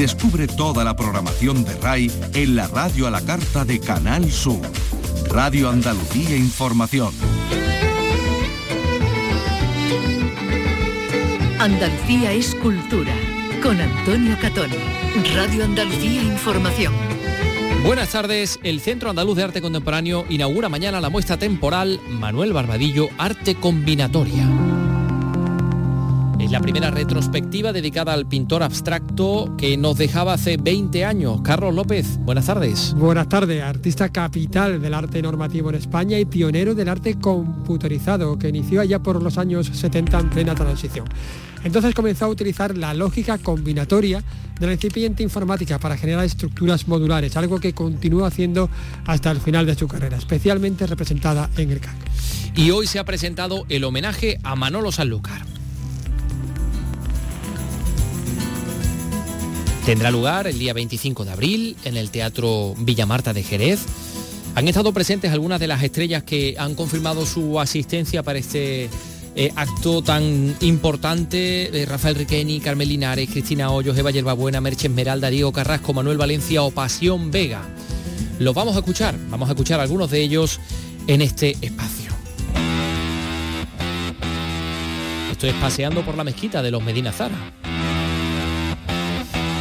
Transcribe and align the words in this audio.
Descubre 0.00 0.46
toda 0.46 0.82
la 0.82 0.96
programación 0.96 1.62
de 1.62 1.76
RAI 1.76 2.10
en 2.32 2.56
la 2.56 2.66
radio 2.68 3.06
a 3.06 3.10
la 3.10 3.20
carta 3.20 3.66
de 3.66 3.78
Canal 3.78 4.32
Sur. 4.32 4.58
Radio 5.28 5.68
Andalucía 5.68 6.38
Información. 6.38 7.12
Andalucía 11.58 12.32
es 12.32 12.54
cultura. 12.54 13.12
Con 13.62 13.78
Antonio 13.78 14.38
Catón. 14.40 14.70
Radio 15.34 15.66
Andalucía 15.66 16.22
Información. 16.22 16.94
Buenas 17.84 18.08
tardes. 18.08 18.58
El 18.62 18.80
Centro 18.80 19.10
Andaluz 19.10 19.36
de 19.36 19.42
Arte 19.42 19.60
Contemporáneo 19.60 20.24
inaugura 20.30 20.70
mañana 20.70 21.02
la 21.02 21.10
muestra 21.10 21.36
temporal 21.36 22.00
Manuel 22.08 22.54
Barbadillo 22.54 23.10
Arte 23.18 23.54
Combinatoria. 23.54 24.79
Es 26.50 26.54
la 26.54 26.60
primera 26.62 26.90
retrospectiva 26.90 27.72
dedicada 27.72 28.12
al 28.12 28.26
pintor 28.26 28.64
abstracto 28.64 29.54
que 29.56 29.76
nos 29.76 29.96
dejaba 29.96 30.32
hace 30.32 30.56
20 30.56 31.04
años. 31.04 31.42
Carlos 31.42 31.72
López, 31.72 32.18
buenas 32.22 32.46
tardes. 32.46 32.92
Buenas 32.94 33.28
tardes, 33.28 33.62
artista 33.62 34.08
capital 34.08 34.82
del 34.82 34.94
arte 34.94 35.22
normativo 35.22 35.68
en 35.68 35.76
España 35.76 36.18
y 36.18 36.24
pionero 36.24 36.74
del 36.74 36.88
arte 36.88 37.14
computerizado 37.20 38.36
que 38.36 38.48
inició 38.48 38.80
allá 38.80 38.98
por 38.98 39.22
los 39.22 39.38
años 39.38 39.70
70 39.72 40.18
en 40.18 40.30
plena 40.30 40.56
transición. 40.56 41.06
Entonces 41.62 41.94
comenzó 41.94 42.24
a 42.24 42.28
utilizar 42.30 42.76
la 42.76 42.94
lógica 42.94 43.38
combinatoria 43.38 44.24
de 44.58 44.66
la 44.66 44.72
incipiente 44.72 45.22
informática 45.22 45.78
para 45.78 45.96
generar 45.96 46.24
estructuras 46.24 46.88
modulares, 46.88 47.36
algo 47.36 47.60
que 47.60 47.74
continuó 47.74 48.24
haciendo 48.24 48.68
hasta 49.06 49.30
el 49.30 49.38
final 49.40 49.66
de 49.66 49.76
su 49.76 49.86
carrera, 49.86 50.16
especialmente 50.16 50.88
representada 50.88 51.48
en 51.56 51.70
el 51.70 51.78
CAC. 51.78 51.94
Y 52.56 52.72
hoy 52.72 52.88
se 52.88 52.98
ha 52.98 53.04
presentado 53.04 53.66
el 53.68 53.84
homenaje 53.84 54.40
a 54.42 54.56
Manolo 54.56 54.90
Sanlúcar. 54.90 55.59
Tendrá 59.84 60.10
lugar 60.10 60.46
el 60.46 60.58
día 60.58 60.72
25 60.72 61.24
de 61.24 61.30
abril 61.30 61.76
en 61.84 61.96
el 61.96 62.10
Teatro 62.10 62.74
Villa 62.78 63.06
Marta 63.06 63.32
de 63.32 63.42
Jerez. 63.42 63.80
Han 64.54 64.68
estado 64.68 64.92
presentes 64.92 65.32
algunas 65.32 65.58
de 65.58 65.66
las 65.66 65.82
estrellas 65.82 66.22
que 66.22 66.54
han 66.58 66.74
confirmado 66.74 67.24
su 67.24 67.58
asistencia 67.58 68.22
para 68.22 68.38
este 68.38 68.90
eh, 69.36 69.52
acto 69.56 70.02
tan 70.02 70.54
importante. 70.60 71.70
de 71.72 71.86
Rafael 71.86 72.14
Riqueni, 72.14 72.60
Carmen 72.60 72.88
Linares, 72.88 73.30
Cristina 73.30 73.70
Hoyos, 73.70 73.96
Eva 73.96 74.10
Yerbabuena, 74.10 74.60
Merche 74.60 74.88
Esmeralda, 74.88 75.30
Diego 75.30 75.52
Carrasco, 75.52 75.92
Manuel 75.92 76.18
Valencia 76.18 76.62
o 76.62 76.70
Pasión 76.70 77.30
Vega. 77.30 77.62
Los 78.38 78.54
vamos 78.54 78.76
a 78.76 78.80
escuchar, 78.80 79.14
vamos 79.28 79.48
a 79.48 79.52
escuchar 79.52 79.80
algunos 79.80 80.10
de 80.10 80.20
ellos 80.20 80.60
en 81.06 81.22
este 81.22 81.56
espacio. 81.60 82.10
Estoy 85.30 85.52
paseando 85.52 86.04
por 86.04 86.16
la 86.16 86.24
mezquita 86.24 86.62
de 86.62 86.70
los 86.70 86.82
Medina 86.82 87.12
Zara. 87.12 87.59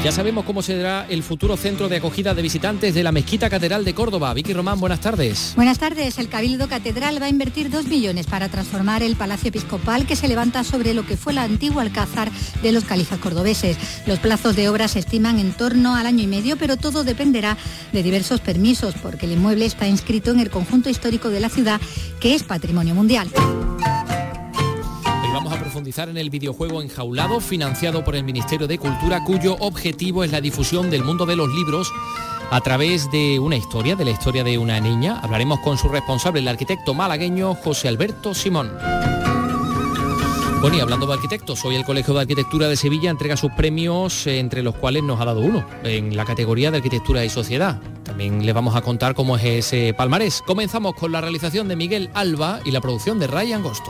Ya 0.02 0.14
sabemos 0.14 0.46
cómo 0.46 0.62
será 0.62 1.06
el 1.10 1.24
futuro 1.24 1.58
centro 1.58 1.90
de 1.90 1.98
acogida 1.98 2.34
de 2.34 2.42
visitantes 2.42 2.96
de 2.96 3.04
la 3.04 3.12
Mezquita 3.12 3.50
Catedral 3.50 3.84
de 3.84 3.94
Córdoba. 3.94 4.34
Vicky 4.34 4.54
Román, 4.54 4.80
buenas 4.80 5.02
tardes. 5.02 5.52
Buenas 5.58 5.78
tardes. 5.78 6.18
El 6.20 6.30
Cabildo 6.30 6.70
Catedral 6.70 7.22
va 7.22 7.26
a 7.26 7.30
invertir 7.30 7.70
dos 7.70 7.86
millones 7.86 8.26
para 8.26 8.48
transformar 8.48 9.04
el 9.04 9.18
Palacio 9.18 9.50
Episcopal 9.50 10.08
que 10.08 10.16
se 10.16 10.30
levanta 10.30 10.64
sobre 10.64 10.94
lo 10.94 11.06
que 11.06 11.18
fue 11.18 11.34
el 11.34 11.40
antiguo 11.40 11.82
alcázar 11.82 12.32
de 12.64 12.72
los 12.72 12.86
califas 12.86 13.20
cordobeses. 13.20 13.78
Los 14.06 14.20
plazos 14.20 14.56
de 14.56 14.70
obra 14.70 14.88
se 14.88 15.00
estiman 15.00 15.38
en 15.38 15.52
torno 15.52 15.98
al 15.98 16.08
año 16.08 16.24
y 16.24 16.28
medio, 16.28 16.56
pero 16.56 16.78
todo 16.78 17.04
dependerá 17.04 17.58
de 17.92 18.02
diversos 18.02 18.40
permisos, 18.40 18.96
porque 19.02 19.26
el 19.26 19.34
inmueble 19.34 19.66
está 19.66 19.86
inscrito 19.86 20.32
en 20.32 20.40
el 20.40 20.50
conjunto 20.50 20.90
histórico 20.90 21.30
de 21.30 21.42
la 21.42 21.50
ciudad, 21.50 21.82
que 22.22 22.36
es 22.36 22.44
patrimonio 22.44 22.96
mundial 22.96 23.30
vamos 25.34 25.54
a 25.54 25.60
profundizar 25.60 26.10
en 26.10 26.18
el 26.18 26.30
videojuego 26.30 26.82
Enjaulado, 26.82 27.40
financiado 27.40 28.04
por 28.04 28.16
el 28.16 28.24
Ministerio 28.24 28.68
de 28.68 28.78
Cultura, 28.78 29.24
cuyo 29.24 29.56
objetivo 29.60 30.24
es 30.24 30.32
la 30.32 30.42
difusión 30.42 30.90
del 30.90 31.04
mundo 31.04 31.26
de 31.26 31.36
los 31.36 31.50
libros 31.50 31.92
a 32.52 32.62
través 32.62 33.12
de 33.12 33.40
una 33.40 33.56
historia, 33.56 33.96
de 33.96 34.06
la 34.06 34.12
historia 34.12 34.44
de 34.44 34.58
una 34.58 34.80
niña. 34.80 35.20
Hablaremos 35.22 35.60
con 35.60 35.78
su 35.78 35.90
responsable, 35.90 36.40
el 36.40 36.48
arquitecto 36.48 36.94
malagueño 36.94 37.56
José 37.56 37.88
Alberto 37.88 38.34
Simón. 38.34 38.72
Bueno, 40.62 40.76
y 40.76 40.80
hablando 40.82 41.08
de 41.08 41.14
arquitectos, 41.14 41.64
hoy 41.64 41.76
el 41.76 41.86
Colegio 41.86 42.14
de 42.14 42.22
Arquitectura 42.22 42.68
de 42.68 42.76
Sevilla 42.76 43.10
entrega 43.10 43.38
sus 43.38 43.52
premios, 43.52 44.28
entre 44.28 44.62
los 44.62 44.76
cuales 44.76 45.04
nos 45.04 45.22
ha 45.22 45.26
dado 45.26 45.40
uno, 45.40 45.66
en 45.84 46.18
la 46.18 46.26
categoría 46.26 46.70
de 46.70 46.78
Arquitectura 46.78 47.24
y 47.24 47.30
Sociedad. 47.30 47.80
También 48.04 48.46
le 48.46 48.52
vamos 48.52 48.76
a 48.76 48.82
contar 48.82 49.14
cómo 49.14 49.38
es 49.38 49.46
ese 49.46 49.94
palmarés. 49.94 50.42
Comenzamos 50.46 50.96
con 50.96 51.14
la 51.14 51.22
realización 51.22 51.70
de 51.70 51.78
Miguel 51.78 52.10
Alba 52.14 52.60
y 52.66 52.72
la 52.72 52.82
producción 52.82 53.20
de 53.20 53.28
Ryan 53.28 53.60
Angosto. 53.60 53.90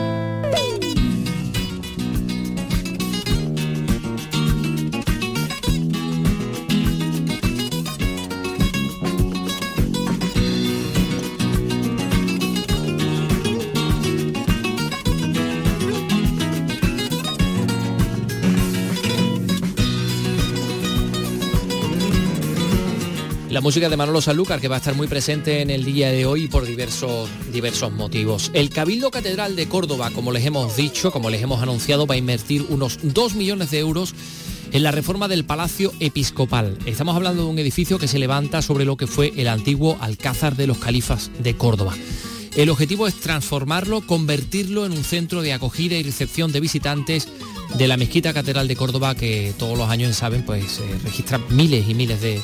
Música 23.61 23.89
de 23.89 23.97
Manolo 23.97 24.21
Sanlúcar 24.21 24.59
que 24.59 24.67
va 24.67 24.77
a 24.77 24.79
estar 24.79 24.95
muy 24.95 25.05
presente 25.05 25.61
en 25.61 25.69
el 25.69 25.85
día 25.85 26.09
de 26.09 26.25
hoy 26.25 26.47
por 26.47 26.65
diversos, 26.65 27.29
diversos 27.53 27.91
motivos. 27.91 28.49
El 28.55 28.71
Cabildo 28.71 29.11
Catedral 29.11 29.55
de 29.55 29.67
Córdoba, 29.67 30.09
como 30.09 30.31
les 30.31 30.43
hemos 30.47 30.75
dicho, 30.75 31.11
como 31.11 31.29
les 31.29 31.43
hemos 31.43 31.61
anunciado, 31.61 32.07
va 32.07 32.15
a 32.15 32.17
invertir 32.17 32.65
unos 32.69 32.97
2 33.03 33.35
millones 33.35 33.69
de 33.69 33.77
euros 33.77 34.15
en 34.71 34.81
la 34.81 34.89
reforma 34.89 35.27
del 35.27 35.45
Palacio 35.45 35.93
Episcopal. 35.99 36.75
Estamos 36.87 37.15
hablando 37.15 37.43
de 37.43 37.49
un 37.51 37.59
edificio 37.59 37.99
que 37.99 38.07
se 38.07 38.17
levanta 38.17 38.63
sobre 38.63 38.83
lo 38.83 38.97
que 38.97 39.05
fue 39.05 39.31
el 39.37 39.47
antiguo 39.47 39.95
Alcázar 40.01 40.55
de 40.55 40.65
los 40.65 40.79
Califas 40.79 41.29
de 41.37 41.55
Córdoba. 41.55 41.93
El 42.55 42.71
objetivo 42.71 43.05
es 43.05 43.13
transformarlo, 43.13 44.01
convertirlo 44.01 44.87
en 44.87 44.93
un 44.93 45.03
centro 45.03 45.43
de 45.43 45.53
acogida 45.53 45.95
y 45.97 46.03
recepción 46.03 46.51
de 46.51 46.61
visitantes 46.61 47.27
de 47.77 47.87
la 47.87 47.97
Mezquita 47.97 48.33
Catedral 48.33 48.67
de 48.67 48.75
Córdoba, 48.75 49.15
que 49.15 49.53
todos 49.57 49.77
los 49.77 49.89
años, 49.89 50.15
saben, 50.15 50.43
pues 50.43 50.79
eh, 50.79 50.99
registra 51.03 51.39
miles 51.49 51.87
y 51.87 51.93
miles 51.93 52.21
de, 52.21 52.41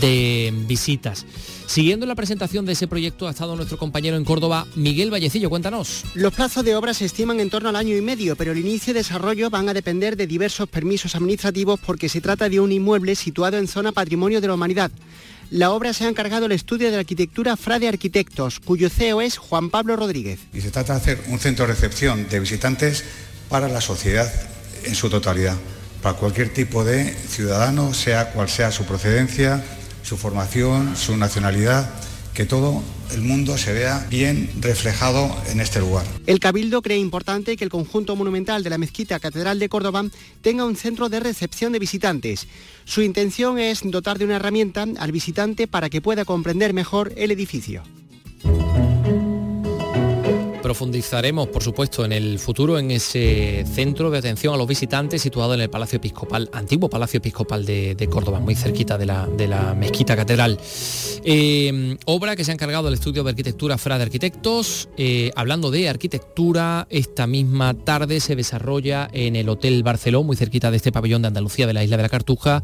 de 0.00 0.52
visitas. 0.66 1.26
Siguiendo 1.66 2.04
la 2.04 2.14
presentación 2.14 2.66
de 2.66 2.72
ese 2.72 2.86
proyecto 2.86 3.26
ha 3.26 3.30
estado 3.30 3.56
nuestro 3.56 3.78
compañero 3.78 4.16
en 4.16 4.24
Córdoba, 4.24 4.66
Miguel 4.74 5.10
Vallecillo. 5.10 5.48
Cuéntanos. 5.48 6.04
Los 6.14 6.34
plazos 6.34 6.64
de 6.64 6.76
obra 6.76 6.92
se 6.92 7.06
estiman 7.06 7.40
en 7.40 7.48
torno 7.48 7.70
al 7.70 7.76
año 7.76 7.96
y 7.96 8.02
medio, 8.02 8.36
pero 8.36 8.52
el 8.52 8.58
inicio 8.58 8.90
y 8.90 8.94
desarrollo 8.94 9.48
van 9.48 9.68
a 9.68 9.74
depender 9.74 10.16
de 10.16 10.26
diversos 10.26 10.68
permisos 10.68 11.14
administrativos 11.14 11.80
porque 11.80 12.08
se 12.10 12.20
trata 12.20 12.48
de 12.48 12.60
un 12.60 12.72
inmueble 12.72 13.14
situado 13.14 13.56
en 13.56 13.68
zona 13.68 13.92
patrimonio 13.92 14.40
de 14.40 14.48
la 14.48 14.54
humanidad. 14.54 14.90
La 15.50 15.70
obra 15.70 15.92
se 15.92 16.04
ha 16.04 16.08
encargado 16.08 16.46
el 16.46 16.52
estudio 16.52 16.90
de 16.90 16.98
arquitectura 16.98 17.56
Frade 17.56 17.88
Arquitectos, 17.88 18.60
cuyo 18.60 18.88
CEO 18.90 19.20
es 19.20 19.38
Juan 19.38 19.70
Pablo 19.70 19.96
Rodríguez. 19.96 20.40
Y 20.52 20.60
se 20.60 20.70
trata 20.70 20.94
de 20.94 20.98
hacer 20.98 21.24
un 21.28 21.38
centro 21.38 21.66
de 21.66 21.72
recepción 21.72 22.28
de 22.28 22.40
visitantes 22.40 23.04
para 23.48 23.68
la 23.68 23.80
sociedad 23.80 24.30
en 24.84 24.94
su 24.94 25.08
totalidad, 25.10 25.56
para 26.02 26.16
cualquier 26.16 26.52
tipo 26.52 26.84
de 26.84 27.12
ciudadano, 27.12 27.94
sea 27.94 28.32
cual 28.32 28.48
sea 28.48 28.70
su 28.70 28.84
procedencia, 28.84 29.64
su 30.02 30.16
formación, 30.16 30.96
su 30.96 31.16
nacionalidad, 31.16 31.90
que 32.34 32.46
todo 32.46 32.82
el 33.12 33.20
mundo 33.20 33.58
se 33.58 33.72
vea 33.72 34.06
bien 34.10 34.50
reflejado 34.60 35.30
en 35.50 35.60
este 35.60 35.80
lugar. 35.80 36.06
El 36.26 36.40
Cabildo 36.40 36.80
cree 36.80 36.98
importante 36.98 37.56
que 37.56 37.64
el 37.64 37.70
conjunto 37.70 38.16
monumental 38.16 38.62
de 38.62 38.70
la 38.70 38.78
Mezquita 38.78 39.20
Catedral 39.20 39.58
de 39.58 39.68
Córdoba 39.68 40.04
tenga 40.40 40.64
un 40.64 40.76
centro 40.76 41.08
de 41.08 41.20
recepción 41.20 41.72
de 41.72 41.78
visitantes. 41.78 42.46
Su 42.84 43.02
intención 43.02 43.58
es 43.58 43.80
dotar 43.84 44.18
de 44.18 44.24
una 44.24 44.36
herramienta 44.36 44.86
al 44.98 45.12
visitante 45.12 45.66
para 45.66 45.90
que 45.90 46.00
pueda 46.00 46.24
comprender 46.24 46.72
mejor 46.72 47.12
el 47.16 47.30
edificio. 47.30 47.82
Profundizaremos, 50.62 51.48
por 51.48 51.62
supuesto, 51.62 52.04
en 52.04 52.12
el 52.12 52.38
futuro 52.38 52.78
en 52.78 52.92
ese 52.92 53.64
centro 53.66 54.10
de 54.10 54.18
atención 54.18 54.54
a 54.54 54.56
los 54.56 54.68
visitantes 54.68 55.20
situado 55.20 55.54
en 55.54 55.60
el 55.60 55.68
Palacio 55.68 55.96
Episcopal, 55.96 56.48
antiguo 56.52 56.88
Palacio 56.88 57.18
Episcopal 57.18 57.66
de, 57.66 58.08
Córdoba, 58.10 58.38
muy 58.38 58.54
cerquita 58.54 58.96
de 58.96 59.06
la, 59.06 59.26
de 59.26 59.48
la 59.48 59.74
mezquita 59.74 60.14
catedral. 60.14 60.58
Eh, 61.24 61.96
obra 62.06 62.36
que 62.36 62.44
se 62.44 62.52
ha 62.52 62.54
encargado 62.54 62.88
el 62.88 62.94
estudio 62.94 63.24
de 63.24 63.30
arquitectura 63.30 63.76
Fra 63.76 63.98
de 63.98 64.04
Arquitectos. 64.04 64.88
Eh, 64.96 65.32
hablando 65.34 65.70
de 65.70 65.88
arquitectura, 65.88 66.86
esta 66.90 67.26
misma 67.26 67.74
tarde 67.74 68.20
se 68.20 68.36
desarrolla 68.36 69.08
en 69.12 69.34
el 69.34 69.48
Hotel 69.48 69.82
Barceló, 69.82 70.22
muy 70.22 70.36
cerquita 70.36 70.70
de 70.70 70.76
este 70.76 70.92
pabellón 70.92 71.22
de 71.22 71.28
Andalucía 71.28 71.66
de 71.66 71.72
la 71.72 71.82
isla 71.82 71.96
de 71.96 72.04
la 72.04 72.08
Cartuja 72.08 72.62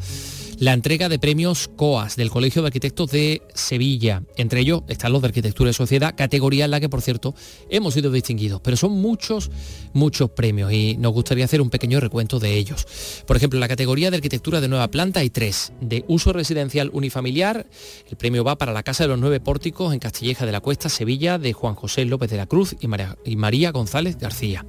la 0.59 0.73
entrega 0.73 1.09
de 1.09 1.21
premios 1.21 1.69
COAS 1.77 2.17
del 2.17 2.31
Colegio 2.31 2.63
de 2.63 2.69
Arquitectos 2.69 3.11
de 3.13 3.43
Sevilla. 3.55 4.25
Entre 4.37 4.61
ellos 4.61 4.83
están 4.89 5.13
los 5.13 5.23
de 5.23 5.29
Arquitectura 5.29 5.71
y 5.71 5.73
Sociedad, 5.73 6.15
categoría 6.17 6.65
en 6.65 6.73
la 6.73 6.81
que, 6.81 6.89
por 6.89 7.01
cierto, 7.01 7.35
hemos 7.71 7.95
sido 7.95 8.11
distinguidos. 8.11 8.61
Pero 8.61 8.77
son 8.77 8.93
muchos, 8.93 9.51
muchos 9.93 10.31
premios 10.31 10.73
y 10.73 10.97
nos 10.97 11.13
gustaría 11.13 11.45
hacer 11.45 11.61
un 11.61 11.71
pequeño 11.71 12.01
recuento 12.01 12.41
de 12.41 12.57
ellos. 12.57 12.87
Por 13.27 13.37
ejemplo, 13.37 13.57
en 13.57 13.61
la 13.61 13.69
categoría 13.69 14.11
de 14.11 14.17
Arquitectura 14.17 14.61
de 14.61 14.69
Nueva 14.69 14.89
Planta 14.89 15.21
hay 15.21 15.31
tres. 15.31 15.73
De 15.81 16.05
uso 16.09 16.33
residencial 16.33 16.91
unifamiliar, 16.93 17.67
el 18.11 18.17
premio 18.17 18.43
va 18.43 18.59
para 18.59 18.73
la 18.73 18.83
Casa 18.83 19.05
de 19.05 19.09
los 19.09 19.21
Nueve 19.21 19.39
Pórticos 19.39 19.93
en 19.93 20.01
Castilleja 20.01 20.45
de 20.45 20.53
la 20.53 20.61
Cuesta, 20.61 20.89
Sevilla, 20.89 21.39
de 21.39 21.53
Juan 21.53 21.77
José 21.77 22.05
López 22.05 22.31
de 22.31 22.37
la 22.37 22.47
Cruz 22.47 22.75
y 22.81 22.89
María, 22.89 23.17
y 23.25 23.37
María 23.37 23.71
González 23.71 24.19
García. 24.19 24.67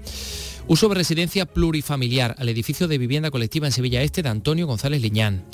Uso 0.70 0.88
de 0.88 0.94
residencia 0.94 1.48
plurifamiliar 1.48 2.36
al 2.38 2.48
edificio 2.48 2.88
de 2.88 3.00
vivienda 3.00 3.32
colectiva 3.32 3.66
en 3.66 3.74
Sevilla 3.74 4.04
Este 4.04 4.22
de 4.22 4.30
Antonio 4.30 4.68
González 4.68 5.02
Liñán. 5.02 5.46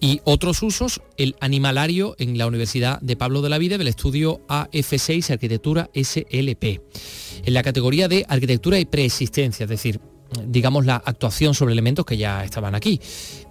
Y 0.00 0.22
otros 0.24 0.64
usos, 0.64 1.02
el 1.16 1.36
animalario 1.38 2.16
en 2.18 2.36
la 2.36 2.48
Universidad 2.48 3.00
de 3.00 3.14
Pablo 3.14 3.42
de 3.42 3.48
la 3.48 3.58
Vida 3.58 3.78
del 3.78 3.86
estudio 3.86 4.44
AF6 4.48 5.30
Arquitectura 5.30 5.88
SLP. 5.94 6.80
En 7.44 7.54
la 7.54 7.62
categoría 7.62 8.08
de 8.08 8.26
arquitectura 8.28 8.80
y 8.80 8.86
preexistencia, 8.86 9.62
es 9.62 9.70
decir, 9.70 10.00
digamos, 10.44 10.84
la 10.84 10.96
actuación 10.96 11.54
sobre 11.54 11.72
elementos 11.72 12.04
que 12.04 12.16
ya 12.16 12.42
estaban 12.42 12.74
aquí. 12.74 13.00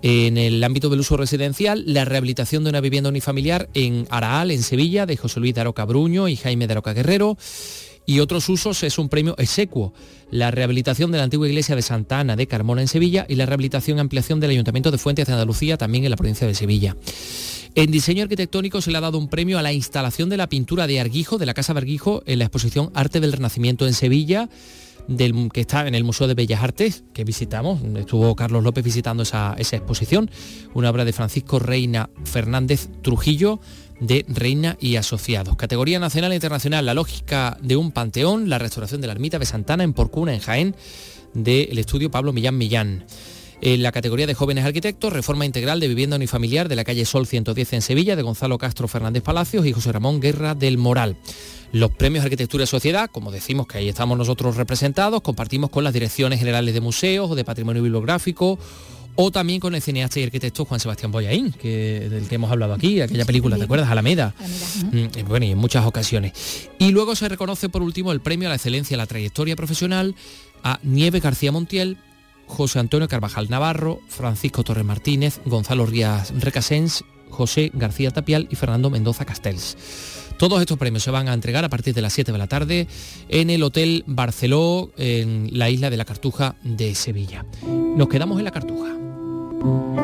En 0.01 0.37
el 0.37 0.61
ámbito 0.61 0.89
del 0.89 0.99
uso 0.99 1.15
residencial, 1.15 1.81
la 1.87 2.03
rehabilitación 2.03 2.65
de 2.65 2.71
una 2.71 2.81
vivienda 2.81 3.09
unifamiliar 3.09 3.69
en 3.73 4.05
Araal, 4.09 4.51
en 4.51 4.63
Sevilla, 4.63 5.05
de 5.05 5.15
José 5.15 5.39
Luis 5.39 5.53
Daroca 5.53 5.85
Bruño 5.85 6.27
y 6.27 6.35
Jaime 6.35 6.67
Daroca 6.67 6.91
Guerrero 6.91 7.37
y 8.05 8.19
otros 8.19 8.49
usos 8.49 8.83
es 8.83 8.97
un 8.97 9.09
premio 9.09 9.35
execuo, 9.37 9.93
la 10.31 10.51
rehabilitación 10.51 11.11
de 11.11 11.17
la 11.19 11.25
antigua 11.25 11.47
iglesia 11.47 11.75
de 11.75 11.81
Santa 11.81 12.19
Ana 12.19 12.35
de 12.35 12.47
Carmona 12.47 12.81
en 12.81 12.87
Sevilla 12.87 13.25
y 13.29 13.35
la 13.35 13.45
rehabilitación 13.45 13.97
y 13.97 14.01
ampliación 14.01 14.39
del 14.39 14.51
Ayuntamiento 14.51 14.91
de 14.91 14.97
Fuentes 14.97 15.27
de 15.27 15.33
Andalucía 15.33 15.77
también 15.77 16.03
en 16.03 16.11
la 16.11 16.17
provincia 16.17 16.47
de 16.47 16.55
Sevilla. 16.55 16.95
En 17.75 17.91
diseño 17.91 18.23
arquitectónico 18.23 18.81
se 18.81 18.91
le 18.91 18.97
ha 18.97 19.01
dado 19.01 19.17
un 19.17 19.29
premio 19.29 19.59
a 19.59 19.61
la 19.61 19.73
instalación 19.73 20.29
de 20.29 20.37
la 20.37 20.49
pintura 20.49 20.87
de 20.87 20.99
Arguijo, 20.99 21.37
de 21.37 21.45
la 21.45 21.53
Casa 21.53 21.73
de 21.73 21.79
Arguijo, 21.79 22.23
en 22.25 22.39
la 22.39 22.45
exposición 22.45 22.91
Arte 22.95 23.19
del 23.19 23.31
Renacimiento 23.31 23.85
en 23.85 23.93
Sevilla, 23.93 24.49
del, 25.07 25.49
que 25.51 25.61
está 25.61 25.87
en 25.87 25.95
el 25.95 26.03
Museo 26.03 26.27
de 26.27 26.33
Bellas 26.33 26.63
Artes, 26.63 27.03
que 27.13 27.23
visitamos. 27.23 27.79
Estuvo 27.95 28.35
Carlos 28.35 28.63
López 28.63 28.83
visitando 28.83 29.23
esa, 29.23 29.55
esa 29.57 29.75
exposición, 29.75 30.29
una 30.73 30.89
obra 30.89 31.05
de 31.05 31.13
Francisco 31.13 31.59
Reina 31.59 32.09
Fernández 32.23 32.89
Trujillo, 33.01 33.59
de 33.99 34.25
Reina 34.27 34.77
y 34.79 34.95
Asociados. 34.95 35.55
Categoría 35.55 35.99
nacional 35.99 36.31
e 36.31 36.35
internacional, 36.35 36.85
la 36.85 36.93
lógica 36.93 37.57
de 37.61 37.75
un 37.75 37.91
panteón, 37.91 38.49
la 38.49 38.59
restauración 38.59 39.01
de 39.01 39.07
la 39.07 39.13
ermita 39.13 39.39
de 39.39 39.45
Santana 39.45 39.83
en 39.83 39.93
Porcuna, 39.93 40.33
en 40.33 40.39
Jaén, 40.39 40.75
del 41.33 41.77
estudio 41.77 42.11
Pablo 42.11 42.33
Millán 42.33 42.57
Millán. 42.57 43.05
En 43.61 43.83
la 43.83 43.91
categoría 43.91 44.25
de 44.25 44.33
jóvenes 44.33 44.63
arquitectos, 44.63 45.11
reforma 45.11 45.45
integral 45.45 45.81
de 45.81 45.89
vivienda 45.89 46.15
unifamiliar 46.15 46.69
de 46.69 46.77
la 46.77 46.85
calle 46.85 47.03
Sol 47.05 47.27
110 47.27 47.73
en 47.73 47.81
Sevilla, 47.81 48.15
de 48.15 48.21
Gonzalo 48.21 48.57
Castro 48.57 48.87
Fernández 48.87 49.21
Palacios 49.21 49.65
y 49.65 49.73
José 49.73 49.91
Ramón 49.91 50.21
Guerra 50.21 50.55
del 50.55 50.77
Moral. 50.77 51.17
Los 51.73 51.91
premios 51.91 52.23
Arquitectura 52.23 52.63
y 52.63 52.67
Sociedad, 52.67 53.09
como 53.11 53.31
decimos 53.31 53.67
que 53.67 53.79
ahí 53.79 53.89
estamos 53.89 54.17
nosotros 54.17 54.55
representados, 54.55 55.21
compartimos 55.21 55.69
con 55.71 55.83
las 55.83 55.93
direcciones 55.93 56.39
generales 56.39 56.73
de 56.73 56.79
museos 56.79 57.29
o 57.29 57.35
de 57.35 57.43
patrimonio 57.43 57.83
bibliográfico 57.83 58.57
o 59.21 59.31
también 59.31 59.59
con 59.59 59.75
el 59.75 59.81
cineasta 59.81 60.21
y 60.21 60.23
arquitecto 60.23 60.63
Juan 60.63 60.79
Sebastián 60.79 61.11
Boyaín, 61.11 61.51
que, 61.51 62.07
del 62.09 62.29
que 62.29 62.35
hemos 62.35 62.49
hablado 62.49 62.73
aquí, 62.73 63.01
aquella 63.01 63.25
película, 63.25 63.57
¿te 63.57 63.65
acuerdas? 63.65 63.89
Alameda. 63.89 64.33
Mm, 64.93 65.27
bueno, 65.27 65.45
y 65.45 65.51
en 65.51 65.57
muchas 65.57 65.85
ocasiones. 65.85 66.69
Y 66.79 66.91
luego 66.91 67.17
se 67.17 67.27
reconoce 67.27 67.67
por 67.67 67.81
último 67.81 68.13
el 68.13 68.21
premio 68.21 68.47
a 68.47 68.51
la 68.51 68.55
excelencia 68.55 68.95
en 68.95 68.99
la 68.99 69.07
trayectoria 69.07 69.57
profesional 69.57 70.15
a 70.63 70.79
Nieve 70.83 71.19
García 71.19 71.51
Montiel, 71.51 71.97
José 72.45 72.79
Antonio 72.79 73.09
Carvajal 73.09 73.49
Navarro, 73.49 73.99
Francisco 74.07 74.63
Torres 74.63 74.85
Martínez, 74.85 75.41
Gonzalo 75.43 75.85
Rías 75.85 76.31
Recasens, 76.41 77.03
José 77.29 77.71
García 77.73 78.11
Tapial 78.11 78.47
y 78.49 78.55
Fernando 78.55 78.89
Mendoza 78.89 79.25
Castells. 79.25 79.75
Todos 80.37 80.61
estos 80.61 80.77
premios 80.77 81.03
se 81.03 81.11
van 81.11 81.27
a 81.27 81.33
entregar 81.33 81.65
a 81.65 81.69
partir 81.69 81.93
de 81.93 82.01
las 82.01 82.13
7 82.13 82.31
de 82.31 82.37
la 82.37 82.47
tarde 82.47 82.87
en 83.27 83.49
el 83.49 83.63
Hotel 83.63 84.05
Barceló, 84.07 84.93
en 84.95 85.49
la 85.51 85.69
isla 85.69 85.89
de 85.89 85.97
la 85.97 86.05
Cartuja 86.05 86.55
de 86.63 86.95
Sevilla. 86.95 87.45
Nos 87.67 88.07
quedamos 88.07 88.39
en 88.39 88.45
la 88.45 88.51
Cartuja. 88.51 89.08
En 89.61 89.99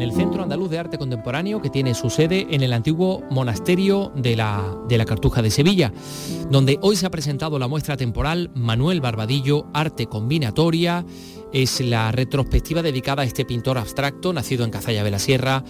el 0.00 0.12
Centro 0.12 0.44
Andaluz 0.44 0.70
de 0.70 0.78
Arte 0.78 0.98
Contemporáneo, 0.98 1.60
que 1.60 1.68
tiene 1.68 1.94
su 1.94 2.08
sede 2.08 2.46
en 2.50 2.62
el 2.62 2.72
antiguo 2.72 3.24
monasterio 3.30 4.12
de 4.14 4.36
la, 4.36 4.62
de 4.88 4.98
la 4.98 5.04
Cartuja 5.04 5.42
de 5.42 5.50
Sevilla, 5.50 5.92
donde 6.48 6.78
hoy 6.80 6.94
se 6.94 7.06
ha 7.06 7.10
presentado 7.10 7.58
la 7.58 7.66
muestra 7.66 7.96
temporal 7.96 8.52
Manuel 8.54 9.00
Barbadillo, 9.00 9.66
Arte 9.72 10.06
Combinatoria. 10.06 11.04
Es 11.52 11.80
la 11.80 12.12
retrospectiva 12.12 12.82
dedicada 12.82 13.22
a 13.22 13.24
este 13.24 13.44
pintor 13.44 13.78
abstracto, 13.78 14.32
nacido 14.32 14.64
en 14.64 14.70
Cazalla 14.70 15.02
de 15.02 15.10
la 15.10 15.18
Sierra 15.18 15.64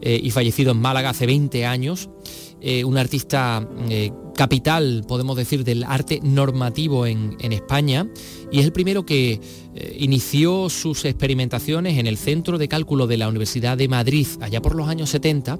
eh, 0.00 0.18
y 0.20 0.32
fallecido 0.32 0.72
en 0.72 0.80
Málaga 0.80 1.10
hace 1.10 1.26
20 1.26 1.64
años. 1.64 2.10
Eh, 2.60 2.84
un 2.84 2.98
artista 2.98 3.66
eh, 3.88 4.10
capital, 4.40 5.04
podemos 5.06 5.36
decir, 5.36 5.64
del 5.64 5.84
arte 5.84 6.18
normativo 6.22 7.04
en, 7.04 7.36
España 7.52 8.06
y 8.50 8.60
es 8.60 8.64
el 8.64 8.72
primero 8.72 9.04
que 9.04 9.38
eh, 9.74 9.96
inició 9.98 10.70
sus 10.70 11.04
experimentaciones 11.04 11.98
en 11.98 12.06
el 12.06 12.16
Centro 12.16 12.56
de 12.56 12.66
Cálculo 12.66 13.06
de 13.06 13.18
la 13.18 13.28
Universidad 13.28 13.76
de 13.76 13.86
Madrid, 13.86 14.26
allá 14.40 14.62
por 14.62 14.76
los 14.76 14.88
años 14.88 15.10
70, 15.10 15.58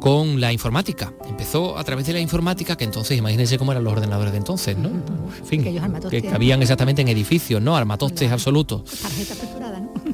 con 0.00 0.40
la 0.40 0.52
informática. 0.52 1.14
Empezó 1.28 1.78
a 1.78 1.84
través 1.84 2.04
de 2.08 2.14
la 2.14 2.20
informática, 2.20 2.76
que 2.76 2.82
entonces, 2.82 3.16
imagínense 3.16 3.58
cómo 3.58 3.70
eran 3.70 3.84
los 3.84 3.92
ordenadores 3.92 4.32
de 4.32 4.38
entonces, 4.38 4.76
¿no? 4.76 4.88
En 4.88 5.46
fin, 5.46 5.62
que 6.10 6.22
cabían 6.22 6.60
exactamente 6.62 7.02
en 7.02 7.08
edificios, 7.08 7.62
¿no? 7.62 7.76
Armatostes 7.76 8.32
absolutos. 8.32 8.82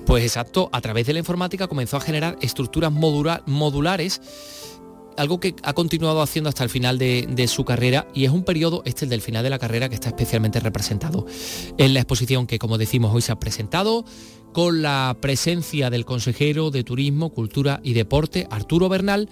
Pues 0.05 0.23
exacto, 0.23 0.69
a 0.71 0.83
través 0.83 1.07
de 1.07 1.15
la 1.15 1.21
informática 1.21 1.67
comenzó 1.67 1.97
a 1.97 2.01
generar 2.01 2.37
estructuras 2.43 2.93
modulares 2.93 4.21
algo 5.17 5.41
que 5.41 5.55
ha 5.63 5.73
continuado 5.73 6.23
haciendo 6.23 6.49
hasta 6.49 6.65
el 6.65 6.71
final 6.71 6.99
de, 6.99 7.47
su 7.49 7.65
carrera 7.65 8.07
y 8.15 8.25
es 8.25 8.31
un 8.31 8.45
periodo, 8.45 8.83
este 8.85 9.05
el 9.05 9.11
del 9.11 9.21
final 9.21 9.43
de 9.43 9.51
la 9.51 9.59
carrera, 9.59 9.89
que 9.89 9.95
está 9.95 10.09
especialmente 10.09 10.61
representado 10.61 11.27
en 11.79 11.95
la 11.95 12.01
exposición 12.01 12.47
que, 12.47 12.59
como 12.59 12.79
decimos, 12.79 13.15
hoy 13.15 13.23
se 13.23 13.33
ha 13.33 13.39
presentado 13.39 14.05
con 14.53 14.83
la 14.83 15.17
presencia 15.21 15.91
del 15.91 16.05
consejero 16.05 16.71
de 16.71 16.85
Turismo, 16.85 17.31
Cultura 17.31 17.81
y 17.83 17.95
Deporte, 17.95 18.47
Arturo 18.51 18.89
Bernal, 18.89 19.29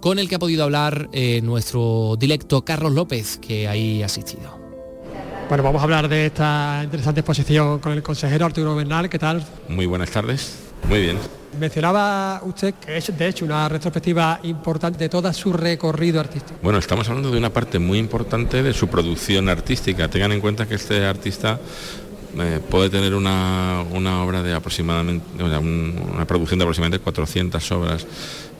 con 0.00 0.18
el 0.18 0.28
que 0.28 0.34
ha 0.34 0.38
podido 0.38 0.64
hablar 0.64 1.08
eh, 1.12 1.40
nuestro 1.42 2.16
directo 2.18 2.64
Carlos 2.64 2.92
López, 2.92 3.38
que 3.38 3.68
ahí 3.68 4.02
ha 4.02 4.06
asistido. 4.06 4.58
Bueno, 5.48 5.64
vamos 5.64 5.80
a 5.80 5.84
hablar 5.84 6.08
de 6.08 6.26
esta 6.26 6.80
interesante 6.84 7.20
exposición 7.20 7.80
con 7.80 7.92
el 7.92 8.02
consejero 8.02 8.46
Arturo 8.46 8.76
Bernal. 8.76 9.08
¿Qué 9.08 9.18
tal? 9.18 9.44
Muy 9.68 9.86
buenas 9.86 10.10
tardes. 10.10 10.69
Muy 10.88 11.02
bien. 11.02 11.18
Mencionaba 11.58 12.40
usted 12.44 12.74
que 12.74 12.96
es 12.96 13.16
de 13.16 13.28
hecho 13.28 13.44
una 13.44 13.68
retrospectiva 13.68 14.38
importante 14.44 14.98
de 14.98 15.08
todo 15.08 15.32
su 15.32 15.52
recorrido 15.52 16.20
artístico. 16.20 16.58
Bueno, 16.62 16.78
estamos 16.78 17.08
hablando 17.08 17.30
de 17.30 17.38
una 17.38 17.50
parte 17.50 17.78
muy 17.78 17.98
importante 17.98 18.62
de 18.62 18.72
su 18.72 18.88
producción 18.88 19.48
artística. 19.48 20.08
Tengan 20.08 20.32
en 20.32 20.40
cuenta 20.40 20.66
que 20.66 20.76
este 20.76 21.04
artista 21.04 21.58
eh, 22.38 22.60
puede 22.70 22.90
tener 22.90 23.14
una, 23.14 23.82
obra 24.22 24.42
de 24.42 24.54
aproximadamente, 24.54 25.42
una 25.42 26.24
producción 26.24 26.60
de 26.60 26.64
aproximadamente 26.64 27.02
400 27.02 27.72
obras, 27.72 28.06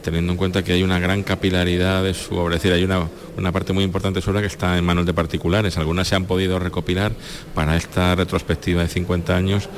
teniendo 0.02 0.32
en 0.32 0.38
cuenta 0.38 0.64
que 0.64 0.72
hay 0.72 0.82
una 0.82 0.98
gran 0.98 1.22
capilaridad 1.22 2.02
de 2.02 2.12
su 2.14 2.34
obra, 2.36 2.56
es 2.56 2.62
decir, 2.62 2.74
hay 2.74 2.82
una, 2.82 3.08
una 3.36 3.52
parte 3.52 3.72
muy 3.72 3.84
importante 3.84 4.18
de 4.18 4.22
su 4.22 4.30
obra 4.30 4.40
que 4.40 4.48
está 4.48 4.76
en 4.76 4.84
manos 4.84 5.06
de 5.06 5.14
particulares, 5.14 5.76
algunas 5.76 6.08
se 6.08 6.16
han 6.16 6.24
podido 6.24 6.58
recopilar 6.58 7.12
para 7.54 7.76
esta 7.76 8.16
retrospectiva 8.16 8.82
de 8.82 8.88
50 8.88 9.36
años 9.36 9.68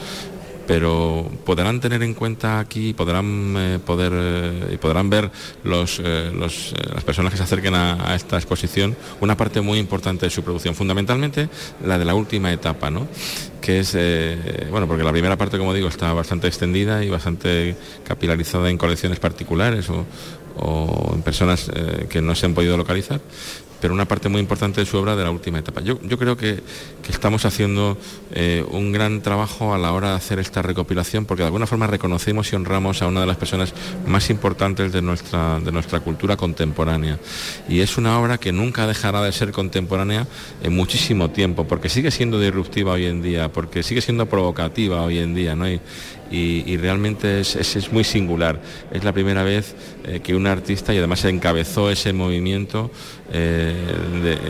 pero 0.72 1.30
podrán 1.44 1.80
tener 1.80 2.02
en 2.02 2.14
cuenta 2.14 2.58
aquí, 2.58 2.94
podrán 2.94 3.54
eh, 3.58 3.78
poder 3.84 4.10
eh, 4.14 4.78
podrán 4.80 5.10
ver 5.10 5.30
los, 5.64 6.00
eh, 6.02 6.32
las 6.34 7.04
personas 7.04 7.30
que 7.30 7.36
se 7.36 7.42
acerquen 7.42 7.74
a, 7.74 8.14
esta 8.14 8.38
exposición 8.38 8.96
una 9.20 9.36
parte 9.36 9.60
muy 9.60 9.78
importante 9.78 10.24
de 10.24 10.30
su 10.30 10.42
producción, 10.42 10.74
fundamentalmente 10.74 11.50
la 11.84 11.98
de 11.98 12.06
la 12.06 12.14
última 12.14 12.50
etapa, 12.50 12.88
¿no? 12.88 13.06
que 13.60 13.80
es, 13.80 13.92
bueno, 14.70 14.88
porque 14.88 15.04
la 15.04 15.12
primera 15.12 15.36
parte, 15.36 15.58
como 15.58 15.74
digo, 15.74 15.88
está 15.88 16.14
bastante 16.14 16.48
extendida 16.48 17.04
y 17.04 17.10
bastante 17.10 17.76
capilarizada 18.02 18.70
en 18.70 18.78
colecciones 18.78 19.20
particulares 19.20 19.88
o 19.90 21.12
en 21.14 21.22
personas 21.22 21.70
que 22.08 22.22
no 22.22 22.34
se 22.34 22.46
han 22.46 22.54
podido 22.54 22.78
localizar, 22.78 23.20
pero 23.82 23.94
una 23.94 24.06
parte 24.06 24.28
muy 24.28 24.40
importante 24.40 24.80
de 24.80 24.86
su 24.86 24.96
obra 24.96 25.16
de 25.16 25.24
la 25.24 25.32
última 25.32 25.58
etapa. 25.58 25.80
Yo, 25.80 25.98
creo 25.98 26.36
que, 26.36 26.62
estamos 27.08 27.44
haciendo 27.44 27.98
eh, 28.32 28.64
un 28.70 28.92
gran 28.92 29.22
trabajo 29.22 29.74
a 29.74 29.78
la 29.78 29.92
hora 29.92 30.10
de 30.10 30.14
hacer 30.14 30.38
esta 30.38 30.62
recopilación 30.62 31.26
porque 31.26 31.42
de 31.42 31.48
alguna 31.48 31.66
forma 31.66 31.88
reconocemos 31.88 32.52
y 32.52 32.56
honramos 32.56 33.02
a 33.02 33.08
una 33.08 33.22
de 33.22 33.26
las 33.26 33.36
personas 33.36 33.74
más 34.06 34.30
importantes 34.30 34.92
de 34.92 35.02
nuestra, 35.02 35.58
de 35.58 35.72
nuestra 35.72 35.98
cultura 35.98 36.36
contemporánea. 36.36 37.18
Y 37.68 37.80
es 37.80 37.98
una 37.98 38.20
obra 38.20 38.38
que 38.38 38.52
nunca 38.52 38.86
dejará 38.86 39.20
de 39.20 39.32
ser 39.32 39.50
contemporánea 39.50 40.28
en 40.62 40.76
muchísimo 40.76 41.30
tiempo, 41.30 41.66
porque 41.66 41.88
sigue 41.88 42.12
siendo 42.12 42.38
disruptiva 42.38 42.92
hoy 42.92 43.06
en 43.06 43.20
día, 43.20 43.50
porque 43.50 43.82
sigue 43.82 44.00
siendo 44.00 44.26
provocativa 44.26 45.02
hoy 45.02 45.18
en 45.18 45.34
día. 45.34 45.56
¿no? 45.56 45.66
y, 46.32 46.76
realmente 46.78 47.40
es, 47.40 47.92
muy 47.92 48.04
singular. 48.04 48.60
Es 48.90 49.04
la 49.04 49.12
primera 49.12 49.42
vez 49.42 49.74
eh, 50.04 50.20
que 50.22 50.34
un 50.34 50.46
artista, 50.46 50.94
y 50.94 50.98
además 50.98 51.24
encabezó 51.24 51.90
ese 51.90 52.12
movimiento, 52.12 52.90
eh, 53.32 53.71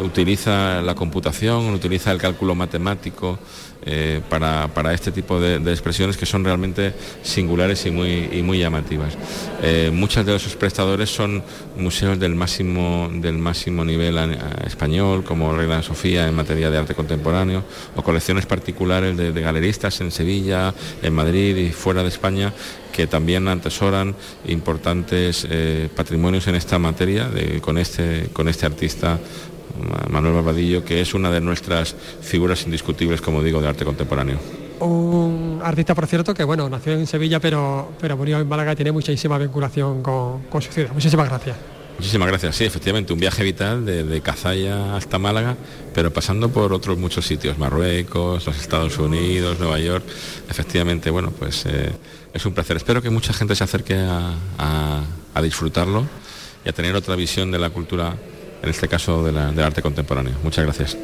utiliza 0.03 0.83
la 0.83 0.95
computación, 0.95 1.73
utiliza 1.75 2.13
el 2.13 2.19
cálculo 2.19 2.55
matemático 2.55 3.39
eh, 3.85 4.21
para, 4.29 4.95
este 4.95 5.11
tipo 5.11 5.41
de, 5.41 5.57
expresiones 5.73 6.17
que 6.17 6.25
son 6.25 6.45
realmente 6.45 6.95
singulares 7.23 7.85
y 7.87 7.91
muy, 7.91 8.29
muy 8.43 8.61
llamativas. 8.61 9.17
Eh, 9.61 9.91
muchos 9.93 10.25
de 10.25 10.37
esos 10.37 10.55
prestadores 10.55 11.11
son 11.11 11.43
museos 11.77 12.17
del 12.21 12.37
máximo, 12.37 13.11
del 13.13 13.39
máximo 13.39 13.85
nivel 13.85 14.19
español, 14.65 15.25
como 15.25 15.53
Reina 15.53 15.83
Sofía 15.83 16.29
en 16.29 16.35
materia 16.37 16.71
de 16.71 16.79
arte 16.79 16.95
contemporáneo, 16.95 17.65
o 17.97 18.03
colecciones 18.03 18.47
particulares 18.47 19.17
de, 19.17 19.33
galeristas 19.33 20.01
en 20.01 20.13
Sevilla, 20.13 20.73
en 21.03 21.13
Madrid 21.13 21.57
y 21.57 21.73
fuera 21.73 22.03
de 22.03 22.09
España, 22.09 22.53
que 22.93 23.07
también 23.07 23.49
atesoran 23.49 24.15
importantes 24.47 25.47
eh, 25.51 25.89
patrimonios 25.95 26.47
en 26.47 26.55
esta 26.55 26.79
materia 26.79 27.31
con, 27.61 27.79
este, 27.79 28.29
con 28.33 28.49
este 28.49 28.67
artista 28.67 29.19
Manuel 30.11 30.35
Barbadillo, 30.35 30.85
que 30.85 31.01
es 31.01 31.15
una 31.15 31.31
de 31.31 31.41
nuestras 31.41 31.95
figuras 32.21 32.65
indiscutibles, 32.65 33.21
como 33.21 33.43
digo, 33.43 33.61
de 33.61 33.69
arte 33.69 33.85
contemporáneo. 33.85 34.39
Un 34.81 35.61
artista, 35.63 35.95
por 35.95 36.07
cierto, 36.07 36.35
que 36.35 36.45
bueno, 36.45 36.69
nació 36.69 36.93
en 36.93 37.07
Sevilla, 37.07 37.41
pero, 37.41 37.93
pero 38.01 38.17
murió 38.17 38.41
en 38.41 38.49
Málaga 38.49 38.73
y 38.73 38.77
tiene 38.77 38.93
muchísima 38.93 39.39
vinculación 39.39 40.03
con, 40.03 40.43
su 40.61 40.73
ciudad. 40.73 40.93
Muchísimas 40.93 41.29
gracias. 41.29 41.57
Muchísimas 41.99 42.29
gracias. 42.29 42.57
Sí, 42.57 42.65
efectivamente, 42.65 43.13
un 43.13 43.21
viaje 43.21 43.45
vital 43.45 43.87
de, 43.87 44.21
Cazalla 44.23 44.97
hasta 44.97 45.19
Málaga, 45.19 45.57
pero 45.95 46.13
pasando 46.13 46.49
por 46.49 46.73
otros 46.73 46.99
muchos 46.99 47.25
sitios, 47.25 47.59
Marruecos, 47.59 48.45
los 48.45 48.61
Estados 48.61 48.99
Unidos, 48.99 49.61
Nueva 49.61 49.79
York. 49.79 50.05
Efectivamente, 50.51 51.11
bueno, 51.11 51.31
pues 51.31 51.65
eh, 51.67 51.93
es 52.33 52.47
un 52.47 52.55
placer. 52.55 52.77
Espero 52.77 53.03
que 53.03 53.11
mucha 53.11 53.33
gente 53.33 53.55
se 53.55 53.65
acerque 53.65 53.97
a 53.97 55.43
disfrutarlo 55.43 56.07
y 56.65 56.69
a 56.69 56.73
tener 56.73 56.95
otra 56.95 57.17
visión 57.17 57.51
de 57.51 57.59
la 57.59 57.71
cultura 57.71 58.15
en 58.63 58.69
este 58.69 58.89
caso 58.89 59.25
del 59.25 59.37
arte 59.61 59.83
contemporáneo. 59.83 60.35
Muchas 60.43 60.65
gracias. 60.65 60.97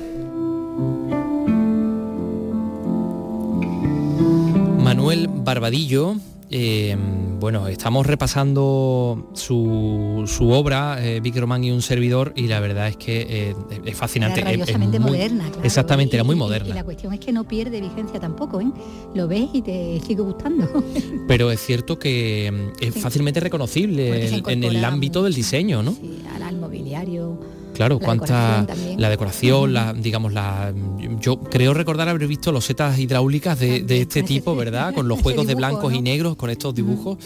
Manuel 4.78 5.28
Barbadillo, 5.28 6.16
eh, 6.50 6.96
bueno, 7.38 7.68
estamos 7.68 8.06
repasando 8.06 9.30
su, 9.34 10.24
obra, 10.50 11.04
eh, 11.04 11.20
Vic 11.20 11.36
Román 11.36 11.62
y 11.64 11.70
un 11.70 11.82
servidor, 11.82 12.32
y 12.36 12.46
la 12.46 12.60
verdad 12.60 12.88
es 12.88 12.96
que 12.96 13.26
eh, 13.50 13.54
es 13.84 13.96
fascinante. 13.96 14.40
es, 14.40 14.78
moderna, 15.00 15.44
claro, 15.44 15.64
Exactamente, 15.64 16.16
era 16.16 16.24
muy 16.24 16.36
moderna. 16.36 16.70
Y 16.70 16.72
la 16.72 16.84
cuestión 16.84 17.12
es 17.12 17.20
que 17.20 17.32
no 17.32 17.44
pierde 17.44 17.80
vigencia 17.80 18.18
tampoco, 18.18 18.60
¿eh? 18.60 18.70
Lo 19.14 19.28
ves 19.28 19.48
y 19.52 19.62
te 19.62 20.00
sigue 20.00 20.22
gustando. 20.22 20.84
Pero 21.28 21.50
es 21.50 21.60
cierto 21.60 21.98
que 21.98 22.50
mm, 22.50 22.84
es 22.84 22.94
fácilmente 22.94 23.40
reconocible 23.40 24.40
en, 24.46 24.64
el 24.64 24.84
ámbito 24.84 25.22
del 25.22 25.34
diseño, 25.34 25.82
¿no? 25.82 25.92
Sí, 25.92 26.22
al 26.42 26.56
mobiliario 26.56 27.38
Claro, 27.78 28.00
cuánta 28.00 28.66
la 28.97 29.08
decoración, 29.08 29.73
la, 29.73 29.92
digamos 29.92 30.32
la 30.32 30.75
yo 31.20 31.38
creo 31.38 31.75
recordar 31.75 32.08
haber 32.08 32.26
visto 32.26 32.50
losetas 32.50 32.99
hidráulicas 32.99 33.56
de, 33.61 33.85
este 34.00 34.25
tipo, 34.25 34.56
¿verdad? 34.56 34.92
Con 34.97 35.06
los 35.06 35.23
juegos 35.23 35.47
de 35.47 35.54
blancos 35.54 35.94
y 35.94 36.00
negros, 36.02 36.35
con 36.35 36.50
estos 36.50 36.75
dibujos 36.75 37.18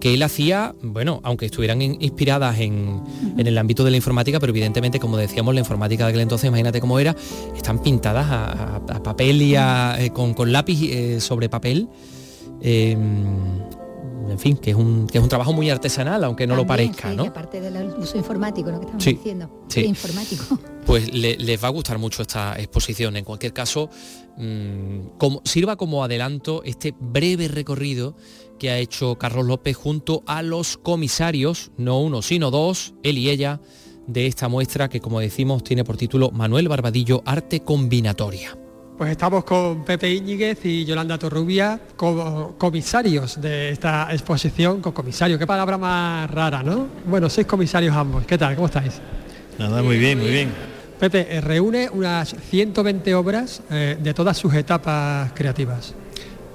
que 0.00 0.14
él 0.14 0.24
hacía, 0.24 0.74
bueno, 0.82 1.20
aunque 1.22 1.46
estuvieran 1.46 1.80
inspiradas 1.80 2.58
en, 2.58 3.00
el 3.38 3.56
ámbito 3.56 3.84
de 3.84 3.92
la 3.92 3.96
informática, 3.96 4.40
pero 4.40 4.50
evidentemente, 4.50 4.98
como 4.98 5.16
decíamos, 5.16 5.54
la 5.54 5.60
informática 5.60 6.02
de 6.02 6.10
aquel 6.10 6.22
entonces, 6.22 6.48
imagínate 6.48 6.80
cómo 6.80 6.98
era, 6.98 7.14
están 7.54 7.80
pintadas 7.80 8.26
a, 8.28 9.02
papel 9.04 9.40
y 9.40 9.54
eh, 9.54 10.10
con, 10.12 10.50
lápiz 10.50 10.80
eh, 10.82 11.20
sobre 11.20 11.48
papel. 11.48 11.88
Em, 12.60 12.98
en 14.28 14.38
fin, 14.38 14.56
que 14.56 14.70
es 14.70 14.76
un, 14.76 15.06
que 15.06 15.18
es 15.18 15.22
un 15.22 15.28
trabajo 15.28 15.52
muy 15.52 15.70
artesanal, 15.70 16.24
aunque 16.24 16.46
no 16.46 16.56
lo 16.56 16.66
parezca, 16.66 17.12
¿no? 17.12 17.24
aparte 17.24 17.60
del 17.60 17.94
uso 17.98 18.16
informático, 18.16 18.70
¿no? 18.70 18.80
que 18.80 18.86
estamos 18.86 19.04
diciendo, 19.04 19.64
sí. 19.68 19.84
informático. 19.84 20.58
Pues 20.82 21.14
les 21.14 21.62
va 21.62 21.68
a 21.68 21.70
gustar 21.70 21.98
mucho 21.98 22.22
esta 22.22 22.58
exposición. 22.58 23.16
En 23.16 23.24
cualquier 23.24 23.52
caso, 23.52 23.88
mm, 24.36 25.16
como, 25.16 25.40
sirva 25.44 25.76
como 25.76 26.02
adelanto 26.02 26.62
este 26.64 26.92
breve 26.98 27.46
recorrido 27.46 28.16
que 28.58 28.70
ha 28.70 28.78
hecho 28.78 29.16
Carlos 29.16 29.46
López 29.46 29.76
junto 29.76 30.24
a 30.26 30.42
los 30.42 30.76
comisarios, 30.78 31.70
no 31.76 32.00
uno, 32.00 32.20
sino 32.20 32.50
dos, 32.50 32.94
él 33.04 33.16
y 33.18 33.30
ella, 33.30 33.60
de 34.08 34.26
esta 34.26 34.48
muestra 34.48 34.88
que, 34.88 35.00
como 35.00 35.20
decimos, 35.20 35.62
tiene 35.62 35.84
por 35.84 35.96
título 35.96 36.32
Manuel 36.32 36.68
Barbadillo, 36.68 37.22
Arte 37.24 37.60
Combinatoria. 37.60 38.58
Pues 39.02 39.10
estamos 39.10 39.42
con 39.42 39.84
Pepe 39.84 40.14
Íñiguez 40.14 40.64
y 40.64 40.84
Yolanda 40.84 41.18
Torrubia, 41.18 41.80
como 41.96 42.54
comisarios 42.56 43.40
de 43.40 43.70
esta 43.70 44.06
exposición, 44.12 44.80
con 44.80 44.92
comisario, 44.92 45.40
qué 45.40 45.44
palabra 45.44 45.76
más 45.76 46.30
rara, 46.30 46.62
¿no? 46.62 46.86
Bueno, 47.06 47.28
sois 47.28 47.44
comisarios 47.44 47.96
ambos, 47.96 48.24
¿qué 48.26 48.38
tal? 48.38 48.54
¿Cómo 48.54 48.68
estáis? 48.68 49.00
Nada, 49.58 49.82
muy 49.82 49.98
bien, 49.98 50.20
muy 50.20 50.30
bien. 50.30 50.50
Pepe, 51.00 51.26
eh, 51.28 51.40
reúne 51.40 51.90
unas 51.90 52.36
120 52.48 53.12
obras 53.16 53.62
eh, 53.72 53.98
de 54.00 54.14
todas 54.14 54.38
sus 54.38 54.54
etapas 54.54 55.32
creativas. 55.32 55.96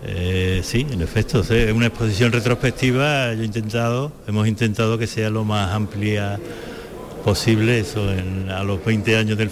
Eh, 0.05 0.61
sí, 0.63 0.87
en 0.89 1.01
efecto, 1.01 1.41
es 1.41 1.73
una 1.73 1.87
exposición 1.87 2.31
retrospectiva, 2.31 3.33
yo 3.33 3.41
he 3.41 3.45
intentado, 3.45 4.13
hemos 4.25 4.47
intentado 4.47 4.97
que 4.97 5.07
sea 5.07 5.29
lo 5.29 5.43
más 5.43 5.73
amplia 5.73 6.39
posible, 7.25 7.81
eso 7.81 8.07
a 8.49 8.63
los 8.63 8.85
20 8.85 9.17
años 9.17 9.37
del, 9.37 9.51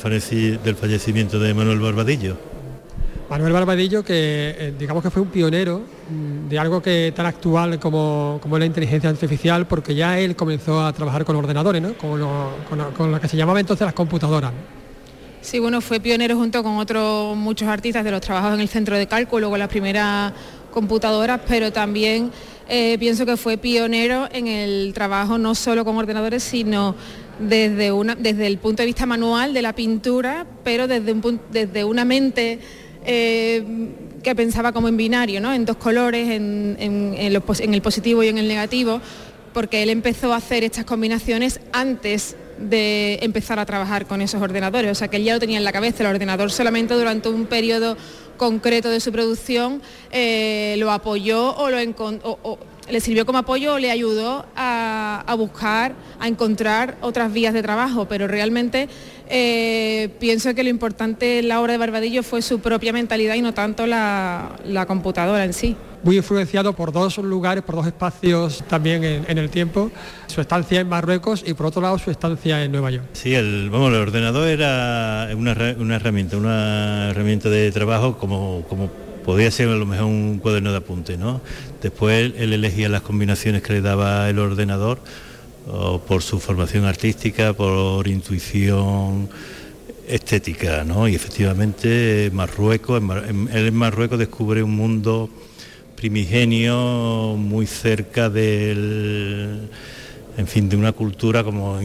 del 0.63 0.75
fallecimiento 0.77 1.39
de 1.39 1.53
Manuel 1.53 1.81
Barbadillo. 1.81 2.54
Manuel 3.29 3.53
Barbadillo, 3.53 4.03
que 4.03 4.55
eh, 4.57 4.73
digamos 4.77 5.01
que 5.01 5.09
fue 5.09 5.21
un 5.21 5.29
pionero 5.29 5.81
mm, 6.09 6.47
de 6.47 6.59
algo 6.59 6.81
que 6.81 7.11
tan 7.15 7.25
actual 7.25 7.79
como, 7.79 8.39
la 8.57 8.65
inteligencia 8.65 9.09
artificial, 9.09 9.65
porque 9.67 9.95
ya 9.95 10.19
él 10.19 10.35
comenzó 10.35 10.85
a 10.85 10.93
trabajar 10.93 11.25
con 11.25 11.35
ordenadores, 11.35 11.81
¿no? 11.81 11.93
con, 11.95 12.19
lo, 12.19 13.19
que 13.19 13.27
se 13.27 13.37
llamaba 13.37 13.59
entonces 13.59 13.85
las 13.85 13.95
computadoras. 13.95 14.51
Sí, 15.41 15.59
bueno, 15.59 15.81
fue 15.81 15.99
pionero 15.99 16.35
junto 16.35 16.63
con 16.63 16.77
otros 16.77 17.35
muchos 17.35 17.67
artistas 17.67 18.03
de 18.03 18.11
los 18.11 18.21
trabajos 18.21 18.53
en 18.53 18.61
el 18.61 18.67
centro 18.67 18.95
de 18.95 19.07
cálculo, 19.07 19.49
con 19.49 19.59
las 19.59 19.69
primeras 19.69 20.33
computadoras, 20.71 21.39
pero 21.47 21.71
también 21.71 22.31
eh, 22.67 22.97
pienso 22.99 23.25
que 23.25 23.37
fue 23.37 23.57
pionero 23.57 24.27
en 24.31 24.47
el 24.47 24.91
trabajo 24.93 25.37
no 25.37 25.55
solo 25.55 25.85
con 25.85 25.97
ordenadores, 25.97 26.43
sino 26.43 26.95
desde, 27.39 27.91
una, 27.91 28.15
desde 28.15 28.47
el 28.47 28.57
punto 28.57 28.81
de 28.81 28.87
vista 28.87 29.05
manual 29.05 29.53
de 29.53 29.61
la 29.61 29.73
pintura, 29.73 30.45
pero 30.63 30.87
desde, 30.87 31.11
un, 31.11 31.39
desde 31.51 31.83
una 31.83 32.05
mente 32.05 32.59
eh, 33.05 33.63
que 34.23 34.35
pensaba 34.35 34.71
como 34.71 34.87
en 34.87 34.97
binario, 34.97 35.39
¿no? 35.39 35.53
en 35.53 35.65
dos 35.65 35.77
colores, 35.77 36.29
en, 36.29 37.15
el 37.17 37.81
positivo 37.81 38.23
y 38.23 38.27
en 38.27 38.37
el 38.37 38.47
negativo, 38.47 39.01
porque 39.53 39.83
él 39.83 39.89
empezó 39.89 40.33
a 40.33 40.37
hacer 40.37 40.63
estas 40.63 40.85
combinaciones 40.85 41.59
antes 41.71 42.35
de 42.57 43.19
empezar 43.21 43.59
a 43.59 43.65
trabajar 43.65 44.05
con 44.05 44.21
esos 44.21 44.41
ordenadores. 44.41 44.91
O 44.91 44.95
sea, 44.95 45.07
que 45.07 45.17
él 45.17 45.23
ya 45.23 45.33
lo 45.33 45.39
tenía 45.39 45.57
en 45.57 45.63
la 45.63 45.71
cabeza, 45.71 46.03
el 46.03 46.09
ordenador 46.09 46.51
solamente 46.51 46.93
durante 46.93 47.29
un 47.29 47.45
periodo 47.45 47.97
concreto 48.37 48.89
de 48.89 48.99
su 48.99 49.11
producción 49.11 49.81
eh, 50.11 50.75
lo 50.77 50.91
apoyó 50.91 51.55
o, 51.55 51.69
lo 51.69 51.77
le 52.89 52.99
sirvió 52.99 53.25
como 53.25 53.39
apoyo 53.39 53.73
o 53.73 53.79
le 53.79 53.91
ayudó 53.91 54.45
a, 54.55 55.35
buscar, 55.37 55.93
a 56.19 56.27
encontrar 56.27 56.97
otras 57.01 57.33
vías 57.33 57.53
de 57.53 57.61
trabajo, 57.61 58.07
pero 58.07 58.27
realmente 58.27 58.87
eh, 59.27 60.09
pienso 60.19 60.53
que 60.53 60.63
lo 60.63 60.69
importante 60.69 61.39
en 61.39 61.47
la 61.47 61.61
obra 61.61 61.73
de 61.73 61.79
Barbadillo 61.79 62.23
fue 62.23 62.41
su 62.41 62.59
propia 62.59 62.93
mentalidad 62.93 63.35
y 63.35 63.41
no 63.41 63.53
tanto 63.53 63.87
la, 63.87 64.85
computadora 64.87 65.43
en 65.43 65.53
sí. 65.53 65.75
Muy 66.03 66.17
influenciado 66.17 66.73
por 66.73 66.91
dos 66.91 67.17
lugares, 67.17 67.63
por 67.63 67.75
dos 67.75 67.87
espacios 67.87 68.63
también 68.67 69.03
en, 69.03 69.37
el 69.39 69.49
tiempo, 69.49 69.91
su 70.27 70.39
estancia 70.39 70.79
en 70.79 70.87
Marruecos 70.87 71.43
y 71.45 71.55
por 71.55 71.65
otro 71.65 71.81
lado 71.81 71.97
su 71.97 72.11
estancia 72.11 72.63
en 72.63 72.71
Nueva 72.71 72.91
York. 72.91 73.05
Sí, 73.13 73.33
el, 73.33 73.71
vamos, 73.71 73.91
el 73.91 73.99
ordenador 73.99 74.47
era 74.47 75.29
una, 75.35 75.51
herramienta, 75.95 76.37
una 76.37 77.09
herramienta 77.09 77.49
de 77.49 77.71
trabajo 77.71 78.19
como, 78.19 78.63
como 78.69 78.91
podía 79.25 79.49
ser 79.49 79.67
a 79.69 79.75
lo 79.75 79.87
mejor 79.87 80.05
un 80.05 80.37
cuaderno 80.37 80.71
de 80.71 80.77
apunte, 80.77 81.17
¿no? 81.17 81.41
Después 81.85 82.33
él 82.35 82.51
elegía 82.51 82.89
las 82.89 83.03
combinaciones 83.03 83.61
que 83.61 83.73
le 83.73 83.81
daba 83.81 84.27
el 84.27 84.39
ordenador 84.39 84.97
por 86.07 86.23
su 86.23 86.39
formación 86.39 86.83
artística, 86.83 87.53
por 87.53 88.07
intuición 88.07 89.29
estética, 90.07 90.83
¿no? 90.83 91.07
Y 91.07 91.13
efectivamente 91.13 92.31
Marruecos, 92.33 93.03
él 93.53 93.67
en 93.67 93.75
Marruecos 93.75 94.17
descubre 94.17 94.63
un 94.63 94.75
mundo 94.75 95.29
primigenio 95.95 97.35
muy 97.37 97.67
cerca 97.67 98.31
del 98.31 99.69
en 100.37 100.47
fin, 100.47 100.67
de 100.67 100.77
una 100.77 100.91
cultura 100.91 101.43
como 101.43 101.79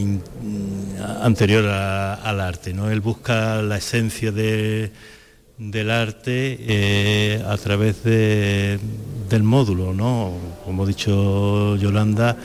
anterior 1.21 1.67
al 1.67 2.41
arte, 2.41 2.73
¿no? 2.73 2.89
Él 2.89 3.01
busca 3.01 3.61
la 3.61 3.77
esencia 3.77 4.31
de, 4.31 4.91
del 5.69 5.91
arte 5.91 6.57
eh, 6.59 7.43
a 7.47 7.55
través 7.57 8.03
de, 8.03 8.79
del 9.29 9.43
módulo, 9.43 9.93
¿no? 9.93 10.33
Como 10.65 10.83
ha 10.83 10.87
dicho 10.87 11.75
Yolanda, 11.75 12.35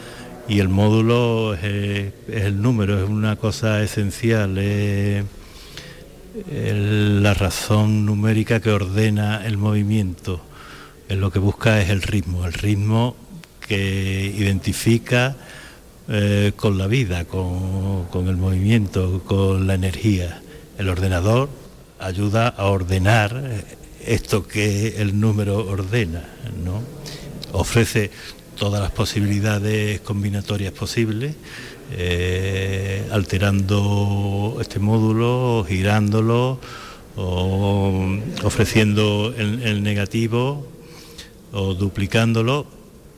y 0.47 0.61
el 0.61 0.69
módulo 0.69 1.55
es, 1.55 2.13
el 2.29 2.61
número, 2.61 3.03
es 3.03 3.09
una 3.09 3.37
cosa 3.37 3.83
esencial, 3.83 4.59
es, 4.59 5.25
la 6.53 7.33
razón 7.33 8.05
numérica 8.05 8.61
que 8.61 8.71
ordena 8.71 9.47
el 9.47 9.57
movimiento. 9.57 10.43
Lo 11.09 11.31
que 11.31 11.39
busca 11.39 11.81
es 11.81 11.89
el 11.89 12.03
ritmo, 12.03 12.45
el 12.45 12.53
ritmo 12.53 13.17
que 13.67 14.35
identifica 14.37 15.37
eh, 16.09 16.53
con 16.55 16.77
la 16.77 16.87
vida, 16.87 17.25
con, 17.25 18.29
el 18.29 18.37
movimiento, 18.37 19.23
con 19.25 19.67
la 19.67 19.73
energía. 19.73 20.43
El 20.77 20.91
ordenador 20.91 21.49
ayuda 21.99 22.49
a 22.49 22.67
ordenar 22.67 23.43
eh, 23.45 23.65
esto 24.05 24.47
que 24.47 25.01
el 25.01 25.19
número 25.19 25.67
ordena, 25.67 26.25
¿no? 26.65 26.83
Ofrece 27.53 28.11
todas 28.57 28.81
las 28.81 28.91
posibilidades 28.91 30.01
combinatorias 30.01 30.73
posibles, 30.73 31.35
eh, 31.93 33.07
alterando 33.11 34.59
este 34.61 34.79
módulo, 34.79 35.65
girándolo, 35.69 36.59
o 37.17 38.19
ofreciendo 38.45 39.35
el 39.39 39.83
negativo 39.83 40.67
o 41.53 41.73
duplicándolo 41.75 42.67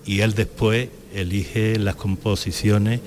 y 0.06 0.20
él 0.20 0.34
después 0.34 0.88
elige 1.14 1.78
las 1.78 1.96
composiciones 1.96 3.00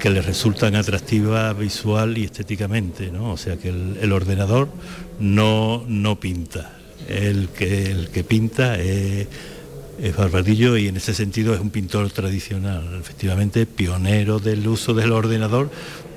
que 0.00 0.10
le 0.10 0.22
resultan 0.22 0.74
atractivas 0.74 1.56
visual 1.56 2.18
y 2.18 2.24
estéticamente, 2.24 3.12
¿no? 3.12 3.32
O 3.32 3.36
sea 3.36 3.56
que 3.56 3.68
el, 3.68 4.12
ordenador 4.12 4.68
no, 5.20 5.84
no 5.86 6.18
pinta, 6.18 6.72
el 7.06 7.48
que, 7.50 7.92
el 7.92 8.08
que 8.08 8.24
pinta 8.24 8.76
es, 8.76 9.28
Barbadillo 10.16 10.78
y 10.78 10.88
en 10.88 10.96
ese 10.96 11.12
sentido 11.12 11.54
es 11.54 11.60
un 11.60 11.68
pintor 11.68 12.10
tradicional, 12.10 12.98
efectivamente 12.98 13.66
pionero 13.66 14.38
del 14.38 14.66
uso 14.66 14.94
del 14.94 15.12
ordenador, 15.12 15.70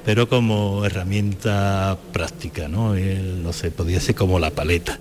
pero 0.05 0.29
como 0.29 0.85
herramienta 0.85 1.97
práctica, 2.13 2.69
¿no? 2.69 2.95
no 2.95 3.53
sé, 3.53 3.71
podría 3.71 3.99
ser 3.99 4.15
como 4.15 4.39
la 4.39 4.51
paleta. 4.51 4.97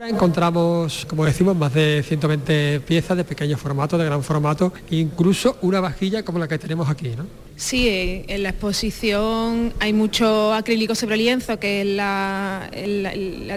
Encontramos, 0.00 1.06
como 1.06 1.24
decimos, 1.24 1.56
más 1.56 1.72
de 1.74 2.02
120 2.06 2.80
piezas 2.80 3.16
de 3.16 3.22
pequeño 3.22 3.56
formato, 3.56 3.96
de 3.96 4.04
gran 4.04 4.24
formato, 4.24 4.72
incluso 4.90 5.56
una 5.62 5.78
vajilla 5.78 6.24
como 6.24 6.40
la 6.40 6.48
que 6.48 6.58
tenemos 6.58 6.88
aquí, 6.88 7.10
¿no? 7.16 7.47
Sí, 7.58 8.22
en 8.28 8.44
la 8.44 8.50
exposición 8.50 9.74
hay 9.80 9.92
mucho 9.92 10.54
acrílico 10.54 10.94
sobre 10.94 11.16
lienzo, 11.16 11.58
que 11.58 11.80
es 11.80 11.88
la, 11.88 12.70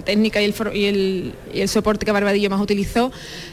técnica 0.04 0.42
y 0.42 0.84
el, 0.84 1.68
soporte 1.68 2.04
que 2.04 2.10
Barbadillo 2.10 2.50
más 2.50 2.60
utilizó, 2.60 3.12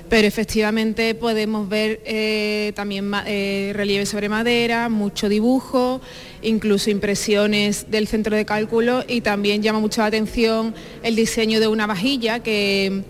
pero 0.09 0.27
efectivamente 0.27 1.13
podemos 1.13 1.69
ver 1.69 2.01
eh, 2.03 2.71
también 2.75 3.11
eh, 3.27 3.73
relieve 3.75 4.07
sobre 4.07 4.27
madera, 4.27 4.89
mucho 4.89 5.29
dibujo, 5.29 6.01
incluso 6.41 6.89
impresiones 6.89 7.91
del 7.91 8.07
centro 8.07 8.35
de 8.35 8.43
cálculo 8.43 9.03
y 9.07 9.21
también 9.21 9.61
llama 9.61 9.79
mucho 9.79 10.01
la 10.01 10.07
atención 10.07 10.73
el 11.03 11.15
diseño 11.15 11.59
de 11.59 11.67
una 11.67 11.85
vajilla 11.85 12.39
que, 12.39 13.03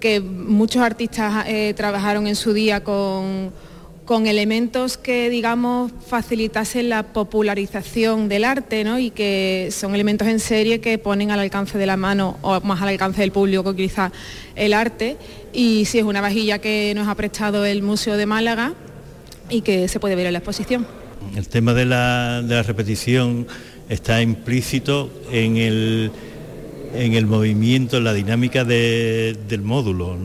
que 0.00 0.20
muchos 0.20 0.80
artistas 0.80 1.44
eh, 1.48 1.74
trabajaron 1.76 2.26
en 2.26 2.34
su 2.34 2.54
día 2.54 2.82
con 2.82 3.52
con 4.08 4.26
elementos 4.26 4.96
que, 4.96 5.28
digamos, 5.28 5.92
facilitasen 6.08 6.88
la 6.88 7.02
popularización 7.02 8.30
del 8.30 8.44
arte, 8.44 8.82
¿no? 8.82 8.98
Y 8.98 9.10
que 9.10 9.68
son 9.70 9.94
elementos 9.94 10.26
en 10.28 10.40
serie 10.40 10.80
que 10.80 10.96
ponen 10.96 11.30
al 11.30 11.40
alcance 11.40 11.76
de 11.76 11.84
la 11.84 11.98
mano 11.98 12.38
o 12.40 12.58
más 12.62 12.80
al 12.80 12.88
alcance 12.88 13.20
del 13.20 13.32
público 13.32 13.64
que 13.64 13.68
utiliza 13.68 14.10
el 14.56 14.72
arte. 14.72 15.18
Y 15.52 15.84
si 15.84 15.98
es 15.98 16.04
una 16.04 16.22
vajilla 16.22 16.58
que 16.58 16.94
nos 16.96 17.06
ha 17.06 17.14
prestado 17.16 17.66
el 17.66 17.82
Museo 17.82 18.16
de 18.16 18.24
Málaga 18.24 18.72
y 19.50 19.60
que 19.60 19.88
se 19.88 20.00
puede 20.00 20.14
ver 20.14 20.24
en 20.24 20.32
la 20.32 20.38
exposición. 20.38 20.86
El 21.36 21.46
tema 21.48 21.74
de 21.74 21.84
la 21.84 22.62
repetición 22.66 23.46
está 23.90 24.22
implícito 24.22 25.10
en 25.30 25.58
el 25.58 26.10
en 26.94 27.14
el 27.14 27.26
movimiento, 27.26 27.98
en 27.98 28.04
la 28.04 28.12
dinámica 28.12 28.64
del 28.64 29.62
módulo, 29.62 30.16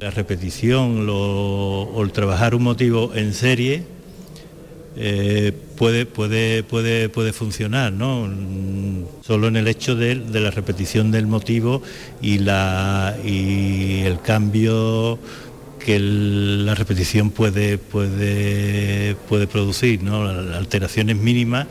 la 0.00 0.10
repetición 0.10 1.06
o 1.10 2.00
el 2.02 2.12
trabajar 2.12 2.54
un 2.54 2.64
motivo 2.64 3.12
en 3.14 3.34
serie 3.34 3.98
eh, 5.00 5.52
puede, 5.76 6.06
puede, 6.06 6.64
puede, 6.64 7.08
puede 7.08 7.32
funcionar, 7.32 7.92
solo 9.22 9.46
en 9.46 9.56
el 9.56 9.68
hecho 9.68 9.94
de, 9.94 10.16
la 10.16 10.50
repetición 10.50 11.12
del 11.12 11.28
motivo 11.28 11.82
y, 12.20 12.38
la, 12.38 13.16
y 13.24 14.00
el 14.00 14.20
cambio 14.20 15.20
que 15.78 16.00
la 16.00 16.74
repetición 16.74 17.30
puede, 17.30 17.78
puede, 17.78 19.14
puede 19.28 19.46
producir, 19.46 20.02
¿no? 20.02 20.26
alteraciones 20.26 21.16
mínimas 21.16 21.68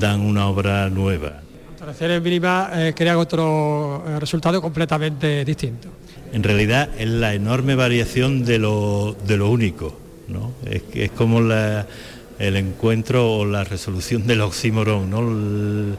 dan 0.00 0.20
una 0.20 0.48
obra 0.48 0.90
nueva 0.90 1.45
alteraciones 1.86 2.20
mínimas 2.20 2.70
eh, 2.74 3.14
otro 3.14 4.02
eh, 4.08 4.18
resultado 4.18 4.60
completamente 4.60 5.44
distinto. 5.44 5.88
En 6.32 6.42
realidad 6.42 6.88
es 6.98 7.08
la 7.08 7.32
enorme 7.34 7.76
variación 7.76 8.44
de 8.44 8.58
lo, 8.58 9.16
de 9.24 9.36
lo 9.36 9.50
único, 9.50 9.96
¿no? 10.26 10.52
Es, 10.68 10.82
es 10.94 11.12
como 11.12 11.38
el 11.38 12.56
encuentro 12.56 13.30
o 13.30 13.44
la 13.44 13.62
resolución 13.62 14.26
del 14.26 14.40
oxímoron, 14.40 15.08
¿no? 15.08 15.96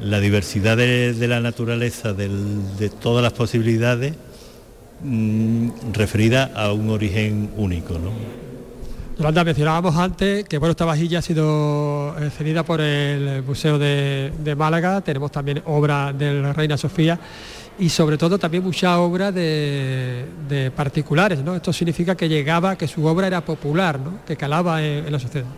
la 0.00 0.20
diversidad 0.20 0.78
de, 0.78 1.14
la 1.28 1.40
naturaleza, 1.40 2.14
de 2.14 2.88
todas 2.88 3.22
las 3.22 3.34
posibilidades 3.34 4.14
mm, 5.02 5.92
referida 5.92 6.50
a 6.54 6.72
un 6.72 6.88
origen 6.88 7.50
único. 7.58 7.98
¿no? 7.98 8.49
Yolanda, 9.20 9.44
mencionábamos 9.44 9.96
antes 9.96 10.46
que 10.46 10.56
bueno, 10.56 10.70
esta 10.70 10.86
vajilla 10.86 11.18
ha 11.18 11.22
sido 11.22 12.16
eh, 12.18 12.30
cedida 12.30 12.62
por 12.62 12.80
el 12.80 13.42
Museo 13.42 13.78
de, 13.78 14.54
Málaga, 14.56 15.02
tenemos 15.02 15.30
también 15.30 15.60
obra 15.66 16.10
de 16.14 16.40
la 16.40 16.54
Reina 16.54 16.78
Sofía 16.78 17.20
y 17.78 17.90
sobre 17.90 18.16
todo 18.16 18.38
también 18.38 18.64
mucha 18.64 18.98
obra 18.98 19.30
de, 19.30 20.72
particulares. 20.74 21.38
Esto 21.54 21.70
significa 21.70 22.16
que 22.16 22.30
llegaba, 22.30 22.78
que 22.78 22.88
su 22.88 23.04
obra 23.04 23.26
era 23.26 23.44
popular, 23.44 24.00
que 24.26 24.36
calaba 24.36 24.82
en, 24.82 25.12
la 25.12 25.18
sociedad. 25.18 25.48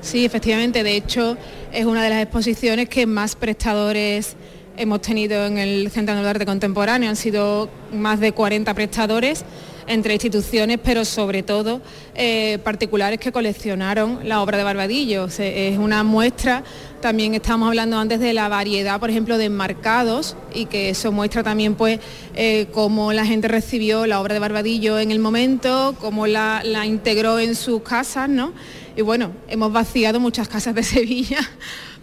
Sí, 0.00 0.24
efectivamente, 0.24 0.82
de 0.82 0.96
hecho 0.96 1.36
es 1.72 1.84
una 1.84 2.02
de 2.02 2.10
las 2.10 2.20
exposiciones 2.20 2.88
que 2.88 3.06
más 3.06 3.36
prestadores 3.36 4.34
hemos 4.76 5.02
tenido 5.02 5.46
en 5.46 5.58
el 5.58 5.88
Centro 5.92 6.16
de 6.16 6.28
Arte 6.28 6.44
Contemporáneo, 6.44 7.08
han 7.08 7.16
sido 7.16 7.70
más 7.92 8.18
de 8.18 8.32
40 8.32 8.74
prestadores 8.74 9.44
entre 9.88 10.14
instituciones, 10.14 10.78
pero 10.82 11.04
sobre 11.04 11.42
todo 11.42 11.80
eh, 12.14 12.58
particulares 12.62 13.18
que 13.18 13.32
coleccionaron 13.32 14.20
la 14.28 14.42
obra 14.42 14.58
de 14.58 14.64
Barbadillo. 14.64 15.26
es 15.26 15.78
una 15.78 16.04
muestra, 16.04 16.62
también 17.00 17.34
estamos 17.34 17.68
hablando 17.68 17.98
antes 17.98 18.20
de 18.20 18.32
la 18.32 18.48
variedad, 18.48 19.00
por 19.00 19.10
ejemplo, 19.10 19.38
de 19.38 19.46
enmarcados 19.46 20.36
y 20.54 20.66
que 20.66 20.90
eso 20.90 21.12
muestra 21.12 21.42
también 21.42 21.74
pues 21.74 22.00
eh, 22.34 22.66
cómo 22.72 23.12
la 23.12 23.24
gente 23.24 23.48
recibió 23.48 24.06
la 24.06 24.20
obra 24.20 24.34
de 24.34 24.40
Barbadillo 24.40 24.98
en 24.98 25.10
el 25.10 25.18
momento, 25.18 25.96
cómo 26.00 26.26
la, 26.26 26.62
la 26.64 26.86
integró 26.86 27.38
en 27.38 27.54
sus 27.54 27.82
casas, 27.82 28.28
¿no? 28.28 28.52
Y 28.96 29.02
bueno, 29.02 29.30
hemos 29.48 29.72
vaciado 29.72 30.20
muchas 30.20 30.48
casas 30.48 30.74
de 30.74 30.82
Sevilla 30.82 31.38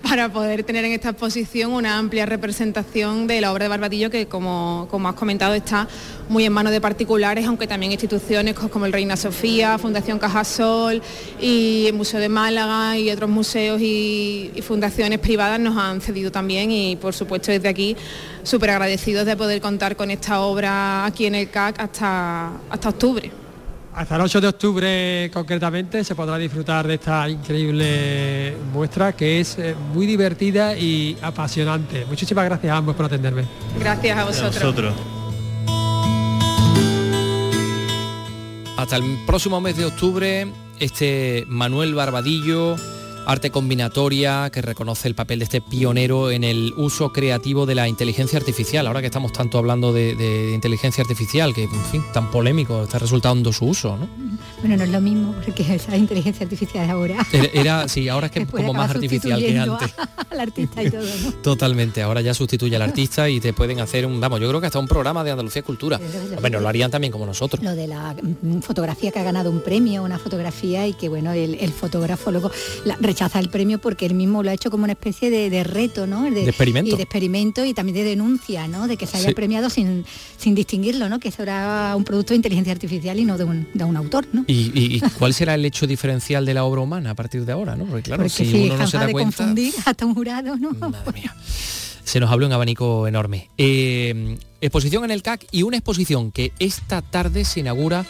para 0.08 0.30
poder 0.30 0.64
tener 0.64 0.86
en 0.86 0.92
esta 0.92 1.10
exposición 1.10 1.74
una 1.74 1.98
amplia 1.98 2.26
representación 2.26 3.26
de 3.26 3.42
la 3.42 3.52
obra 3.52 3.66
de 3.66 3.70
Barbadillo 3.70 4.10
que, 4.12 4.28
como, 4.28 4.88
has 4.92 5.16
comentado, 5.16 5.56
está 5.56 5.88
muy 6.30 6.46
en 6.46 6.54
manos 6.54 6.72
de 6.72 6.80
particulares, 6.80 7.46
aunque 7.48 7.66
también 7.66 7.92
instituciones 7.92 8.54
como 8.54 8.86
el 8.86 8.94
Reina 8.94 9.18
Sofía, 9.18 9.78
Fundación 9.78 10.20
Cajasol 10.20 11.02
y 11.42 11.88
el 11.88 11.94
Museo 11.94 12.20
de 12.20 12.30
Málaga 12.30 12.98
y 12.98 13.10
otros 13.10 13.30
museos 13.30 13.82
y, 13.82 14.52
fundaciones 14.62 15.20
privadas 15.20 15.60
nos 15.60 15.78
han 15.78 16.02
cedido 16.02 16.32
también 16.32 16.72
y, 16.72 16.96
por 16.96 17.14
supuesto, 17.14 17.52
desde 17.52 17.68
aquí 17.68 17.96
súper 18.44 18.72
agradecidos 18.72 19.26
de 19.26 19.36
poder 19.36 19.62
contar 19.62 19.96
con 19.96 20.12
esta 20.12 20.42
obra 20.42 21.06
aquí 21.06 21.26
en 21.26 21.36
el 21.36 21.50
CAC 21.50 21.80
hasta 21.80 22.60
octubre. 22.72 23.45
Hasta 23.96 24.18
el 24.18 24.22
8 24.24 24.42
de 24.42 24.48
octubre 24.50 25.32
concretamente 25.34 26.04
se 26.04 26.16
podrá 26.16 26.38
disfrutar 26.38 26.86
de 26.86 26.96
esta 26.96 27.30
increíble 27.30 28.58
muestra 28.74 29.14
que 29.14 29.40
es 29.40 29.58
eh, 29.58 29.74
muy 29.94 30.06
divertida 30.06 30.78
y 30.78 31.18
apasionante. 31.22 32.06
Muchísimas 32.06 32.44
gracias 32.44 32.74
a 32.74 32.78
ambos 32.78 32.94
por 32.94 33.06
atenderme. 33.06 33.46
Gracias 33.80 34.18
a 34.18 34.26
vosotros. 34.26 34.94
Hasta 38.76 38.98
el 38.98 39.04
próximo 39.26 39.62
mes 39.62 39.78
de 39.78 39.86
octubre, 39.86 40.52
este 40.78 41.46
Manuel 41.48 41.96
Barbadillo 41.96 42.76
arte 43.26 43.52
combinatoria 43.52 44.50
que 44.52 44.62
reconoce 44.62 45.08
el 45.08 45.16
papel 45.16 45.40
de 45.40 45.46
este 45.46 45.62
pionero 45.62 46.32
en 46.32 46.44
el 46.44 46.74
uso 46.78 47.12
creativo 47.12 47.66
de 47.66 47.76
la 47.76 47.88
inteligencia 47.88 48.38
artificial. 48.40 48.88
Ahora 48.88 49.02
que 49.02 49.08
estamos 49.08 49.34
tanto 49.34 49.58
hablando 49.58 49.94
de, 49.94 50.52
inteligencia 50.54 51.02
artificial, 51.02 51.54
que 51.54 51.64
en 51.64 51.86
fin, 51.86 52.04
tan 52.14 52.32
polémico 52.32 52.84
está 52.84 53.00
resultando 53.00 53.52
su 53.52 53.66
uso, 53.66 53.98
¿no? 53.98 54.08
Bueno, 54.60 54.78
no 54.78 54.84
es 54.84 54.90
lo 54.90 55.02
mismo, 55.02 55.36
porque 55.44 55.76
esa 55.76 55.96
inteligencia 55.96 56.44
artificial 56.44 56.90
ahora. 56.90 57.26
Era, 57.54 57.88
sí, 57.88 58.10
ahora 58.10 58.28
es 58.28 58.32
que 58.32 58.46
como 58.46 58.74
más 58.74 58.90
artificial 58.92 59.40
que 59.40 59.58
antes. 59.58 59.94
Al 60.30 60.40
artista 60.40 60.84
y 60.84 60.90
todo, 60.90 61.04
¿no? 61.24 61.32
Totalmente, 61.34 62.02
ahora 62.02 62.20
ya 62.22 62.34
sustituye 62.34 62.76
al 62.76 62.82
artista 62.82 63.30
y 63.30 63.40
te 63.40 63.54
pueden 63.54 63.80
hacer 63.80 64.06
un, 64.06 64.20
vamos, 64.20 64.42
yo 64.42 64.50
creo 64.50 64.60
que 64.60 64.68
hasta 64.68 64.80
un 64.80 64.88
programa 64.88 65.24
de 65.24 65.32
Andalucía 65.32 65.62
Cultura. 65.62 66.00
Bueno, 66.42 66.60
lo 66.60 66.68
harían 66.68 66.92
también 66.92 67.12
como 67.12 67.26
nosotros. 67.26 67.64
Lo 67.64 67.76
de 67.76 67.88
la 67.88 68.16
mm, 68.22 68.60
fotografía 68.60 69.12
que 69.12 69.20
ha 69.20 69.24
ganado 69.24 69.50
un 69.50 69.62
premio, 69.62 70.04
una 70.04 70.20
fotografía 70.20 70.88
y 70.88 70.94
que 70.94 71.08
bueno, 71.08 71.32
el, 71.32 71.72
fotógrafo 71.72 72.32
luego 72.32 72.52
la, 72.84 72.98
rechaza 73.16 73.40
el 73.40 73.48
premio 73.48 73.80
porque 73.80 74.06
él 74.06 74.14
mismo 74.14 74.44
lo 74.44 74.50
ha 74.50 74.54
hecho 74.54 74.70
como 74.70 74.84
una 74.84 74.92
especie 74.92 75.30
de, 75.30 75.64
reto, 75.64 76.06
¿no? 76.06 76.24
De, 76.30 76.44
experimento. 76.44 76.94
Y 76.94 76.98
de 76.98 77.04
experimento 77.04 77.64
y 77.64 77.74
también 77.74 77.96
de 77.96 78.04
denuncia, 78.04 78.68
¿no? 78.68 78.90
De 78.90 78.98
que 78.98 79.08
se 79.08 79.16
haya 79.16 79.32
premiado 79.32 79.70
sin, 79.70 80.06
sin 80.38 80.54
distinguirlo, 80.54 81.08
¿no? 81.08 81.22
Que 81.22 81.30
eso 81.30 81.42
era 81.42 81.94
un 81.96 82.04
producto 82.04 82.34
de 82.34 82.36
inteligencia 82.36 82.74
artificial 82.74 83.18
y 83.18 83.24
no 83.24 83.38
de 83.38 83.46
un, 83.46 83.70
de 83.74 83.86
un 83.86 83.96
autor, 83.96 84.28
¿no? 84.34 84.44
¿Y, 84.48 85.00
cuál 85.18 85.34
será 85.34 85.56
el 85.56 85.64
hecho 85.64 85.88
diferencial 85.88 86.46
de 86.46 86.54
la 86.54 86.66
obra 86.66 86.82
humana 86.82 87.12
a 87.12 87.16
partir 87.16 87.46
de 87.46 87.54
ahora, 87.54 87.78
¿no? 87.78 87.86
Porque 87.86 88.04
claro, 88.04 88.28
si 88.28 88.66
uno 88.66 88.78
no 88.78 88.86
se 88.86 88.98
da 88.98 89.08
de 89.08 89.14
cuenta... 89.14 89.38
confundir 89.38 89.74
hasta 89.86 90.06
un 90.06 90.14
jurado, 90.14 90.58
¿no? 90.58 90.72
Madre 90.72 91.14
mía 91.14 91.34
se 92.04 92.20
nos 92.20 92.30
abrió 92.30 92.48
un 92.48 92.54
abanico 92.54 93.08
enorme. 93.08 93.50
Eh, 93.58 94.38
exposición 94.62 95.06
en 95.06 95.12
el 95.12 95.24
CAC 95.24 95.48
y 95.52 95.64
una 95.64 95.78
exposición 95.78 96.32
que 96.32 96.52
esta 96.60 97.02
tarde 97.02 97.46
se 97.46 97.62
inaugura 97.62 98.06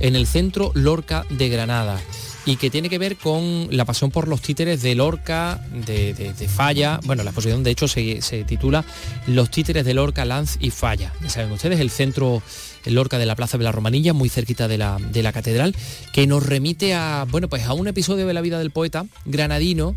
en 0.00 0.16
el 0.16 0.26
Centro 0.26 0.72
Lorca 0.74 1.24
de 1.30 1.48
Granada 1.48 2.00
y 2.46 2.56
que 2.56 2.70
tiene 2.70 2.88
que 2.88 2.98
ver 2.98 3.16
con 3.16 3.68
la 3.70 3.84
pasión 3.84 4.10
por 4.10 4.28
los 4.28 4.40
títeres 4.40 4.80
de 4.80 4.94
Lorca, 4.94 5.60
de, 5.86 6.48
Falla. 6.48 7.00
Bueno, 7.04 7.22
la 7.24 7.30
exposición 7.30 7.62
de 7.62 7.72
hecho 7.72 7.88
se, 7.88 8.44
titula 8.46 8.84
Los 9.26 9.50
títeres 9.50 9.84
de 9.84 9.92
Lorca, 9.92 10.24
Lanz 10.24 10.56
y 10.60 10.70
Falla. 10.70 11.12
Ya 11.22 11.28
saben 11.28 11.52
ustedes, 11.52 11.80
el 11.80 11.90
centro 11.90 12.42
el 12.84 12.94
Lorca 12.94 13.18
de 13.18 13.26
la 13.26 13.34
Plaza 13.34 13.58
de 13.58 13.64
la 13.64 13.72
Romanilla, 13.72 14.12
muy 14.12 14.28
cerquita 14.28 14.68
de 14.68 14.78
la, 14.78 14.98
de 15.10 15.22
la 15.24 15.32
catedral, 15.32 15.74
que 16.12 16.26
nos 16.28 16.46
remite 16.46 16.94
a, 16.94 17.26
bueno, 17.28 17.48
pues 17.48 17.64
a 17.64 17.72
un 17.72 17.88
episodio 17.88 18.28
de 18.28 18.32
la 18.32 18.40
vida 18.40 18.60
del 18.60 18.70
poeta 18.70 19.06
granadino 19.24 19.96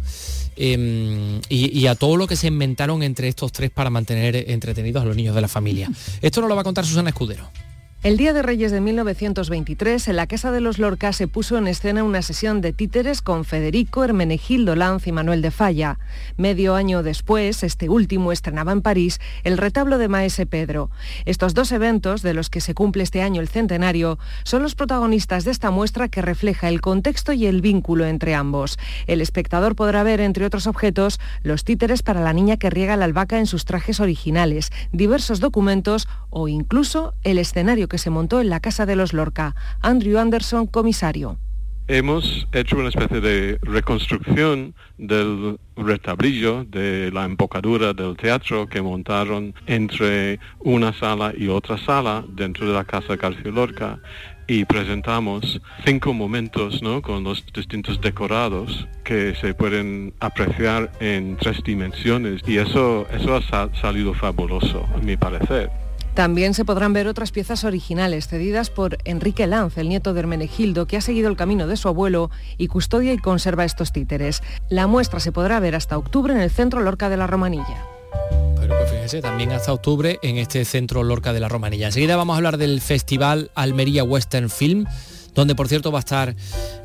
Em, 0.61 1.39
y, 1.47 1.87
a 1.87 1.95
todo 1.95 2.17
lo 2.17 2.27
que 2.27 2.35
se 2.35 2.47
inventaron 2.47 3.01
entre 3.01 3.29
estos 3.29 3.53
tres 3.53 3.71
para 3.71 3.89
mantener 3.89 4.35
entretenidos 4.51 5.01
a 5.01 5.05
los 5.05 5.15
niños 5.15 5.33
de 5.33 5.39
la 5.39 5.47
familia. 5.47 5.89
Esto 6.21 6.41
nos 6.41 6.49
lo 6.49 6.55
va 6.55 6.61
a 6.61 6.65
contar 6.65 6.85
Susana 6.85 7.11
Escudero. 7.11 7.49
El 8.01 8.15
Día 8.15 8.31
de 8.31 8.41
Reyes 8.41 8.71
de 8.71 8.79
1923, 8.79 10.07
en 10.07 10.15
la 10.15 10.25
Casa 10.25 10.53
de 10.53 10.61
los 10.61 10.79
Lorca 10.79 11.11
se 11.11 11.27
puso 11.27 11.57
en 11.57 11.67
escena 11.67 12.05
una 12.05 12.21
sesión 12.21 12.61
de 12.61 12.71
títeres 12.71 13.21
con 13.21 13.43
Federico, 13.43 14.05
Hermenegildo 14.05 14.77
Lanz 14.77 15.05
y 15.05 15.11
Manuel 15.11 15.41
de 15.41 15.51
Falla. 15.51 15.99
Medio 16.37 16.75
año 16.75 17.03
después, 17.03 17.61
este 17.61 17.89
último 17.89 18.31
estrenaba 18.31 18.71
en 18.71 18.81
París 18.81 19.19
el 19.43 19.57
retablo 19.57 19.97
de 19.97 20.07
Maese 20.07 20.45
Pedro. 20.45 20.89
Estos 21.25 21.53
dos 21.53 21.73
eventos, 21.73 22.21
de 22.21 22.33
los 22.33 22.49
que 22.49 22.61
se 22.61 22.73
cumple 22.73 23.03
este 23.03 23.21
año 23.21 23.41
el 23.41 23.49
centenario, 23.49 24.17
son 24.43 24.63
los 24.63 24.75
protagonistas 24.75 25.43
de 25.43 25.51
esta 25.51 25.69
muestra 25.69 26.07
que 26.07 26.21
refleja 26.21 26.69
el 26.69 26.79
contexto 26.79 27.33
y 27.33 27.47
el 27.47 27.59
vínculo 27.59 28.05
entre 28.05 28.33
ambos. 28.33 28.79
El 29.07 29.19
espectador 29.19 29.75
podrá 29.75 30.03
ver, 30.03 30.21
entre 30.21 30.45
otros 30.45 30.67
objetos, 30.67 31.19
los 31.43 31.65
títeres 31.65 32.01
para 32.01 32.21
la 32.21 32.31
niña 32.31 32.55
que 32.55 32.69
riega 32.69 32.95
la 32.95 33.03
albahaca 33.03 33.39
en 33.39 33.45
sus 33.45 33.65
trajes 33.65 33.99
originales, 33.99 34.71
diversos 34.93 35.41
documentos 35.41 36.07
o 36.29 36.47
incluso 36.47 37.13
el 37.25 37.39
escenario 37.39 37.88
que 37.89 37.97
se 37.97 38.09
montó 38.09 38.39
en 38.39 38.49
la 38.49 38.61
Casa 38.61 38.85
de 38.85 38.95
los 38.95 39.11
Lorca. 39.11 39.55
Andrew 39.81 40.17
Anderson, 40.17 40.67
comisario. 40.67 41.37
Hemos 41.89 42.47
hecho 42.51 42.77
una 42.77 42.89
especie 42.89 43.19
de 43.19 43.57
reconstrucción 43.63 44.75
del 44.99 45.57
retablillo 45.75 46.63
de 46.65 47.09
la 47.11 47.25
embocadura 47.25 47.93
del 47.93 48.15
teatro 48.15 48.67
que 48.67 48.79
montaron 48.79 49.55
entre 49.65 50.39
una 50.59 50.93
sala 50.93 51.33
y 51.35 51.47
otra 51.47 51.79
sala 51.79 52.23
dentro 52.29 52.67
de 52.67 52.73
la 52.73 52.85
Casa 52.85 53.15
García 53.15 53.51
Lorca 53.51 53.99
y 54.45 54.65
presentamos 54.65 55.59
cinco 55.83 56.13
momentos 56.13 56.83
¿no? 56.83 57.01
con 57.01 57.23
los 57.23 57.43
distintos 57.53 57.99
decorados 58.01 58.87
que 59.03 59.33
se 59.33 59.55
pueden 59.55 60.13
apreciar 60.19 60.91
en 60.99 61.37
tres 61.37 61.63
dimensiones 61.63 62.43
y 62.45 62.57
eso, 62.57 63.07
eso 63.11 63.35
ha 63.35 63.75
salido 63.81 64.13
fabuloso 64.13 64.87
a 64.95 64.99
mi 64.99 65.17
parecer. 65.17 65.88
También 66.19 66.53
se 66.53 66.65
podrán 66.65 66.91
ver 66.91 67.07
otras 67.07 67.31
piezas 67.31 67.63
originales 67.63 68.27
cedidas 68.27 68.69
por 68.69 68.97
Enrique 69.05 69.47
Lanz, 69.47 69.77
el 69.77 69.87
nieto 69.87 70.13
de 70.13 70.19
Hermenegildo, 70.19 70.85
que 70.85 70.97
ha 70.97 71.01
seguido 71.01 71.29
el 71.29 71.37
camino 71.37 71.65
de 71.65 71.77
su 71.77 71.87
abuelo 71.87 72.29
y 72.57 72.67
custodia 72.67 73.13
y 73.13 73.17
conserva 73.17 73.63
estos 73.63 73.93
títeres. 73.93 74.43
La 74.67 74.85
muestra 74.85 75.21
se 75.21 75.31
podrá 75.31 75.61
ver 75.61 75.75
hasta 75.75 75.97
octubre 75.97 76.33
en 76.33 76.41
el 76.41 76.49
Centro 76.49 76.81
Lorca 76.81 77.07
de 77.07 77.15
la 77.15 77.25
Romanilla. 77.25 77.85
Pero 78.59 78.77
pues 78.77 78.91
fíjense, 78.91 79.21
también 79.21 79.53
hasta 79.53 79.71
octubre 79.71 80.19
en 80.21 80.35
este 80.35 80.65
Centro 80.65 81.03
Lorca 81.03 81.31
de 81.31 81.39
la 81.39 81.47
Romanilla. 81.47 81.85
Enseguida 81.85 82.17
vamos 82.17 82.33
a 82.33 82.37
hablar 82.37 82.57
del 82.57 82.81
Festival 82.81 83.49
Almería 83.55 84.03
Western 84.03 84.49
Film 84.49 84.87
donde 85.33 85.55
por 85.55 85.67
cierto 85.67 85.91
va 85.91 85.99
a 85.99 86.01
estar 86.01 86.35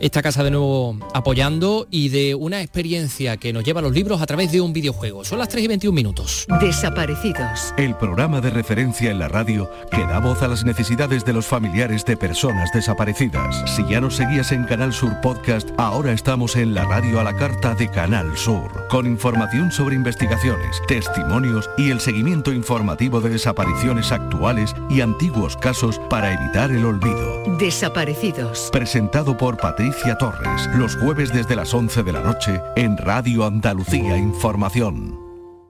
esta 0.01 0.23
casa 0.23 0.43
de 0.45 0.51
nuevo 0.51 0.99
apoyando 1.15 1.87
y 1.91 2.09
de 2.09 2.35
una 2.35 2.61
experiencia 2.61 3.37
que 3.37 3.53
nos 3.53 3.65
lleva 3.65 3.81
a 3.81 3.83
los 3.83 3.93
libros 3.93 4.21
a 4.21 4.27
través 4.27 4.53
de 4.53 4.61
un 4.61 4.73
videojuego. 4.73 5.25
Son 5.25 5.39
las 5.39 5.49
3 5.49 5.65
y 5.65 5.69
21 5.69 5.95
minutos. 5.95 6.47
Desaparecidos. 6.61 7.75
El 7.77 7.97
programa 7.97 8.41
de 8.41 8.51
referencia 8.51 9.11
en 9.11 9.19
la 9.19 9.29
radio 9.29 9.71
que 9.91 10.01
da 10.07 10.19
voz 10.21 10.43
a 10.43 10.49
las 10.49 10.65
necesidades 10.65 11.25
de 11.25 11.33
los 11.33 11.47
familiares 11.47 12.05
de 12.05 12.17
personas 12.17 12.71
desaparecidas. 12.73 13.63
Si 13.75 13.85
ya 13.89 14.01
nos 14.01 14.17
seguías 14.17 14.53
en 14.53 14.65
Canal 14.65 14.93
Sur 14.93 15.21
Podcast, 15.21 15.71
ahora 15.79 16.13
estamos 16.13 16.57
en 16.57 16.75
la 16.75 16.85
radio 16.85 17.21
a 17.21 17.25
la 17.25 17.37
carta 17.37 17.75
de 17.75 17.89
Canal 17.89 18.37
Sur, 18.37 18.89
con 18.89 19.07
información 19.07 19.71
sobre 19.71 19.95
investigaciones, 19.95 20.81
testimonios 20.89 21.69
y 21.79 21.91
el 21.91 22.01
seguimiento 22.01 22.53
informativo 22.53 23.21
de 23.21 23.31
desapariciones 23.31 24.13
actuales 24.13 24.75
y 24.91 25.01
antiguos 25.01 25.57
casos 25.57 26.01
para 26.11 26.33
evitar 26.33 26.71
el 26.71 26.85
olvido. 26.85 27.57
Desaparecidos 27.59 28.34
Presentado 28.73 29.37
por 29.37 29.57
Patricia 29.57 30.19
Torres, 30.19 30.69
los 30.77 30.97
jueves 30.97 31.33
desde 31.33 31.55
las 31.55 31.73
11 31.73 32.03
de 32.03 32.13
la 32.13 32.21
noche 32.21 32.61
en 32.75 32.97
Radio 32.97 33.45
Andalucía 33.45 34.17
Información. 34.17 35.17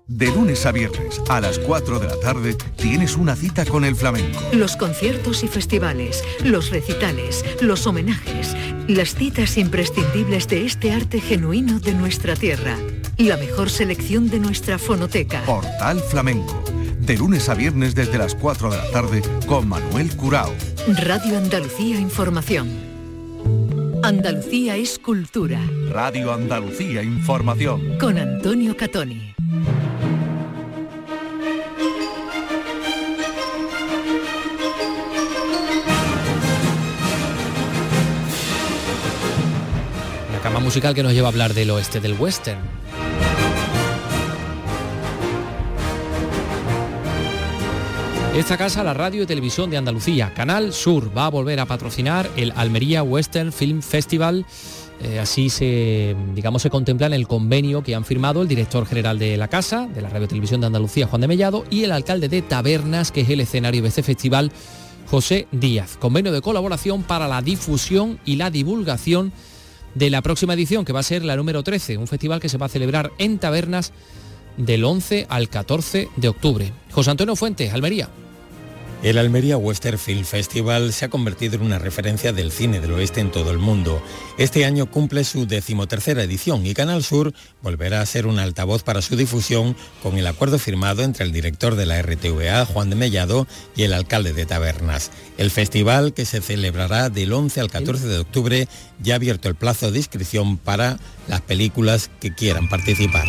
De 0.07 0.27
lunes 0.27 0.64
a 0.64 0.72
viernes 0.72 1.20
a 1.29 1.40
las 1.40 1.59
4 1.59 1.98
de 1.98 2.07
la 2.09 2.20
tarde 2.20 2.57
tienes 2.77 3.16
una 3.16 3.37
cita 3.37 3.64
con 3.66 3.85
el 3.85 3.96
flamenco. 3.96 4.40
Los 4.53 4.77
conciertos 4.77 5.44
y 5.44 5.48
festivales, 5.48 6.24
los 6.42 6.70
recitales, 6.70 7.44
los 7.61 7.87
homenajes, 7.87 8.57
las 8.88 9.14
citas 9.14 9.59
imprescindibles 9.59 10.48
de 10.48 10.64
este 10.64 10.92
arte 10.92 11.20
genuino 11.20 11.81
de 11.81 11.94
nuestra 11.94 12.35
tierra. 12.35 12.77
La 13.18 13.37
mejor 13.37 13.70
selección 13.70 14.29
de 14.29 14.40
nuestra 14.40 14.77
fonoteca. 14.77 15.42
Portal 15.42 16.00
Flamenco. 16.00 16.64
De 16.98 17.16
lunes 17.16 17.48
a 17.48 17.55
viernes 17.55 17.94
desde 17.94 18.18
las 18.18 18.35
4 18.35 18.70
de 18.70 18.77
la 18.77 18.90
tarde 18.90 19.22
con 19.46 19.68
Manuel 19.68 20.16
Curao. 20.16 20.53
Radio 20.88 21.38
Andalucía 21.38 22.00
Información. 22.00 22.68
Andalucía 24.03 24.77
es 24.77 24.98
cultura. 24.98 25.61
Radio 25.90 26.33
Andalucía 26.33 27.05
Información. 27.05 27.98
Con 27.98 28.18
Antonio 28.18 28.77
Catoni. 28.77 29.35
La 40.33 40.40
cama 40.42 40.59
musical 40.59 40.94
que 40.94 41.05
nos 41.05 41.12
lleva 41.12 41.29
a 41.29 41.31
hablar 41.31 41.55
del 41.55 41.70
oeste 41.70 42.00
del 42.00 42.14
western. 42.14 42.84
Esta 48.35 48.57
casa, 48.57 48.83
la 48.83 48.94
radio 48.94 49.23
y 49.23 49.27
televisión 49.27 49.70
de 49.70 49.77
Andalucía, 49.77 50.35
Canal 50.35 50.73
Sur, 50.73 51.16
va 51.16 51.27
a 51.27 51.31
volver 51.31 51.61
a 51.61 51.66
patrocinar 51.66 52.29
el 52.35 52.53
Almería 52.57 53.05
Western 53.05 53.53
Film 53.53 53.81
Festival. 53.81 54.44
Eh, 55.01 55.20
así 55.20 55.49
se, 55.49 56.16
digamos, 56.35 56.62
se 56.62 56.68
contempla 56.68 57.07
en 57.07 57.12
el 57.12 57.29
convenio 57.29 57.85
que 57.85 57.94
han 57.94 58.05
firmado 58.05 58.42
el 58.42 58.49
director 58.49 58.87
general 58.87 59.20
de 59.20 59.37
la 59.37 59.47
casa, 59.47 59.87
de 59.87 60.03
la 60.03 60.09
Radio 60.09 60.27
Televisión 60.27 60.61
de 60.61 60.66
Andalucía, 60.66 61.07
Juan 61.07 61.20
de 61.20 61.29
Mellado, 61.29 61.64
y 61.70 61.85
el 61.85 61.92
alcalde 61.92 62.29
de 62.29 62.42
Tabernas, 62.42 63.12
que 63.12 63.20
es 63.20 63.31
el 63.31 63.38
escenario 63.38 63.83
de 63.83 63.88
este 63.88 64.03
festival, 64.03 64.51
José 65.09 65.47
Díaz. 65.53 65.97
Convenio 65.97 66.33
de 66.33 66.42
colaboración 66.42 67.05
para 67.05 67.29
la 67.29 67.40
difusión 67.40 68.18
y 68.25 68.35
la 68.35 68.51
divulgación 68.51 69.33
de 69.94 70.11
la 70.11 70.23
próxima 70.23 70.55
edición, 70.55 70.85
que 70.85 70.92
va 70.92 71.01
a 71.01 71.05
ser 71.05 71.25
la 71.25 71.37
número 71.37 71.62
13, 71.62 71.99
un 71.99 72.09
festival 72.09 72.40
que 72.40 72.49
se 72.49 72.59
va 72.59 72.66
a 72.66 72.68
celebrar 72.68 73.12
en 73.18 73.38
Tabernas 73.38 73.92
del 74.57 74.83
11 74.85 75.27
al 75.29 75.49
14 75.49 76.09
de 76.16 76.29
octubre. 76.29 76.73
José 76.90 77.12
Antonio 77.12 77.37
Fuentes, 77.37 77.73
Almería. 77.73 78.09
El 79.05 79.19
Almería 79.19 79.59
Western 79.59 79.99
Film 79.99 80.25
Festival 80.25 80.90
se 80.95 81.05
ha 81.05 81.11
convertido 81.11 81.57
en 81.57 81.62
una 81.62 81.79
referencia 81.79 82.33
del 82.33 82.51
cine 82.51 82.81
del 82.81 82.93
oeste 82.93 83.21
en 83.21 83.31
todo 83.31 83.51
el 83.51 83.59
mundo. 83.59 84.03
Este 84.38 84.64
año 84.64 84.90
cumple 84.90 85.25
su 85.25 85.47
decimotercera 85.47 86.23
edición 86.23 86.64
y 86.64 86.73
Canal 86.73 87.05
Sur 87.05 87.35
volverá 87.61 88.01
a 88.01 88.07
ser 88.07 88.27
un 88.27 88.38
altavoz 88.38 88.83
para 88.83 89.03
su 89.03 89.14
difusión 89.14 89.77
con 90.03 90.17
el 90.17 90.27
acuerdo 90.27 90.59
firmado 90.59 91.03
entre 91.03 91.27
el 91.27 91.33
director 91.33 91.75
de 91.75 91.85
la 91.85 92.01
RTVA, 92.01 92.64
Juan 92.64 92.88
de 92.88 92.97
Mellado, 92.97 93.47
y 93.77 93.83
el 93.83 93.93
alcalde 93.93 94.33
de 94.33 94.47
Tabernas. 94.47 95.11
El 95.37 95.51
festival, 95.51 96.14
que 96.14 96.25
se 96.25 96.40
celebrará 96.40 97.11
del 97.11 97.35
11 97.35 97.61
al 97.61 97.71
14 97.71 98.07
de 98.07 98.21
octubre, 98.21 98.69
ya 99.03 99.12
ha 99.12 99.17
abierto 99.17 99.51
el 99.51 99.55
plazo 99.55 99.90
de 99.90 99.99
inscripción 99.99 100.57
para 100.57 100.99
las 101.29 101.43
películas 101.43 102.11
que 102.21 102.35
quieran 102.35 102.71
participar. 102.71 103.27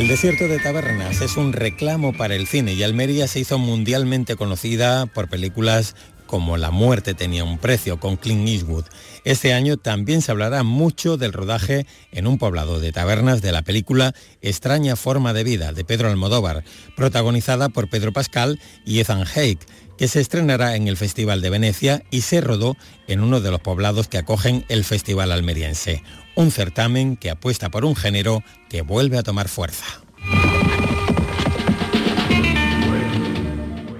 El 0.00 0.08
desierto 0.08 0.48
de 0.48 0.58
Tabernas 0.58 1.20
es 1.20 1.36
un 1.36 1.52
reclamo 1.52 2.14
para 2.14 2.34
el 2.34 2.46
cine 2.46 2.72
y 2.72 2.82
Almería 2.82 3.28
se 3.28 3.38
hizo 3.38 3.58
mundialmente 3.58 4.34
conocida 4.34 5.04
por 5.04 5.28
películas 5.28 5.94
como 6.24 6.56
La 6.56 6.70
muerte 6.70 7.12
tenía 7.12 7.44
un 7.44 7.58
precio 7.58 8.00
con 8.00 8.16
Clint 8.16 8.48
Eastwood. 8.48 8.86
Este 9.24 9.52
año 9.52 9.76
también 9.76 10.22
se 10.22 10.30
hablará 10.30 10.62
mucho 10.62 11.18
del 11.18 11.34
rodaje 11.34 11.84
en 12.12 12.26
un 12.26 12.38
poblado 12.38 12.80
de 12.80 12.92
tabernas 12.92 13.42
de 13.42 13.52
la 13.52 13.60
película 13.60 14.14
Extraña 14.40 14.96
forma 14.96 15.34
de 15.34 15.44
vida 15.44 15.74
de 15.74 15.84
Pedro 15.84 16.08
Almodóvar, 16.08 16.64
protagonizada 16.96 17.68
por 17.68 17.90
Pedro 17.90 18.10
Pascal 18.14 18.58
y 18.86 19.00
Ethan 19.00 19.26
Hake, 19.26 19.66
que 19.98 20.08
se 20.08 20.22
estrenará 20.22 20.76
en 20.76 20.88
el 20.88 20.96
Festival 20.96 21.42
de 21.42 21.50
Venecia 21.50 22.02
y 22.10 22.22
se 22.22 22.40
rodó 22.40 22.74
en 23.06 23.20
uno 23.20 23.42
de 23.42 23.50
los 23.50 23.60
poblados 23.60 24.08
que 24.08 24.16
acogen 24.16 24.64
el 24.70 24.84
Festival 24.84 25.30
almeriense 25.30 26.02
un 26.40 26.50
certamen 26.50 27.16
que 27.16 27.30
apuesta 27.30 27.68
por 27.68 27.84
un 27.84 27.94
género 27.94 28.42
que 28.68 28.80
vuelve 28.82 29.18
a 29.18 29.22
tomar 29.22 29.48
fuerza. 29.48 29.84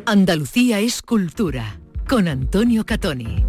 Andalucía 0.07 0.81
es 0.81 1.03
cultura, 1.03 1.79
con 2.09 2.29
Antonio 2.29 2.85
Catoni. 2.87 3.45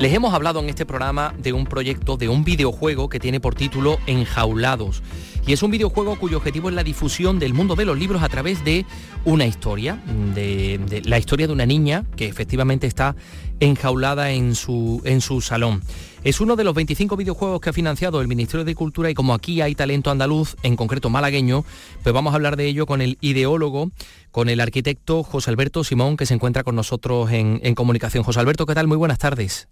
Les 0.00 0.14
hemos 0.14 0.32
hablado 0.32 0.60
en 0.60 0.70
este 0.70 0.86
programa 0.86 1.34
de 1.36 1.52
un 1.52 1.66
proyecto, 1.66 2.16
de 2.16 2.30
un 2.30 2.42
videojuego 2.42 3.10
que 3.10 3.20
tiene 3.20 3.38
por 3.38 3.54
título 3.54 3.98
Enjaulados. 4.06 5.02
Y 5.46 5.52
es 5.52 5.62
un 5.62 5.70
videojuego 5.70 6.18
cuyo 6.18 6.38
objetivo 6.38 6.70
es 6.70 6.74
la 6.74 6.82
difusión 6.82 7.38
del 7.38 7.52
mundo 7.52 7.74
de 7.74 7.84
los 7.84 7.98
libros 7.98 8.22
a 8.22 8.30
través 8.30 8.64
de 8.64 8.86
una 9.26 9.44
historia, 9.44 10.02
de, 10.34 11.02
la 11.04 11.18
historia 11.18 11.46
de 11.46 11.52
una 11.52 11.66
niña 11.66 12.06
que 12.16 12.28
efectivamente 12.28 12.86
está 12.86 13.14
enjaulada 13.60 14.30
en 14.30 14.54
su, 14.54 15.02
en 15.04 15.20
su 15.20 15.42
salón. 15.42 15.82
Es 16.24 16.40
uno 16.40 16.56
de 16.56 16.64
los 16.64 16.74
25 16.74 17.14
videojuegos 17.18 17.60
que 17.60 17.68
ha 17.68 17.74
financiado 17.74 18.22
el 18.22 18.28
Ministerio 18.28 18.64
de 18.64 18.74
Cultura 18.74 19.10
y 19.10 19.14
como 19.14 19.34
aquí 19.34 19.60
hay 19.60 19.74
talento 19.74 20.10
andaluz, 20.10 20.56
en 20.62 20.76
concreto 20.76 21.10
malagueño, 21.10 21.62
pues 22.02 22.14
vamos 22.14 22.32
a 22.32 22.36
hablar 22.36 22.56
de 22.56 22.68
ello 22.68 22.86
con 22.86 23.02
el 23.02 23.18
ideólogo, 23.20 23.90
con 24.30 24.48
el 24.48 24.60
arquitecto 24.60 25.22
José 25.24 25.50
Alberto 25.50 25.84
Simón, 25.84 26.16
que 26.16 26.24
se 26.24 26.32
encuentra 26.32 26.64
con 26.64 26.74
nosotros 26.74 27.30
en, 27.32 27.60
en 27.62 27.74
comunicación. 27.74 28.24
José 28.24 28.40
Alberto, 28.40 28.64
¿qué 28.64 28.74
tal? 28.74 28.86
Muy 28.86 28.96
buenas 28.96 29.18
tardes. 29.18 29.68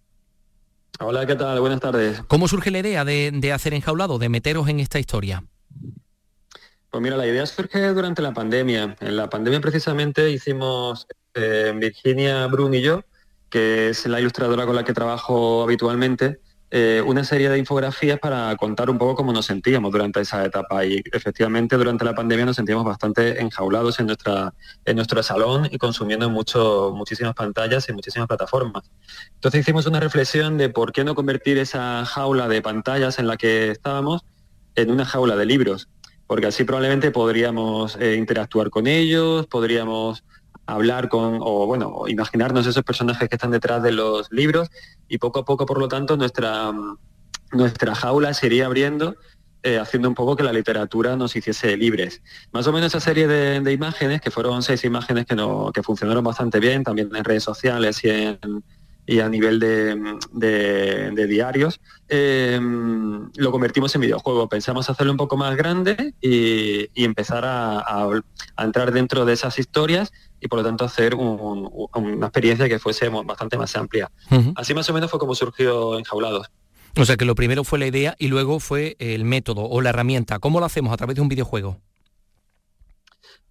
Hola, 1.00 1.26
¿qué 1.26 1.36
tal? 1.36 1.60
Buenas 1.60 1.80
tardes. 1.80 2.22
¿Cómo 2.26 2.48
surge 2.48 2.70
la 2.70 2.78
idea 2.80 3.04
de, 3.04 3.52
hacer 3.52 3.74
enjaulado, 3.74 4.18
de 4.18 4.28
meteros 4.28 4.68
en 4.68 4.80
esta 4.80 4.98
historia? 4.98 5.44
Pues 6.90 7.02
mira, 7.02 7.16
la 7.16 7.26
idea 7.26 7.46
surge 7.46 7.88
durante 7.92 8.22
la 8.22 8.32
pandemia. 8.32 8.96
En 9.00 9.16
la 9.16 9.30
pandemia 9.30 9.60
precisamente 9.60 10.30
hicimos 10.30 11.06
eh, 11.34 11.72
Virginia 11.76 12.46
Brun 12.46 12.74
y 12.74 12.80
yo, 12.80 13.04
que 13.48 13.90
es 13.90 14.06
la 14.06 14.20
ilustradora 14.20 14.66
con 14.66 14.74
la 14.74 14.84
que 14.84 14.92
trabajo 14.92 15.62
habitualmente, 15.62 16.40
eh, 16.70 17.02
una 17.06 17.24
serie 17.24 17.48
de 17.48 17.58
infografías 17.58 18.18
para 18.18 18.54
contar 18.56 18.90
un 18.90 18.98
poco 18.98 19.14
cómo 19.14 19.32
nos 19.32 19.46
sentíamos 19.46 19.90
durante 19.90 20.20
esa 20.20 20.44
etapa 20.44 20.84
y 20.84 21.02
efectivamente 21.12 21.76
durante 21.78 22.04
la 22.04 22.14
pandemia 22.14 22.44
nos 22.44 22.56
sentíamos 22.56 22.84
bastante 22.84 23.40
enjaulados 23.40 23.98
en, 24.00 24.06
nuestra, 24.06 24.52
en 24.84 24.96
nuestro 24.96 25.22
salón 25.22 25.66
y 25.70 25.78
consumiendo 25.78 26.28
mucho, 26.28 26.92
muchísimas 26.94 27.34
pantallas 27.34 27.88
y 27.88 27.94
muchísimas 27.94 28.28
plataformas. 28.28 28.84
Entonces 29.34 29.62
hicimos 29.62 29.86
una 29.86 29.98
reflexión 29.98 30.58
de 30.58 30.68
por 30.68 30.92
qué 30.92 31.04
no 31.04 31.14
convertir 31.14 31.56
esa 31.56 32.04
jaula 32.04 32.48
de 32.48 32.60
pantallas 32.60 33.18
en 33.18 33.28
la 33.28 33.38
que 33.38 33.70
estábamos 33.70 34.26
en 34.74 34.90
una 34.90 35.06
jaula 35.06 35.36
de 35.36 35.46
libros, 35.46 35.88
porque 36.26 36.48
así 36.48 36.64
probablemente 36.64 37.10
podríamos 37.10 37.96
eh, 37.96 38.16
interactuar 38.16 38.68
con 38.68 38.86
ellos, 38.86 39.46
podríamos 39.46 40.22
hablar 40.68 41.08
con, 41.08 41.38
o 41.40 41.66
bueno, 41.66 42.04
imaginarnos 42.06 42.66
esos 42.66 42.84
personajes 42.84 43.28
que 43.28 43.36
están 43.36 43.50
detrás 43.50 43.82
de 43.82 43.92
los 43.92 44.30
libros 44.30 44.68
y 45.08 45.18
poco 45.18 45.40
a 45.40 45.44
poco, 45.44 45.64
por 45.64 45.78
lo 45.78 45.88
tanto, 45.88 46.16
nuestra, 46.16 46.72
nuestra 47.52 47.94
jaula 47.94 48.34
se 48.34 48.46
iría 48.46 48.66
abriendo 48.66 49.16
eh, 49.64 49.76
haciendo 49.78 50.08
un 50.08 50.14
poco 50.14 50.36
que 50.36 50.44
la 50.44 50.52
literatura 50.52 51.16
nos 51.16 51.34
hiciese 51.34 51.76
libres. 51.76 52.22
Más 52.52 52.66
o 52.68 52.72
menos 52.72 52.94
esa 52.94 53.00
serie 53.00 53.26
de, 53.26 53.72
imágenes, 53.72 54.20
que 54.20 54.30
fueron 54.30 54.62
seis 54.62 54.84
imágenes 54.84 55.26
que, 55.26 55.34
no, 55.34 55.72
que 55.72 55.82
funcionaron 55.82 56.22
bastante 56.22 56.60
bien, 56.60 56.84
también 56.84 57.10
en 57.14 57.24
redes 57.24 57.42
sociales 57.42 58.04
y 58.04 58.10
en, 58.10 58.38
y 59.08 59.20
a 59.20 59.28
nivel 59.30 59.58
de, 59.58 61.26
diarios, 61.26 61.80
eh, 62.10 62.60
lo 62.60 63.50
convertimos 63.50 63.94
en 63.94 64.02
videojuego. 64.02 64.50
Pensamos 64.50 64.90
hacerlo 64.90 65.12
un 65.12 65.16
poco 65.16 65.38
más 65.38 65.56
grande 65.56 66.12
y, 66.20 66.90
empezar 66.94 67.44
a, 67.46 68.06
entrar 68.58 68.92
dentro 68.92 69.24
de 69.24 69.32
esas 69.32 69.58
historias 69.58 70.12
y 70.40 70.48
por 70.48 70.58
lo 70.58 70.64
tanto 70.66 70.84
hacer 70.84 71.14
una 71.14 72.26
experiencia 72.26 72.68
que 72.68 72.78
fuese 72.78 73.08
bastante 73.08 73.56
más 73.56 73.74
amplia. 73.76 74.10
Así 74.56 74.74
más 74.74 74.90
o 74.90 74.92
menos 74.92 75.10
fue 75.10 75.18
como 75.18 75.34
surgió 75.34 75.98
Enjaulados. 75.98 76.50
O 76.94 77.06
sea 77.06 77.16
que 77.16 77.24
lo 77.24 77.34
primero 77.34 77.64
fue 77.64 77.78
la 77.78 77.86
idea 77.86 78.14
y 78.18 78.28
luego 78.28 78.60
fue 78.60 78.94
el 78.98 79.24
método 79.24 79.62
o 79.62 79.80
la 79.80 79.88
herramienta. 79.88 80.38
¿Cómo 80.38 80.60
lo 80.60 80.66
hacemos? 80.66 80.92
¿A 80.92 80.98
través 80.98 81.16
de 81.16 81.22
un 81.22 81.28
videojuego? 81.28 81.80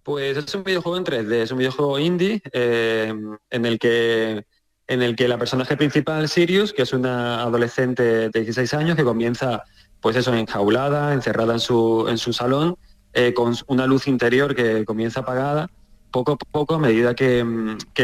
Pues 0.04 0.36
es 0.36 0.54
un 0.54 0.62
videojuego 0.62 0.98
en 0.98 1.04
3D, 1.04 1.32
es 1.32 1.50
un 1.50 1.58
videojuego 1.58 1.98
indie 1.98 2.40
eh, 2.52 3.12
en 3.50 3.66
el 3.66 3.78
que 3.80 4.46
en 4.88 5.02
el 5.02 5.14
que 5.14 5.28
la 5.28 5.38
personaje 5.38 5.76
principal, 5.76 6.28
Sirius, 6.28 6.72
que 6.72 6.82
es 6.82 6.92
una 6.94 7.42
adolescente 7.42 8.30
de 8.30 8.30
16 8.30 8.72
años 8.74 8.96
que 8.96 9.04
comienza, 9.04 9.64
pues 10.00 10.16
eso, 10.16 10.34
enjaulada, 10.34 11.12
encerrada 11.12 11.52
en 11.52 11.60
su, 11.60 12.06
en 12.08 12.16
su 12.16 12.32
salón, 12.32 12.76
eh, 13.12 13.34
con 13.34 13.54
una 13.66 13.86
luz 13.86 14.08
interior 14.08 14.54
que 14.54 14.86
comienza 14.86 15.20
apagada, 15.20 15.70
poco 16.10 16.32
a 16.32 16.36
poco, 16.36 16.76
a 16.76 16.78
medida 16.78 17.14
que, 17.14 17.44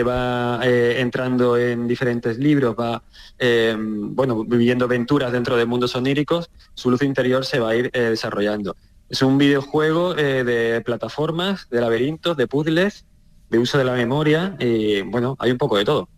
va 0.06 0.60
eh, 0.62 1.00
entrando 1.00 1.56
en 1.56 1.88
diferentes 1.88 2.38
libros, 2.38 2.76
va 2.78 3.02
eh, 3.38 3.74
bueno, 3.78 4.44
viviendo 4.44 4.84
aventuras 4.84 5.32
dentro 5.32 5.56
de 5.56 5.64
mundos 5.64 5.96
oníricos, 5.96 6.50
su 6.74 6.90
luz 6.90 7.00
interior 7.02 7.46
se 7.46 7.60
va 7.60 7.70
a 7.70 7.76
ir 7.76 7.90
desarrollando. 7.92 8.76
Es 9.08 9.22
un 9.22 9.38
videojuego 9.38 10.14
de 10.14 10.82
plataformas, 10.84 11.66
de 11.70 11.80
laberintos, 11.80 12.36
de 12.36 12.46
puzzles, 12.46 13.06
de 13.48 13.58
uso 13.58 13.78
de 13.78 13.84
la 13.84 13.94
memoria, 13.94 14.56
y 14.58 15.00
bueno, 15.02 15.36
hay 15.38 15.50
un 15.50 15.58
poco 15.58 15.78
de 15.78 15.84
todo. 15.84 16.08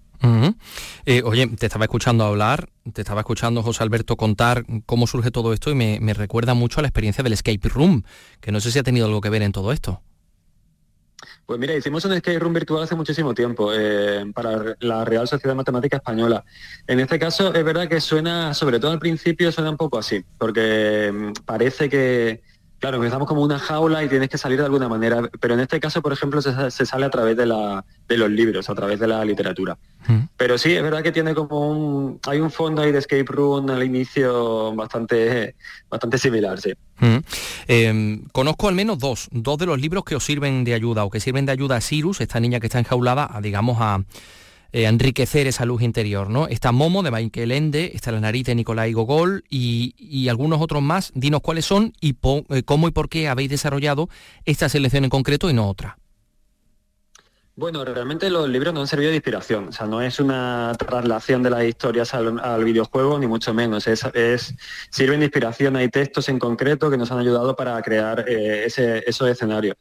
Eh, 1.05 1.23
oye, 1.25 1.47
te 1.47 1.67
estaba 1.67 1.85
escuchando 1.85 2.25
hablar, 2.25 2.69
te 2.93 3.03
estaba 3.03 3.21
escuchando 3.21 3.63
José 3.63 3.83
Alberto 3.83 4.17
contar 4.17 4.65
cómo 4.87 5.07
surge 5.07 5.31
todo 5.31 5.53
esto 5.53 5.71
y 5.71 5.75
me, 5.75 6.15
recuerda 6.15 6.55
mucho 6.55 6.81
a 6.81 6.83
la 6.83 6.89
experiencia 6.89 7.23
del 7.23 7.33
escape 7.33 7.69
room, 7.69 8.03
que 8.41 8.53
no 8.53 8.61
sé 8.61 8.71
si 8.71 8.79
ha 8.79 8.83
tenido 8.83 9.07
algo 9.07 9.21
que 9.21 9.31
ver 9.31 9.43
en 9.43 9.53
todo 9.53 9.73
esto. 9.73 10.03
Pues 11.47 11.61
mira, 11.61 11.75
hicimos 11.75 12.05
un 12.05 12.13
escape 12.13 12.39
room 12.41 12.53
virtual 12.55 12.83
hace 12.83 12.97
muchísimo 12.97 13.33
tiempo 13.33 13.73
eh, 13.73 14.25
para 14.35 14.77
la 14.81 15.05
Real 15.05 15.29
Sociedad 15.29 15.55
Matemática 15.55 15.97
Española. 15.97 16.45
En 16.89 16.99
este 16.99 17.19
caso 17.19 17.55
es 17.55 17.65
verdad 17.65 17.89
que 17.89 18.01
suena, 18.01 18.53
sobre 18.53 18.81
todo 18.81 18.91
al 18.91 18.99
principio, 18.99 19.53
suena 19.53 19.71
un 19.71 19.77
poco 19.77 19.99
así, 19.99 20.25
porque 20.39 21.13
mm, 21.15 21.45
parece 21.45 21.89
que, 21.89 22.43
Claro, 22.79 22.99
empezamos 22.99 23.27
como 23.27 23.43
una 23.43 23.59
jaula 23.59 24.05
y 24.05 24.09
tienes 24.09 24.29
que 24.29 24.37
salir 24.37 24.59
de 24.59 24.67
alguna 24.67 24.89
manera, 24.89 25.31
pero 25.41 25.55
en 25.55 25.61
este 25.61 25.81
caso, 25.81 26.03
por 26.03 26.13
ejemplo, 26.13 26.43
se, 26.43 26.71
sale 26.87 27.07
a 27.07 27.11
través 27.11 27.37
de, 27.37 27.47
la, 27.47 27.85
de, 28.07 28.19
los 28.19 28.31
libros, 28.31 28.69
a 28.69 28.75
través 28.75 29.01
de 29.01 29.07
la 29.07 29.25
literatura. 29.25 29.79
Mm. 30.07 30.29
Pero 30.37 30.59
sí, 30.59 30.75
es 30.75 30.83
verdad 30.83 31.03
que 31.03 31.11
tiene 31.11 31.35
como 31.35 31.71
un... 31.71 32.21
Hay 32.27 32.41
un 32.41 32.51
fondo 32.51 32.83
ahí 32.83 32.93
de 32.93 32.99
escape 32.99 33.25
room 33.25 33.71
al 33.71 33.83
inicio 33.83 34.75
bastante, 34.75 35.55
bastante 35.89 36.19
similar, 36.19 36.61
sí. 36.61 36.75
Mm. 36.99 37.17
Em, 37.67 38.25
conozco 38.33 38.69
al 38.69 38.75
menos 38.75 38.99
dos, 38.99 39.29
dos 39.31 39.57
de 39.57 39.67
los 39.67 39.81
libros 39.81 40.05
que 40.05 40.15
os 40.15 40.25
sirven 40.25 40.63
de 40.65 40.75
ayuda 40.75 41.05
o 41.05 41.11
que 41.11 41.21
sirven 41.21 41.47
de 41.47 41.53
ayuda 41.53 41.77
a 41.77 41.81
Cyrus, 41.81 42.21
esta 42.21 42.41
niña 42.41 42.61
que 42.61 42.67
está 42.67 42.79
enjaulada, 42.79 43.29
a, 43.33 43.41
digamos, 43.41 43.79
a 43.81 44.03
eh, 44.77 44.85
enriquecer 44.85 45.47
esa 45.47 45.65
luz 45.65 45.81
interior, 45.81 46.29
¿no? 46.29 46.49
Está 46.49 46.71
Momo 46.71 47.03
de 47.03 47.11
Michael 47.11 47.51
Ende, 47.51 47.93
está 47.95 48.13
La 48.13 48.21
nariz 48.21 48.45
de 48.45 48.55
Nicolai 48.55 48.93
Gogol 48.93 49.43
y, 49.49 50.29
algunos 50.29 50.61
otros 50.61 50.83
más. 50.83 51.13
Dinos 51.15 51.41
cuáles 51.41 51.65
son 51.65 51.95
y 51.99 52.11
eh, 52.11 52.63
cómo 52.63 52.87
y 52.87 52.91
por 52.91 53.09
qué 53.09 53.27
habéis 53.27 53.49
desarrollado 53.49 54.11
esta 54.45 54.69
selección 54.69 55.05
en 55.05 55.09
concreto 55.09 55.49
y 55.49 55.55
no 55.55 55.67
otra. 55.67 55.97
Bueno, 57.55 57.87
realmente 57.87 58.29
los 58.29 58.51
libros 58.51 58.75
no 58.75 58.83
han 58.83 58.87
servido 58.87 59.09
de 59.09 59.17
inspiración, 59.17 59.69
o 59.69 59.73
sea, 59.73 59.87
no 59.87 60.03
es 60.03 60.21
una 60.21 60.75
traslación 60.79 61.43
de 61.43 61.49
las 61.49 61.65
historias 61.65 62.13
al, 62.13 62.63
videojuego, 62.63 63.19
ni 63.19 63.27
mucho 63.27 63.55
menos, 63.55 63.87
es, 63.87 64.55
sirven 64.91 65.21
de 65.21 65.25
inspiración, 65.25 65.75
hay 65.77 65.89
textos 65.89 66.29
en 66.29 66.39
concreto 66.39 66.91
que 66.91 66.99
nos 66.99 67.11
han 67.11 67.21
ayudado 67.21 67.57
para 67.57 67.81
crear 67.81 68.29
eh, 68.29 68.67
ese, 68.67 69.03
esos 69.07 69.31
escenarios. 69.31 69.75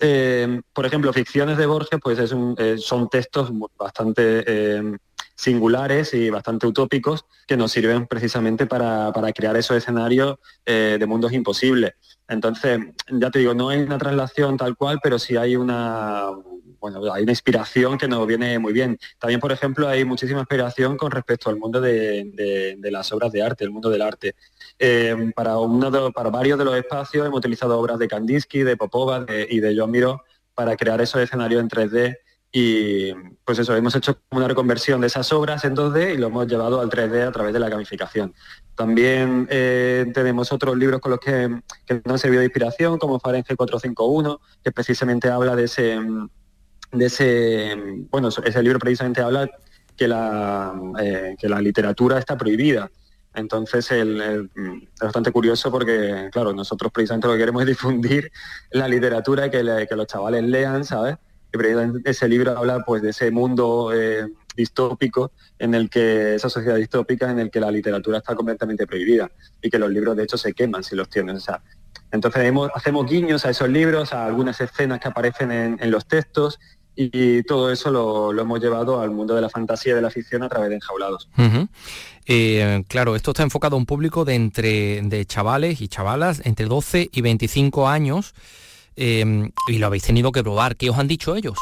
Eh, 0.00 0.62
por 0.72 0.86
ejemplo, 0.86 1.12
ficciones 1.12 1.58
de 1.58 1.66
Borges, 1.66 2.00
pues 2.02 2.18
eh, 2.18 2.78
son 2.78 3.08
textos 3.10 3.50
bastante 3.78 4.44
eh, 4.46 4.96
singulares 5.34 6.14
y 6.14 6.30
bastante 6.30 6.66
utópicos 6.66 7.26
que 7.46 7.58
nos 7.58 7.70
sirven 7.70 8.06
precisamente 8.06 8.66
para, 8.66 9.12
crear 9.34 9.56
esos 9.56 9.76
escenarios 9.76 10.38
de 10.64 11.06
mundos 11.06 11.32
imposibles. 11.32 11.92
Entonces, 12.28 12.78
ya 13.10 13.30
te 13.30 13.40
digo, 13.40 13.54
no 13.54 13.70
hay 13.70 13.80
una 13.80 13.98
traslación 13.98 14.56
tal 14.56 14.76
cual, 14.76 15.00
pero 15.02 15.18
sí 15.18 15.36
hay 15.36 15.56
una, 15.56 16.30
bueno, 16.80 17.12
hay 17.12 17.22
una 17.22 17.32
inspiración 17.32 17.98
que 17.98 18.08
nos 18.08 18.26
viene 18.26 18.58
muy 18.58 18.72
bien. 18.72 18.98
También, 19.18 19.38
por 19.38 19.52
ejemplo, 19.52 19.86
hay 19.86 20.04
muchísima 20.04 20.40
inspiración 20.40 20.96
con 20.96 21.10
respecto 21.10 21.50
al 21.50 21.58
mundo 21.58 21.80
de, 21.80 22.78
las 22.90 23.12
obras 23.12 23.30
de 23.32 23.42
arte, 23.42 23.64
el 23.64 23.70
mundo 23.70 23.90
del 23.90 24.02
arte. 24.02 24.34
Eh, 24.82 25.30
para, 25.36 25.58
uno 25.58 26.10
para 26.10 26.30
varios 26.30 26.58
de 26.58 26.64
los 26.64 26.74
espacios 26.74 27.26
hemos 27.26 27.38
utilizado 27.38 27.78
obras 27.78 27.98
de 27.98 28.08
Kandinsky, 28.08 28.62
de 28.62 28.78
Popova 28.78 29.26
y 29.48 29.60
de 29.60 29.76
Joan 29.76 29.90
Miró 29.90 30.22
para 30.54 30.74
crear 30.74 31.00
esos 31.02 31.20
escenarios 31.20 31.60
en 31.60 31.68
3D 31.68 32.16
y 32.52 33.12
pues 33.44 33.60
eso, 33.60 33.76
hemos 33.76 33.94
hecho 33.94 34.18
una 34.30 34.48
reconversión 34.48 35.00
de 35.00 35.06
esas 35.06 35.32
obras 35.32 35.64
en 35.64 35.76
2D 35.76 36.14
y 36.14 36.16
lo 36.16 36.26
hemos 36.26 36.48
llevado 36.48 36.80
al 36.80 36.90
3D 36.90 37.28
a 37.28 37.30
través 37.30 37.52
de 37.52 37.60
la 37.60 37.68
gamificación. 37.68 38.34
También 38.74 39.46
eh, 39.50 40.06
tenemos 40.12 40.50
otros 40.50 40.76
libros 40.76 41.00
con 41.00 41.12
los 41.12 41.20
que, 41.20 41.60
que 41.86 41.94
nos 42.04 42.12
han 42.12 42.18
servido 42.18 42.40
de 42.40 42.46
inspiración, 42.46 42.98
como 42.98 43.20
Fahrenheit 43.20 43.56
451, 43.56 44.40
que 44.64 44.72
precisamente 44.72 45.28
habla 45.28 45.54
de 45.54 45.64
ese, 45.64 46.00
de 46.90 47.06
ese, 47.06 47.76
bueno, 48.10 48.28
ese 48.28 48.62
libro 48.62 48.80
precisamente 48.80 49.20
habla 49.20 49.48
que 49.96 50.08
la, 50.08 50.74
eh, 51.00 51.36
que 51.38 51.48
la 51.48 51.60
literatura 51.60 52.18
está 52.18 52.36
prohibida. 52.36 52.90
Entonces 53.34 53.90
es 53.90 54.06
bastante 55.00 55.30
curioso 55.30 55.70
porque, 55.70 56.28
claro, 56.32 56.52
nosotros 56.52 56.90
precisamente 56.92 57.28
lo 57.28 57.34
que 57.34 57.38
queremos 57.38 57.62
es 57.62 57.68
difundir 57.68 58.32
la 58.70 58.88
literatura 58.88 59.46
y 59.46 59.50
que, 59.50 59.62
los 59.62 60.06
chavales 60.06 60.44
lean, 60.44 60.84
¿sabes? 60.84 61.16
Y 61.52 62.08
ese 62.08 62.28
libro 62.28 62.56
habla 62.56 62.80
pues 62.86 63.02
de 63.02 63.10
ese 63.10 63.30
mundo 63.30 63.90
eh, 63.92 64.28
distópico 64.56 65.32
en 65.58 65.74
el 65.74 65.90
que, 65.90 66.36
esa 66.36 66.48
sociedad 66.48 66.76
distópica 66.76 67.30
en 67.30 67.38
el 67.38 67.50
que 67.50 67.60
la 67.60 67.70
literatura 67.70 68.18
está 68.18 68.34
completamente 68.34 68.86
prohibida 68.86 69.30
y 69.60 69.70
que 69.70 69.78
los 69.78 69.90
libros 69.90 70.16
de 70.16 70.24
hecho 70.24 70.38
se 70.38 70.52
queman 70.52 70.84
si 70.84 70.94
los 70.94 71.08
tienen. 71.08 71.38
Entonces 72.12 72.52
hacemos 72.74 73.06
guiños 73.06 73.44
a 73.44 73.50
esos 73.50 73.68
libros, 73.68 74.12
a 74.12 74.26
algunas 74.26 74.60
escenas 74.60 75.00
que 75.00 75.08
aparecen 75.08 75.52
en, 75.52 75.90
los 75.90 76.06
textos 76.06 76.58
y 77.02 77.42
todo 77.44 77.72
eso 77.72 77.90
lo, 77.90 78.38
hemos 78.38 78.60
llevado 78.60 79.00
al 79.00 79.10
mundo 79.10 79.34
de 79.34 79.40
la 79.40 79.48
fantasía 79.48 79.92
y 79.92 79.94
de 79.94 80.02
la 80.02 80.10
ficción 80.10 80.42
a 80.42 80.50
través 80.50 80.68
de 80.68 80.74
enjaulados. 80.74 81.30
Eh, 82.26 82.84
claro, 82.88 83.16
esto 83.16 83.30
está 83.30 83.42
enfocado 83.42 83.76
a 83.76 83.78
un 83.78 83.86
público 83.86 84.26
de 84.26 84.34
entre 84.34 85.00
de 85.02 85.24
chavales 85.24 85.80
y 85.80 85.88
chavalas 85.88 86.42
entre 86.44 86.66
12 86.66 87.08
y 87.10 87.20
25 87.22 87.88
años 87.88 88.34
eh, 88.96 89.50
y 89.68 89.78
lo 89.78 89.86
habéis 89.86 90.02
tenido 90.02 90.30
que 90.30 90.42
probar. 90.42 90.76
¿Qué 90.76 90.90
os 90.90 90.98
han 90.98 91.08
dicho 91.08 91.34
ellos? 91.36 91.56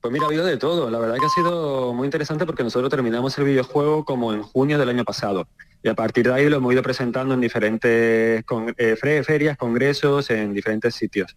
Pues 0.00 0.12
mira, 0.12 0.24
ha 0.24 0.28
habido 0.28 0.44
de 0.44 0.56
todo. 0.56 0.90
La 0.90 0.98
verdad 0.98 1.14
que 1.20 1.26
ha 1.26 1.28
sido 1.28 1.94
muy 1.94 2.06
interesante 2.06 2.44
porque 2.44 2.64
nosotros 2.64 2.90
terminamos 2.90 3.38
el 3.38 3.44
videojuego 3.44 4.04
como 4.04 4.32
en 4.32 4.42
junio 4.42 4.76
del 4.76 4.88
año 4.88 5.04
pasado. 5.04 5.46
Y 5.84 5.88
a 5.88 5.94
partir 5.94 6.26
de 6.26 6.34
ahí 6.34 6.48
lo 6.48 6.56
hemos 6.56 6.72
ido 6.72 6.82
presentando 6.82 7.34
en 7.34 7.40
diferentes 7.40 8.44
eh, 8.76 9.22
ferias, 9.24 9.56
congresos, 9.56 10.30
en 10.30 10.52
diferentes 10.52 10.96
sitios. 10.96 11.36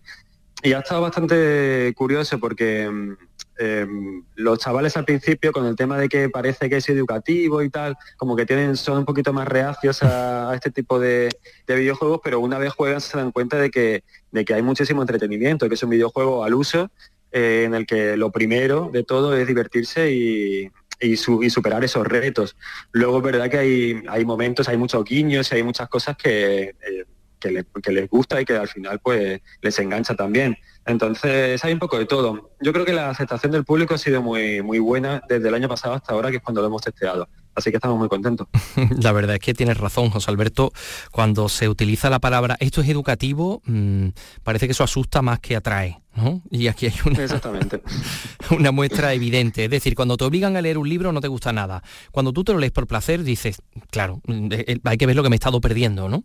Y 0.66 0.74
ha 0.74 0.80
estado 0.80 1.02
bastante 1.02 1.94
curioso 1.96 2.40
porque 2.40 2.90
mm, 2.90 3.18
em, 3.60 4.24
los 4.34 4.58
chavales 4.58 4.98
al 4.98 5.06
principio, 5.06 5.52
con 5.52 5.68
el 5.68 5.76
tema 5.76 6.00
de 6.00 6.10
que 6.10 6.28
parece 6.28 6.72
que 6.72 6.78
es 6.78 6.90
educativo 6.90 7.62
y 7.62 7.70
tal, 7.70 7.96
como 8.18 8.36
que 8.36 8.48
tienen, 8.48 8.76
son 8.76 8.98
un 8.98 9.06
poquito 9.06 9.32
más 9.32 9.48
reacios 9.48 10.02
a, 10.02 10.52
este 10.56 10.72
tipo 10.72 11.00
de, 11.00 11.30
videojuegos, 11.68 12.20
pero 12.24 12.40
una 12.40 12.58
vez 12.58 12.74
juegan 12.74 13.00
se 13.00 13.16
dan 13.16 13.32
cuenta 13.32 13.58
de 13.58 13.70
que, 13.70 14.04
de 14.32 14.44
que 14.44 14.56
hay 14.56 14.64
muchísimo 14.64 15.04
entretenimiento, 15.04 15.70
que 15.70 15.76
es 15.76 15.84
un 15.84 15.92
videojuego 15.92 16.44
al 16.44 16.56
uso, 16.56 16.90
eh, 17.32 17.66
en 17.68 17.76
el 17.76 17.86
que 17.86 18.18
lo 18.18 18.32
primero 18.32 18.90
de 18.92 19.04
todo 19.04 19.38
es 19.38 19.46
divertirse 19.46 20.12
y, 20.12 20.72
y, 21.00 21.16
superar 21.16 21.84
esos 21.84 22.08
retos. 22.08 22.56
Luego 22.92 23.18
es 23.18 23.24
verdad 23.24 23.52
que 23.52 23.60
hay, 23.60 24.04
hay 24.08 24.26
momentos, 24.26 24.68
hay 24.68 24.78
muchos 24.78 25.06
guiños 25.06 25.52
y 25.52 25.58
hay 25.58 25.64
muchas 25.64 25.88
cosas 25.90 26.18
que, 26.18 26.70
eh, 26.70 27.06
que, 27.50 27.92
les 27.92 28.10
gusta 28.10 28.42
y 28.42 28.46
que 28.46 28.56
al 28.56 28.68
final 28.68 29.00
pues 29.00 29.42
les 29.62 29.80
engancha 29.80 30.16
también. 30.16 30.58
Entonces 30.86 31.64
hay 31.64 31.74
un 31.74 31.80
poco 31.80 31.98
de 31.98 32.06
todo. 32.06 32.52
Yo 32.62 32.74
creo 32.74 32.86
que 32.86 32.94
la 32.94 33.10
aceptación 33.10 33.52
del 33.52 33.66
público 33.66 33.96
ha 33.96 33.98
sido 33.98 34.22
muy, 34.22 34.62
muy 34.62 34.80
buena 34.80 35.22
desde 35.28 35.48
el 35.48 35.54
año 35.56 35.68
pasado 35.68 35.96
hasta 35.96 36.14
ahora, 36.14 36.30
que 36.30 36.38
es 36.38 36.44
cuando 36.44 36.62
lo 36.62 36.68
hemos 36.68 36.82
testeado. 36.82 37.28
Así 37.56 37.72
que 37.72 37.78
estamos 37.78 37.98
muy 37.98 38.10
contentos. 38.10 38.48
La 39.02 39.14
verdad 39.14 39.36
es 39.36 39.40
que 39.40 39.54
tienes 39.54 39.78
razón, 39.78 40.10
José 40.10 40.30
Alberto. 40.30 40.74
Cuando 41.12 41.48
se 41.48 41.70
utiliza 41.70 42.10
la 42.10 42.20
palabra 42.20 42.58
esto 42.60 42.82
es 42.82 42.90
educativo, 42.90 43.62
mm, 43.66 44.10
parece 44.44 44.68
que 44.68 44.74
eso 44.74 44.84
asusta 44.84 45.22
más 45.22 45.40
que 45.40 45.56
atrae. 45.56 46.02
¿no? 46.16 46.42
Y 46.50 46.68
aquí 46.68 46.86
hay 46.86 46.94
una, 47.06 47.24
Exactamente. 47.24 47.82
una 48.52 48.72
muestra 48.72 49.14
evidente. 49.14 49.66
Es 49.66 49.72
decir, 49.72 49.96
cuando 49.96 50.18
te 50.18 50.26
obligan 50.26 50.58
a 50.58 50.62
leer 50.62 50.78
un 50.78 50.88
libro 50.88 51.12
no 51.12 51.22
te 51.22 51.28
gusta 51.28 51.54
nada. 51.54 51.82
Cuando 52.12 52.34
tú 52.34 52.44
te 52.44 52.52
lo 52.52 52.60
lees 52.60 52.72
por 52.74 52.88
placer, 52.88 53.24
dices, 53.24 53.62
claro, 53.90 54.22
mm, 54.28 54.52
eh, 54.52 54.66
eh, 54.68 54.80
hay 54.84 54.98
que 54.98 55.06
ver 55.06 55.16
lo 55.16 55.24
que 55.24 55.30
me 55.30 55.36
he 55.36 55.38
estado 55.38 55.62
perdiendo, 55.62 56.10
¿no? 56.10 56.24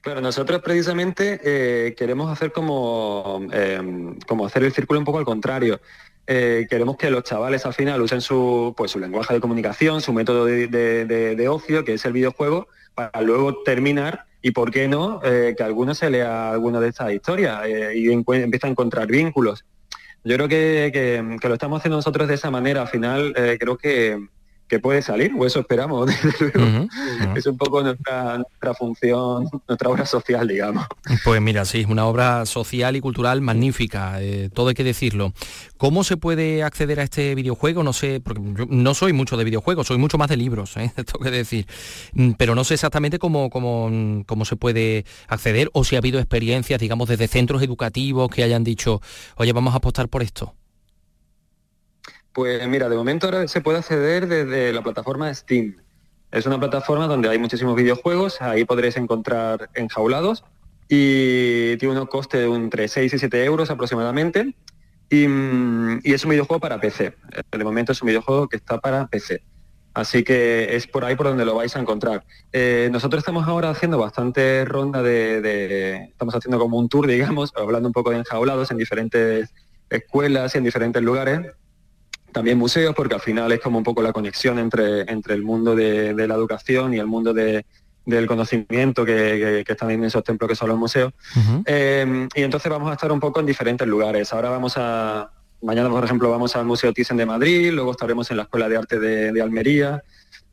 Claro, 0.00 0.20
nosotros 0.20 0.62
precisamente 0.62 1.40
eh, 1.44 1.94
queremos 1.94 2.30
hacer 2.30 2.52
como, 2.52 3.46
em, 3.52 4.18
como 4.26 4.46
hacer 4.46 4.64
el 4.64 4.72
círculo 4.72 4.98
un 4.98 5.04
poco 5.04 5.18
al 5.18 5.24
contrario. 5.24 5.80
Eh, 6.26 6.66
queremos 6.70 6.96
que 6.96 7.10
los 7.10 7.24
chavales 7.24 7.66
al 7.66 7.74
final 7.74 8.00
usen 8.00 8.20
su, 8.20 8.74
pues, 8.76 8.92
su 8.92 8.98
lenguaje 8.98 9.34
de 9.34 9.40
comunicación, 9.40 10.00
su 10.00 10.12
método 10.12 10.46
de, 10.46 11.48
ocio, 11.48 11.84
que 11.84 11.94
es 11.94 12.04
el 12.04 12.12
videojuego, 12.12 12.68
para 12.94 13.20
luego 13.22 13.62
terminar 13.62 14.26
y, 14.42 14.52
¿por 14.52 14.70
qué 14.70 14.88
no?, 14.88 15.20
eh, 15.24 15.54
que 15.56 15.62
alguno 15.62 15.94
se 15.94 16.08
lea 16.08 16.50
alguna 16.50 16.80
de 16.80 16.88
estas 16.88 17.12
historias 17.12 17.62
y 17.94 18.10
empieza 18.10 18.66
a 18.66 18.70
encontrar 18.70 19.06
vínculos. 19.06 19.64
Yo 20.24 20.36
creo 20.36 20.48
que, 20.48 20.90
que, 20.92 21.48
lo 21.48 21.54
estamos 21.54 21.80
haciendo 21.80 21.96
nosotros 21.96 22.28
de 22.28 22.34
esa 22.34 22.50
manera. 22.50 22.82
Al 22.82 22.88
final, 22.88 23.34
creo 23.58 23.76
que, 23.76 24.18
que 24.70 24.78
puede 24.78 25.02
salir, 25.02 25.32
o 25.36 25.44
eso 25.44 25.60
esperamos, 25.60 26.08
Es 27.34 27.46
un 27.46 27.58
poco 27.58 27.82
nuestra, 27.82 28.44
función, 28.78 29.48
nuestra 29.66 29.88
obra 29.90 30.06
social, 30.06 30.46
digamos. 30.46 30.86
Pues 31.24 31.40
mira, 31.40 31.64
sí, 31.64 31.80
es 31.80 31.86
una 31.86 32.06
obra 32.06 32.46
social 32.46 32.94
y 32.94 33.00
cultural 33.00 33.40
magnífica, 33.40 34.22
eh, 34.22 34.48
todo 34.54 34.68
hay 34.68 34.74
que 34.74 34.84
decirlo. 34.84 35.32
¿Cómo 35.76 36.04
se 36.04 36.16
puede 36.16 36.62
acceder 36.62 37.00
a 37.00 37.02
este 37.02 37.34
videojuego? 37.34 37.82
No 37.82 37.92
sé, 37.92 38.20
porque 38.20 38.40
yo 38.56 38.66
no 38.68 38.94
soy 38.94 39.12
mucho 39.12 39.36
de 39.36 39.42
videojuegos, 39.42 39.88
soy 39.88 39.98
mucho 39.98 40.18
más 40.18 40.28
de 40.28 40.36
libros, 40.36 40.76
¿eh? 40.76 40.92
tengo 40.94 41.18
que 41.18 41.32
decir. 41.32 41.66
Mm, 42.12 42.32
pero 42.38 42.54
no 42.54 42.62
sé 42.62 42.74
exactamente 42.74 43.18
cómo, 43.18 43.50
cómo, 43.50 43.90
cómo 44.24 44.44
se 44.44 44.54
puede 44.54 45.04
acceder 45.26 45.68
o 45.72 45.82
si 45.82 45.96
ha 45.96 45.98
habido 45.98 46.20
experiencias, 46.20 46.80
digamos, 46.80 47.08
desde 47.08 47.26
centros 47.26 47.60
educativos 47.62 48.30
que 48.30 48.44
hayan 48.44 48.62
dicho, 48.62 49.02
oye, 49.34 49.52
vamos 49.52 49.74
a 49.74 49.78
apostar 49.78 50.08
por 50.08 50.22
esto. 50.22 50.54
Pues 52.32 52.66
mira, 52.68 52.88
de 52.88 52.96
momento 52.96 53.26
ahora 53.26 53.48
se 53.48 53.60
puede 53.60 53.78
acceder 53.78 54.28
desde 54.28 54.72
la 54.72 54.82
plataforma 54.82 55.32
Steam. 55.34 55.76
Es 56.30 56.46
una 56.46 56.60
plataforma 56.60 57.08
donde 57.08 57.28
hay 57.28 57.38
muchísimos 57.38 57.74
videojuegos, 57.74 58.40
ahí 58.40 58.64
podréis 58.64 58.96
encontrar 58.96 59.68
enjaulados 59.74 60.44
y 60.88 61.76
tiene 61.78 62.00
un 62.00 62.06
coste 62.06 62.38
de 62.38 62.46
entre 62.54 62.86
6 62.86 63.14
y 63.14 63.18
7 63.18 63.44
euros 63.44 63.70
aproximadamente 63.70 64.54
mm, 65.10 65.98
y, 66.04 66.12
es 66.12 66.24
un 66.24 66.30
videojuego 66.30 66.60
para 66.60 66.80
PC. 66.80 67.14
De 67.50 67.64
momento 67.64 67.92
es 67.92 68.02
un 68.02 68.06
videojuego 68.06 68.48
que 68.48 68.56
está 68.56 68.80
para 68.80 69.08
PC. 69.08 69.42
Así 69.92 70.22
que 70.22 70.76
es 70.76 70.86
por 70.86 71.04
ahí 71.04 71.16
por 71.16 71.26
donde 71.26 71.44
lo 71.44 71.56
vais 71.56 71.74
a 71.74 71.80
encontrar. 71.80 72.24
Eh, 72.52 72.90
nosotros 72.92 73.20
estamos 73.20 73.48
ahora 73.48 73.70
haciendo 73.70 73.98
bastante 73.98 74.64
ronda 74.64 75.02
de, 75.02 76.04
Estamos 76.10 76.36
haciendo 76.36 76.60
como 76.60 76.78
un 76.78 76.88
tour, 76.88 77.06
digamos, 77.08 77.52
hablando 77.56 77.88
un 77.88 77.92
poco 77.92 78.10
de 78.10 78.18
enjaulados 78.18 78.70
en 78.70 78.76
diferentes 78.76 79.52
escuelas 79.88 80.54
y 80.54 80.58
en 80.58 80.64
diferentes 80.64 81.02
lugares 81.02 81.40
también 82.32 82.58
museos, 82.58 82.94
porque 82.94 83.14
al 83.14 83.20
final 83.20 83.50
es 83.52 83.60
como 83.60 83.78
un 83.78 83.84
poco 83.84 84.02
la 84.02 84.12
conexión 84.12 84.58
entre, 84.58 85.02
entre 85.02 85.34
el 85.34 85.42
mundo 85.42 85.74
de, 85.74 86.14
la 86.14 86.34
educación 86.34 86.94
y 86.94 86.98
el 86.98 87.06
mundo 87.06 87.32
del 87.34 87.64
conocimiento 88.26 89.04
que, 89.04 89.64
están 89.66 89.90
en 89.90 90.04
esos 90.04 90.22
templos 90.24 90.48
que 90.48 90.56
son 90.56 90.68
los 90.68 90.78
museos. 90.78 91.12
Eh, 91.66 92.28
y 92.34 92.42
entonces 92.42 92.70
vamos 92.70 92.90
a 92.90 92.94
estar 92.94 93.10
un 93.12 93.20
poco 93.20 93.40
en 93.40 93.46
diferentes 93.46 93.86
lugares. 93.86 94.32
Ahora 94.32 94.50
vamos 94.50 94.74
a, 94.76 95.30
mañana 95.62 95.88
por 95.90 96.04
ejemplo 96.04 96.30
vamos 96.30 96.54
al 96.56 96.64
Museo 96.64 96.92
Thyssen 96.92 97.16
de 97.16 97.26
Madrid, 97.26 97.72
luego 97.72 97.92
estaremos 97.92 98.30
en 98.30 98.36
la 98.36 98.44
Escuela 98.44 98.68
de 98.68 98.76
Arte 98.76 98.98
de, 98.98 99.42
Almería, 99.42 100.02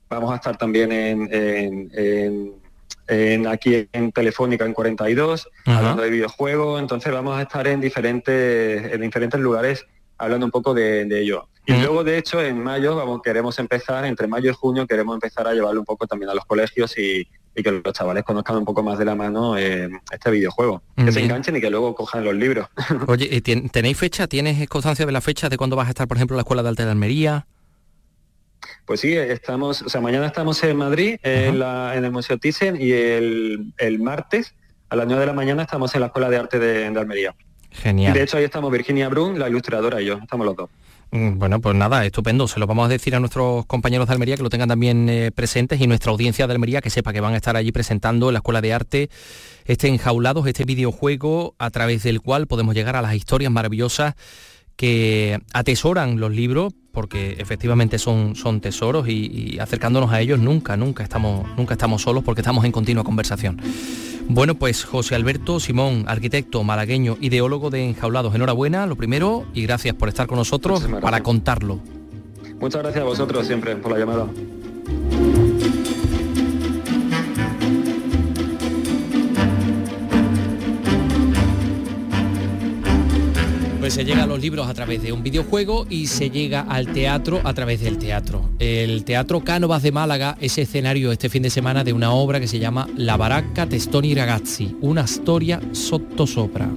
vamos 0.10 0.32
a 0.32 0.36
estar 0.36 0.58
también 0.58 0.92
en, 0.92 2.52
aquí 3.48 3.88
en 3.92 4.12
Telefónica 4.12 4.66
en 4.66 4.74
42, 4.74 5.50
hablando 5.66 6.02
de 6.02 6.10
videojuegos, 6.10 6.82
entonces 6.82 7.14
vamos 7.14 7.38
a 7.38 7.44
estar 7.44 7.68
en 7.68 7.82
diferentes, 7.82 8.94
en 8.94 9.02
diferentes 9.02 9.40
lugares 9.40 9.86
hablando 10.20 10.48
un 10.48 10.52
poco 10.52 10.74
de 10.74 11.06
ello. 11.12 11.48
Y 11.68 11.74
luego, 11.74 12.04
de 12.06 12.18
hecho, 12.18 12.42
en 12.42 12.64
mayo 12.64 12.96
vamos, 12.96 13.22
queremos 13.22 13.60
empezar, 13.60 14.06
entre 14.06 14.26
mayo 14.26 14.50
y 14.50 14.54
junio, 14.54 14.88
queremos 14.88 15.16
empezar 15.16 15.48
a 15.48 15.54
llevarlo 15.54 15.82
un 15.82 15.86
poco 15.86 16.08
también 16.08 16.30
a 16.30 16.34
los 16.34 16.46
colegios 16.46 16.98
y, 16.98 17.28
que 17.54 17.72
los 17.72 17.92
chavales 17.92 18.24
conozcan 18.24 18.56
un 18.56 18.66
poco 18.66 18.84
más 18.84 19.00
de 19.00 19.06
la 19.06 19.16
mano 19.16 19.58
eh, 19.58 19.90
este 20.12 20.30
videojuego. 20.30 20.84
Que 20.96 21.12
se 21.12 21.22
enganchen 21.22 21.56
y 21.56 21.60
que 21.60 21.72
luego 21.72 21.96
cojan 21.96 22.24
los 22.24 22.36
libros. 22.36 22.68
Oye, 23.08 23.42
¿tenéis 23.42 23.98
fecha? 23.98 24.28
¿Tienes 24.28 24.70
constancia 24.70 25.08
de 25.08 25.12
la 25.12 25.22
fecha 25.22 25.50
de 25.50 25.58
cuándo 25.58 25.76
vas 25.76 25.88
a 25.88 25.90
estar, 25.90 26.08
por 26.08 26.18
ejemplo, 26.18 26.36
en 26.36 26.38
la 26.38 26.42
Escuela 26.42 26.64
de 26.64 26.70
Arte 26.70 26.86
de 26.86 26.92
Almería? 26.92 27.48
Pues 28.86 29.00
sí, 29.02 29.18
estamos, 29.18 29.82
o 29.82 29.90
sea, 29.90 30.02
mañana 30.02 30.28
estamos 30.28 30.64
en 30.64 30.78
Madrid, 30.78 31.18
en, 31.24 31.62
el 31.62 32.12
Museo 32.12 32.38
Thyssen, 32.38 32.78
y 32.80 32.92
el, 32.92 34.00
martes 34.00 34.54
a 34.90 34.96
las 34.96 35.08
9 35.08 35.22
de 35.22 35.28
la 35.28 35.34
mañana 35.34 35.64
estamos 35.64 35.94
en 35.96 36.02
la 36.02 36.08
Escuela 36.08 36.30
de 36.30 36.38
Arte 36.38 36.60
de, 36.60 36.90
de 36.90 37.00
Almería. 37.00 37.36
Genial. 37.72 38.14
de 38.14 38.24
hecho 38.24 38.38
ahí 38.38 38.44
estamos 38.44 38.72
Virginia 38.72 39.10
Brun, 39.10 39.38
la 39.38 39.50
ilustradora 39.50 40.02
y 40.02 40.06
yo, 40.06 40.18
estamos 40.18 40.46
los 40.46 40.56
dos. 40.56 40.70
Mm, 41.12 41.40
bueno, 41.40 41.62
pues 41.62 41.76
nada, 41.76 42.06
estupendo. 42.06 42.48
Se 42.48 42.60
lo 42.60 42.68
vamos 42.68 42.86
a 42.86 42.90
decir 42.90 43.16
a 43.16 43.20
nuestros 43.20 43.66
compañeros 43.66 44.08
de 44.08 44.14
Almería 44.14 44.36
que 44.36 44.44
lo 44.44 44.50
tengan 44.50 44.70
también 44.70 45.08
eh, 45.10 45.32
presentes 45.32 45.80
y 45.80 45.88
nuestra 45.88 46.12
audiencia 46.12 46.48
de 46.48 46.54
Almería 46.54 46.82
que 46.82 46.90
sepa 46.90 47.14
que 47.14 47.22
van 47.22 47.34
a 47.34 47.38
estar 47.38 47.56
allí 47.56 47.72
presentando 47.72 48.30
en 48.30 48.34
la 48.34 48.40
Escuela 48.40 48.62
de 48.62 48.74
Arte 48.74 49.10
este 49.66 49.88
enjaulados, 49.88 50.48
este 50.48 50.66
videojuego 50.66 51.56
a 51.60 51.70
través 51.70 52.04
del 52.04 52.22
cual 52.22 52.48
podemos 52.48 52.76
llegar 52.76 52.96
a 52.96 53.02
las 53.02 53.16
historias 53.16 53.52
maravillosas 53.52 54.16
que 54.76 55.40
atesoran 55.54 56.20
los 56.20 56.32
libros 56.32 56.74
porque 56.92 57.36
efectivamente 57.38 58.00
son, 58.00 58.36
son 58.36 58.60
tesoros 58.60 59.08
y, 59.08 59.60
acercándonos 59.60 60.12
a 60.12 60.20
ellos 60.20 60.40
nunca, 60.40 60.76
nunca 60.78 61.04
estamos, 61.04 61.48
nunca 61.56 61.76
estamos 61.76 62.02
solos 62.02 62.24
porque 62.24 62.42
estamos 62.42 62.66
en 62.66 62.72
continua 62.72 63.04
conversación. 63.04 63.62
Bueno, 64.30 64.56
pues 64.56 64.84
José 64.84 65.16
Alberto 65.16 65.60
Simón, 65.60 66.04
arquitecto 66.08 66.64
malagueño, 66.64 67.18
ideólogo 67.22 67.70
de 67.70 67.86
Enjaulados, 67.86 68.36
enhorabuena, 68.36 68.86
lo 68.86 68.96
primero, 68.96 69.46
y 69.54 69.64
gracias 69.64 69.96
por 69.96 70.10
estar 70.10 70.28
con 70.28 70.38
nosotros 70.38 70.86
para 71.02 71.24
contarlo. 71.24 71.80
Muchas 72.60 72.82
gracias 72.82 73.04
a 73.04 73.06
vosotros 73.06 73.48
siempre 73.48 73.76
por 73.76 73.92
la 73.92 74.00
llamada. 74.00 74.28
Pues 83.88 83.94
se 83.94 84.04
llega 84.04 84.24
a 84.24 84.28
los 84.28 84.42
libros 84.42 84.68
a 84.68 84.74
través 84.74 85.02
de 85.02 85.14
un 85.14 85.24
videojuego 85.24 85.88
y 85.90 86.08
se 86.08 86.30
llega 86.30 86.60
al 86.60 86.92
teatro 86.92 87.40
a 87.46 87.54
través 87.54 87.80
del 87.80 87.98
teatro. 87.98 88.50
El 88.60 89.06
Teatro 89.06 89.46
Cánovas 89.46 89.82
de 89.82 89.94
Málaga 89.94 90.38
es 90.42 90.58
escenario 90.58 91.10
este 91.14 91.30
fin 91.30 91.42
de 91.42 91.50
semana 91.50 91.86
de 91.86 91.94
una 91.94 92.12
obra 92.12 92.42
que 92.42 92.50
se 92.50 92.60
llama 92.60 92.90
La 92.98 93.16
Baracca 93.16 93.66
Testoni 93.66 94.14
Ragazzi, 94.14 94.76
una 94.82 95.06
historia 95.06 95.62
sottosopra. 95.72 96.68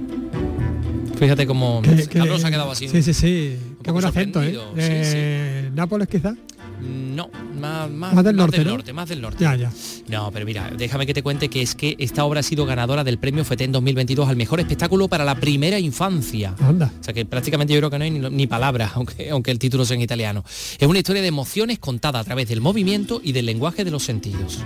Fíjate 1.19 1.45
cómo 1.45 1.81
Carlos 2.13 2.45
ha 2.45 2.49
quedado 2.49 2.71
así. 2.71 2.87
Sí, 2.87 3.03
sí, 3.03 3.13
sí. 3.13 3.57
Qué 3.83 3.91
buen 3.91 4.05
acento, 4.05 4.41
¿eh? 4.41 4.57
eh 4.77 5.69
¿Nápoles 5.75 6.07
quizá? 6.07 6.37
No, 6.81 7.29
más, 7.59 7.89
del, 8.23 8.35
norte, 8.35 8.93
más 8.93 9.09
del 9.09 9.21
norte. 9.21 9.43
Ya, 9.43 9.55
ya. 9.55 9.71
No, 10.07 10.31
pero 10.31 10.45
mira, 10.45 10.71
déjame 10.75 11.05
que 11.05 11.13
te 11.13 11.21
cuente 11.21 11.49
que 11.49 11.61
es 11.61 11.75
que 11.75 11.95
esta 11.99 12.25
obra 12.25 12.39
ha 12.39 12.43
sido 12.43 12.65
ganadora 12.65 13.03
del 13.03 13.19
premio 13.19 13.45
FETEN 13.45 13.71
2022 13.71 14.27
al 14.27 14.35
mejor 14.35 14.59
espectáculo 14.59 15.07
para 15.07 15.23
la 15.23 15.35
primera 15.35 15.77
infancia. 15.79 16.55
Anda. 16.59 16.91
O 16.99 17.03
sea 17.03 17.13
que 17.13 17.25
prácticamente 17.25 17.73
yo 17.73 17.79
creo 17.79 17.89
que 17.91 17.97
no 17.99 18.03
hay 18.03 18.11
ni, 18.11 18.47
palabras, 18.47 18.91
aunque, 18.95 19.29
aunque 19.29 19.51
el 19.51 19.59
título 19.59 19.85
sea 19.85 19.95
en 19.95 20.01
italiano. 20.01 20.43
Es 20.79 20.87
una 20.87 20.99
historia 20.99 21.21
de 21.21 21.27
emociones 21.27 21.79
contada 21.79 22.19
a 22.19 22.23
través 22.23 22.47
del 22.47 22.61
movimiento 22.61 23.21
y 23.23 23.31
del 23.31 23.45
lenguaje 23.45 23.85
de 23.85 23.91
los 23.91 24.03
sentidos. 24.03 24.59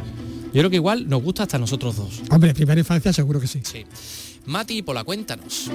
Yo 0.54 0.62
creo 0.62 0.70
que 0.70 0.78
igual 0.78 1.10
nos 1.10 1.22
gusta 1.22 1.44
hasta 1.44 1.58
nosotros 1.58 1.98
dos. 1.98 2.22
Hombre, 2.30 2.54
primera 2.54 2.80
infancia 2.80 3.12
seguro 3.12 3.42
que 3.42 3.48
sí. 3.48 3.60
Sí. 3.64 3.86
Mati, 4.46 4.84
por 4.84 4.96
la 4.96 5.04
cuéntanos. 5.04 5.70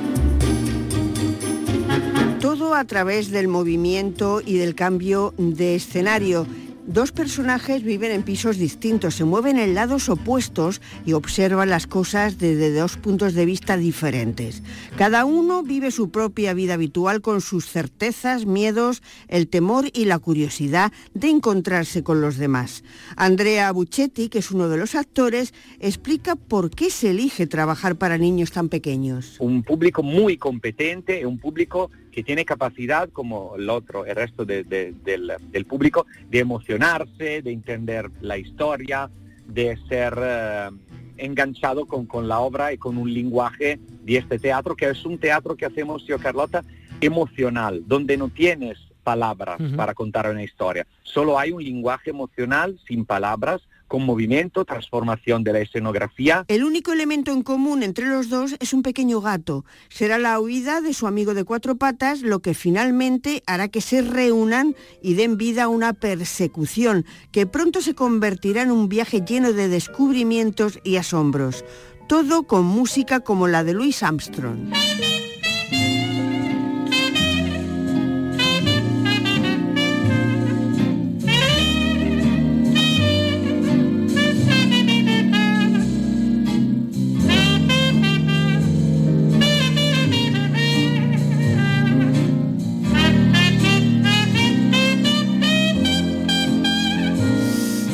Todo 2.60 2.74
a 2.74 2.84
través 2.84 3.30
del 3.30 3.48
movimiento 3.48 4.42
y 4.44 4.58
del 4.58 4.74
cambio 4.74 5.32
de 5.38 5.76
escenario. 5.76 6.46
Dos 6.86 7.10
personajes 7.10 7.82
viven 7.82 8.12
en 8.12 8.22
pisos 8.22 8.58
distintos, 8.58 9.14
se 9.14 9.24
mueven 9.24 9.58
en 9.58 9.74
lados 9.74 10.10
opuestos 10.10 10.82
y 11.06 11.14
observan 11.14 11.70
las 11.70 11.86
cosas 11.86 12.36
desde 12.36 12.70
dos 12.74 12.98
puntos 12.98 13.32
de 13.32 13.46
vista 13.46 13.78
diferentes. 13.78 14.62
Cada 14.98 15.24
uno 15.24 15.62
vive 15.62 15.90
su 15.90 16.10
propia 16.10 16.52
vida 16.52 16.74
habitual 16.74 17.22
con 17.22 17.40
sus 17.40 17.64
certezas, 17.64 18.44
miedos, 18.44 19.02
el 19.28 19.48
temor 19.48 19.86
y 19.94 20.04
la 20.04 20.18
curiosidad 20.18 20.92
de 21.14 21.30
encontrarse 21.30 22.02
con 22.02 22.20
los 22.20 22.36
demás. 22.36 22.84
Andrea 23.16 23.72
Buccetti, 23.72 24.28
que 24.28 24.40
es 24.40 24.50
uno 24.50 24.68
de 24.68 24.76
los 24.76 24.94
actores, 24.94 25.54
explica 25.78 26.36
por 26.36 26.68
qué 26.70 26.90
se 26.90 27.12
elige 27.12 27.46
trabajar 27.46 27.96
para 27.96 28.18
niños 28.18 28.52
tan 28.52 28.68
pequeños. 28.68 29.36
Un 29.38 29.62
público 29.62 30.02
muy 30.02 30.36
competente, 30.36 31.24
un 31.24 31.38
público 31.38 31.90
que 32.10 32.22
tiene 32.22 32.44
capacidad, 32.44 33.08
como 33.10 33.56
el 33.56 33.70
otro, 33.70 34.04
el 34.04 34.16
resto 34.16 34.44
del, 34.44 35.66
público, 35.68 36.06
de 36.28 36.38
emocionarse, 36.38 37.42
de 37.42 37.52
entender 37.52 38.10
la 38.20 38.38
historia, 38.38 39.10
de 39.46 39.78
ser 39.88 40.18
eh, 40.20 40.70
enganchado 41.16 41.86
con, 41.86 42.06
con, 42.06 42.28
la 42.28 42.40
obra 42.40 42.72
y 42.72 42.78
con 42.78 42.96
un 42.96 43.12
lenguaje 43.12 43.78
de 44.02 44.16
este 44.16 44.38
teatro, 44.38 44.76
que 44.76 44.88
es 44.88 45.04
un 45.04 45.18
teatro 45.18 45.56
que 45.56 45.66
hacemos 45.66 46.06
yo, 46.06 46.18
Carlota, 46.18 46.64
emocional, 47.00 47.82
donde 47.86 48.16
no 48.16 48.28
tienes 48.28 48.78
palabras 49.02 49.60
para 49.76 49.94
contar 49.94 50.30
una 50.30 50.42
historia, 50.42 50.86
solo 51.02 51.38
hay 51.38 51.50
un 51.50 51.64
lenguaje 51.64 52.10
emocional 52.10 52.78
sin 52.86 53.04
palabras 53.04 53.62
con 53.90 54.06
movimiento, 54.06 54.64
transformación 54.64 55.42
de 55.42 55.52
la 55.52 55.58
escenografía. 55.58 56.44
El 56.46 56.62
único 56.62 56.92
elemento 56.92 57.32
en 57.32 57.42
común 57.42 57.82
entre 57.82 58.06
los 58.06 58.30
dos 58.30 58.54
es 58.60 58.72
un 58.72 58.82
pequeño 58.82 59.20
gato. 59.20 59.64
Será 59.88 60.16
la 60.16 60.38
huida 60.38 60.80
de 60.80 60.94
su 60.94 61.08
amigo 61.08 61.34
de 61.34 61.42
cuatro 61.42 61.74
patas 61.74 62.22
lo 62.22 62.38
que 62.38 62.54
finalmente 62.54 63.42
hará 63.46 63.66
que 63.66 63.80
se 63.80 64.00
reúnan 64.02 64.76
y 65.02 65.14
den 65.14 65.36
vida 65.36 65.64
a 65.64 65.68
una 65.68 65.92
persecución 65.92 67.04
que 67.32 67.46
pronto 67.46 67.82
se 67.82 67.96
convertirá 67.96 68.62
en 68.62 68.70
un 68.70 68.88
viaje 68.88 69.22
lleno 69.26 69.52
de 69.52 69.66
descubrimientos 69.66 70.78
y 70.84 70.94
asombros. 70.94 71.64
Todo 72.08 72.44
con 72.44 72.64
música 72.64 73.18
como 73.18 73.48
la 73.48 73.64
de 73.64 73.74
Louis 73.74 74.04
Armstrong. 74.04 74.72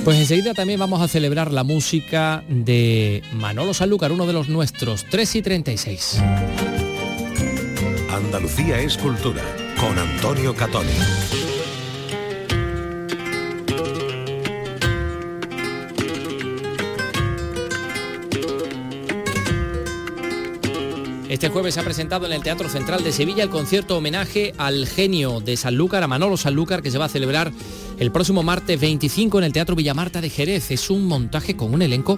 Pues 0.07 0.21
enseguida 0.21 0.55
también 0.55 0.79
vamos 0.79 1.03
a 1.03 1.09
celebrar 1.09 1.53
la 1.53 1.65
música 1.65 2.45
de 2.49 3.25
Manolo 3.33 3.75
Sanlúcar, 3.75 4.13
uno 4.13 4.25
de 4.25 4.33
los 4.33 4.49
nuestros, 4.49 5.05
3 5.11 5.35
y 5.35 5.43
36. 5.43 6.23
Andalucía 8.13 8.79
es 8.79 8.97
cultura, 8.99 9.43
con 9.81 9.99
Antonio 9.99 10.55
Catoni. 10.55 10.93
Este 21.37 21.51
jueves 21.51 21.74
se 21.74 21.80
ha 21.80 21.84
presentado 21.84 22.24
en 22.24 22.32
el 22.32 22.43
Teatro 22.43 22.66
Central 22.70 23.05
de 23.05 23.12
Sevilla 23.12 23.43
el 23.43 23.51
concierto 23.51 23.99
homenaje 23.99 24.55
al 24.57 24.87
genio 24.87 25.41
de 25.41 25.59
Sanlúcar, 25.59 26.03
a 26.03 26.07
Manolo 26.07 26.39
Sanlúcar, 26.39 26.80
que 26.80 26.91
se 26.91 26.97
va 26.97 27.05
a 27.05 27.09
celebrar 27.11 27.53
el 27.99 28.11
próximo 28.11 28.43
martes 28.43 28.80
25 28.80 29.37
en 29.37 29.45
el 29.45 29.53
Teatro 29.53 29.76
Villamarta 29.76 30.22
de 30.22 30.30
Jerez. 30.30 30.70
Es 30.70 30.89
un 30.89 31.05
montaje 31.05 31.55
con 31.55 31.74
un 31.74 31.82
elenco, 31.82 32.16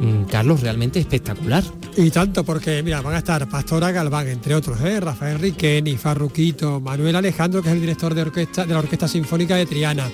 mm, 0.00 0.24
Carlos, 0.24 0.60
realmente 0.60 0.98
espectacular. 0.98 1.62
Y 1.96 2.10
tanto 2.10 2.42
porque, 2.42 2.82
mira, 2.82 3.00
van 3.00 3.14
a 3.14 3.18
estar 3.18 3.48
Pastora 3.48 3.92
Galván, 3.92 4.26
entre 4.26 4.56
otros, 4.56 4.80
¿eh? 4.80 4.98
Rafael 4.98 5.38
Riqueni, 5.38 5.96
Farruquito, 5.96 6.80
Manuel 6.80 7.14
Alejandro, 7.14 7.62
que 7.62 7.68
es 7.68 7.74
el 7.76 7.80
director 7.80 8.12
de, 8.12 8.22
orquesta, 8.22 8.66
de 8.66 8.72
la 8.72 8.80
Orquesta 8.80 9.06
Sinfónica 9.06 9.54
de 9.54 9.66
Triana. 9.66 10.10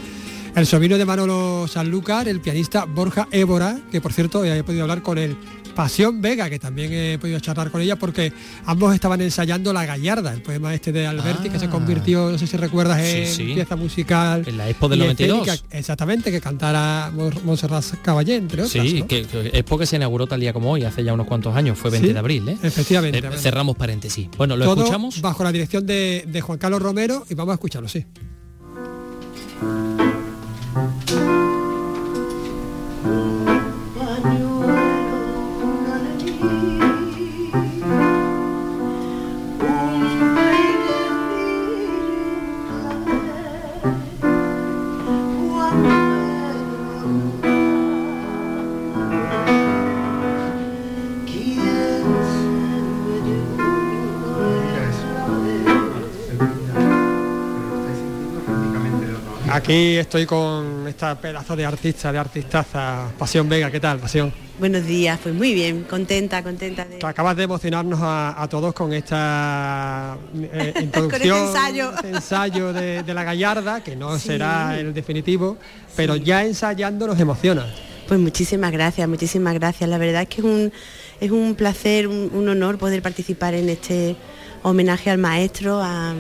El 0.55 0.67
sobrino 0.67 0.99
de 0.99 1.07
Manolo 1.07 1.67
Sanlúcar, 1.67 2.29
el 2.29 2.41
pianista 2.41 2.85
Borja 2.85 3.27
Évora, 3.31 3.79
que 3.91 4.03
por 4.03 4.13
cierto 4.13 4.45
he 4.45 4.63
podido 4.63 4.83
hablar 4.83 5.03
con 5.03 5.17
él 5.17 5.35
Pasión 5.75 6.21
Vega, 6.21 6.49
que 6.49 6.59
también 6.59 6.93
he 6.93 7.19
podido 7.19 7.41
charlar 7.41 7.71
con 7.71 7.81
ella 7.81 7.97
porque 7.97 8.33
ambos 8.67 8.95
estaban 8.95 9.21
ensayando 9.21 9.73
La 9.73 9.85
Gallarda, 9.85 10.33
el 10.33 10.43
poema 10.43 10.75
este 10.75 10.93
de 10.93 11.07
Alberti, 11.07 11.51
que 11.51 11.59
se 11.59 11.67
ah. 11.67 11.71
convirtió, 11.71 12.31
no 12.31 12.39
sé 12.39 12.47
si 12.47 12.57
recuerdas, 12.57 13.01
en 13.01 13.55
pieza 13.55 13.77
musical. 13.77 14.45
En 14.47 14.57
la 14.57 14.69
Expo 14.69 14.89
del 14.89 15.01
92. 15.01 15.65
exactamente, 15.71 16.31
que 16.31 16.41
cantara 16.41 17.11
Montserrat 17.45 17.85
Caballé, 18.03 18.37
entre 18.37 18.63
otras. 18.63 18.85
Sí, 18.85 19.03
que, 19.03 19.27
Expo 19.53 19.79
que 19.79 19.87
se 19.87 19.97
inauguró 19.97 20.27
tal 20.27 20.41
día 20.41 20.53
como 20.53 20.71
hoy, 20.71 20.85
hace 20.85 21.03
ya 21.05 21.13
unos 21.13 21.27
cuantos 21.27 21.55
años, 21.57 21.79
fue 21.79 21.91
20 21.91 22.13
de 22.13 22.19
abril. 22.19 22.49
¿eh? 22.49 22.59
Efectivamente. 22.63 23.19
Eh, 23.19 23.39
cerramos 23.39 23.77
paréntesis. 23.77 24.29
Bueno, 24.37 24.57
¿lo 24.57 24.65
escuchamos? 24.73 25.21
Bajo 25.21 25.45
la 25.45 25.53
dirección 25.53 25.87
de, 25.87 26.25
de 26.27 26.41
Juan 26.41 26.59
Carlos 26.59 26.81
Romero 26.81 27.25
y 27.29 27.35
vamos 27.35 27.53
a 27.53 27.55
escucharlo, 27.55 27.89
sí. 27.89 28.05
Aquí 59.65 59.97
estoy 59.97 60.27
con 60.27 60.87
esta 60.87 61.19
pedazo 61.19 61.57
de 61.57 61.65
artista, 61.65 62.13
de 62.13 62.19
artistaza, 62.19 63.11
Pasión 63.19 63.49
Vega, 63.49 63.71
¿qué 63.71 63.81
tal, 63.81 63.99
Pasión? 63.99 64.31
Buenos 64.59 64.85
días, 64.85 65.19
pues 65.23 65.35
muy 65.35 65.55
bien, 65.55 65.85
contenta, 65.85 66.43
contenta 66.43 66.85
de... 66.85 66.99
Acabas 67.03 67.35
de 67.35 67.45
emocionarnos 67.45 67.99
a, 68.03 68.47
todos 68.51 68.75
con 68.75 68.93
esta 68.93 70.19
eh, 70.35 70.75
introducción, 70.83 71.49
este 71.97 72.11
ensayo, 72.11 72.75
de, 72.75 73.15
la 73.15 73.25
Gallarda, 73.25 73.83
que 73.83 73.97
no 73.97 74.19
será 74.19 74.79
el 74.79 74.93
definitivo, 74.93 75.57
pero 75.97 76.17
ya 76.17 76.45
ensayando 76.45 77.07
nos 77.07 77.19
emociona. 77.19 77.65
Pues 78.07 78.21
muchísimas 78.21 78.71
gracias, 78.71 79.09
muchísimas 79.09 79.55
gracias. 79.55 79.89
La 79.89 79.97
verdad 79.97 80.21
es 80.21 80.29
que 80.29 80.43
es 80.43 80.47
un, 80.47 80.73
es 81.23 81.31
un 81.31 81.55
placer, 81.55 82.07
un 82.07 82.49
honor 82.51 82.77
poder 82.77 83.01
participar 83.01 83.55
en 83.55 83.71
este 83.71 84.15
homenaje 84.63 85.09
al 85.09 85.17
maestro, 85.17 85.81
a 85.83 86.13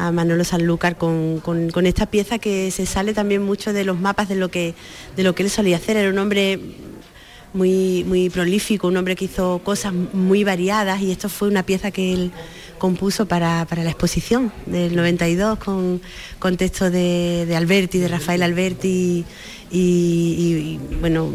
a 0.00 0.12
Manolo 0.12 0.44
Sanlúcar 0.44 0.96
con, 0.96 1.40
con, 1.40 1.86
esta 1.86 2.06
pieza 2.06 2.38
que 2.38 2.70
se 2.70 2.86
sale 2.86 3.12
también 3.12 3.42
mucho 3.42 3.72
de 3.72 3.84
los 3.84 4.00
mapas 4.00 4.28
de 4.28 4.34
lo 4.34 4.48
que, 4.48 4.74
de 5.16 5.22
lo 5.22 5.34
que 5.34 5.42
él 5.42 5.50
solía 5.50 5.76
hacer. 5.76 5.96
Era 5.98 6.08
un 6.08 6.18
hombre 6.18 6.58
muy, 7.52 8.04
muy 8.04 8.30
prolífico, 8.30 8.88
un 8.88 8.96
hombre 8.96 9.14
que 9.14 9.26
hizo 9.26 9.60
cosas 9.62 9.92
muy 9.92 10.42
variadas 10.42 11.02
y 11.02 11.10
esto 11.10 11.28
fue 11.28 11.48
una 11.48 11.64
pieza 11.64 11.90
que 11.90 12.12
él 12.14 12.32
compuso 12.78 13.26
para, 13.26 13.66
la 13.70 13.90
exposición 13.90 14.52
del 14.64 14.96
92 14.96 15.58
con, 15.58 16.00
con 16.38 16.56
textos 16.56 16.90
de, 16.90 17.52
Alberti, 17.54 17.98
de 17.98 18.08
Rafael 18.08 18.42
Alberti 18.42 19.24
y, 19.70 20.78
bueno, 21.00 21.30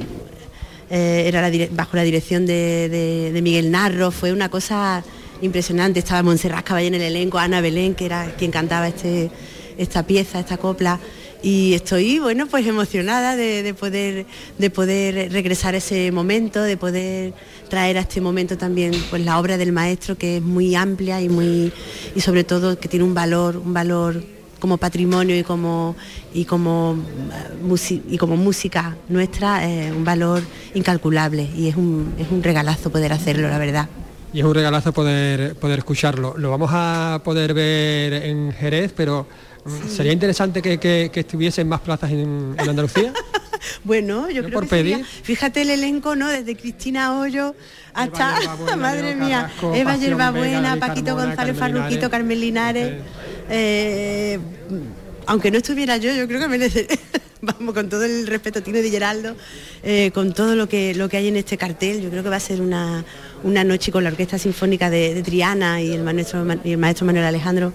eh, 0.89 1.25
era 1.27 1.51
bajo 1.71 1.97
la 1.97 2.03
dirección 2.03 2.47
de, 2.47 2.89
de 3.31 3.41
Miguel 3.43 3.69
Narro, 3.69 4.09
fue 4.09 4.33
una 4.33 4.49
cosa 4.49 5.03
impresionante. 5.41 5.99
Estaba 5.99 6.23
Montserrat 6.23 6.65
Caballé 6.65 6.87
en 6.87 6.95
el 6.95 7.01
elenco, 7.01 7.37
Ana 7.37 7.61
Belén, 7.61 7.95
que 7.95 8.05
era 8.05 8.35
quien 8.37 8.51
cantaba 8.51 8.87
este, 8.87 9.29
esta 9.77 10.03
pieza, 10.03 10.39
esta 10.39 10.57
copla. 10.57 10.99
Y 11.43 11.75
estoy, 11.75 12.17
bueno, 12.17 12.47
pues 12.47 12.65
emocionada 12.65 13.35
de, 13.35 13.75
poder, 13.75 14.25
de 14.57 14.69
poder 14.71 15.31
regresar 15.31 15.75
a 15.75 15.77
ese 15.77 16.11
momento, 16.11 16.63
de 16.63 16.75
poder 16.75 17.33
traer 17.69 17.97
a 17.97 18.01
este 18.01 18.19
momento 18.19 18.57
también 18.57 18.93
pues 19.09 19.23
la 19.23 19.39
obra 19.39 19.57
del 19.57 19.71
maestro 19.71 20.17
que 20.17 20.37
es 20.37 20.41
muy 20.41 20.75
amplia 20.75 21.21
y 21.21 21.29
muy 21.29 21.71
y 22.15 22.21
sobre 22.21 22.43
todo 22.43 22.79
que 22.79 22.87
tiene 22.87 23.05
un 23.05 23.13
valor, 23.13 23.57
un 23.57 23.73
valor 23.73 24.23
como 24.59 24.77
patrimonio 24.77 25.37
y 25.37 25.43
como 25.43 25.95
y 26.33 26.45
como 26.45 26.97
eh, 27.31 28.01
y 28.09 28.17
como 28.17 28.37
música 28.37 28.95
nuestra 29.09 29.69
eh, 29.69 29.91
un 29.91 30.03
valor 30.03 30.41
incalculable 30.73 31.47
y 31.55 31.67
es 31.67 31.75
un, 31.75 32.13
es 32.17 32.31
un 32.31 32.41
regalazo 32.41 32.91
poder 32.91 33.13
hacerlo 33.13 33.49
la 33.49 33.57
verdad 33.57 33.89
y 34.35 34.39
es 34.39 34.45
un 34.45 34.53
regalazo 34.53 34.91
poder 34.91 35.55
poder 35.55 35.79
escucharlo. 35.79 36.35
Lo 36.37 36.51
vamos 36.51 36.69
a 36.73 37.21
poder 37.23 37.53
ver 37.53 38.11
en 38.13 38.51
Jerez 38.51 38.91
pero 38.93 39.25
sería 39.87 40.11
interesante 40.11 40.61
que, 40.61 41.09
estuviesen 41.13 41.69
más 41.69 41.79
plazas 41.79 42.11
en, 42.11 42.53
Andalucía 42.57 43.13
Bueno, 43.85 44.29
yo 44.29 44.43
creo 44.43 44.61
que 44.61 45.03
fíjate 45.23 45.61
el 45.61 45.69
elenco, 45.69 46.17
¿no? 46.17 46.27
Desde 46.27 46.55
Cristina 46.57 47.17
Hoyo 47.17 47.55
hasta, 47.93 48.75
madre 48.77 49.15
mía, 49.15 49.49
Eva 49.73 49.95
Yerbabuena, 49.95 50.75
Paquito 50.81 51.15
González 51.15 51.57
Farruquito, 51.57 52.09
Carmen 52.09 52.39
Linares. 52.39 52.93
Eh, 53.49 54.37
aunque 55.27 55.49
no 55.49 55.57
estuviera 55.57 55.95
yo, 55.97 56.13
yo 56.13 56.27
creo 56.27 56.41
que 56.41 56.47
merece, 56.47 56.87
vamos, 57.41 57.73
con 57.73 57.89
todo 57.89 58.03
el 58.03 58.27
respeto 58.27 58.61
Tino 58.61 58.79
de 58.79 58.91
Geraldo, 58.91 59.35
eh, 59.81 60.11
con 60.13 60.33
todo 60.33 60.55
lo 60.55 60.67
que, 60.67 60.93
lo 60.93 61.09
que 61.09 61.17
hay 61.17 61.29
en 61.29 61.37
este 61.37 61.57
cartel, 61.57 62.01
yo 62.01 62.09
creo 62.09 62.21
que 62.21 62.29
va 62.29 62.35
a 62.35 62.41
ser 62.41 62.61
una, 62.61 63.03
noche 63.43 63.91
con 63.91 64.03
la 64.03 64.09
Orquesta 64.09 64.37
Sinfónica 64.37 64.89
de, 64.89 65.21
Triana 65.23 65.81
y 65.81 65.91
el, 65.91 66.03
maestro, 66.03 66.45
el 66.63 66.77
maestro 66.77 67.05
Manuel 67.05 67.25
Alejandro, 67.25 67.73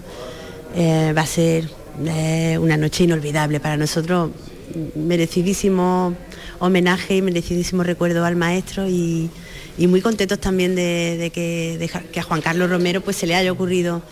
eh, 0.75 1.13
va 1.15 1.21
a 1.21 1.25
ser 1.25 1.69
una 2.59 2.77
noche 2.77 3.03
inolvidable 3.03 3.59
para 3.59 3.77
nosotros, 3.77 4.31
merecidísimo 4.95 6.15
homenaje 6.59 7.17
y 7.17 7.21
merecidísimo 7.21 7.83
recuerdo 7.83 8.23
al 8.25 8.35
maestro 8.35 8.87
y, 8.87 9.29
muy 9.77 10.01
contentos 10.01 10.39
también 10.39 10.75
de, 10.75 11.31
que, 11.33 11.89
que, 12.11 12.19
a 12.19 12.23
Juan 12.23 12.41
Carlos 12.41 12.69
Romero 12.69 13.01
pues 13.01 13.17
se 13.17 13.25
le 13.25 13.35
haya 13.35 13.51
ocurrido 13.51 14.03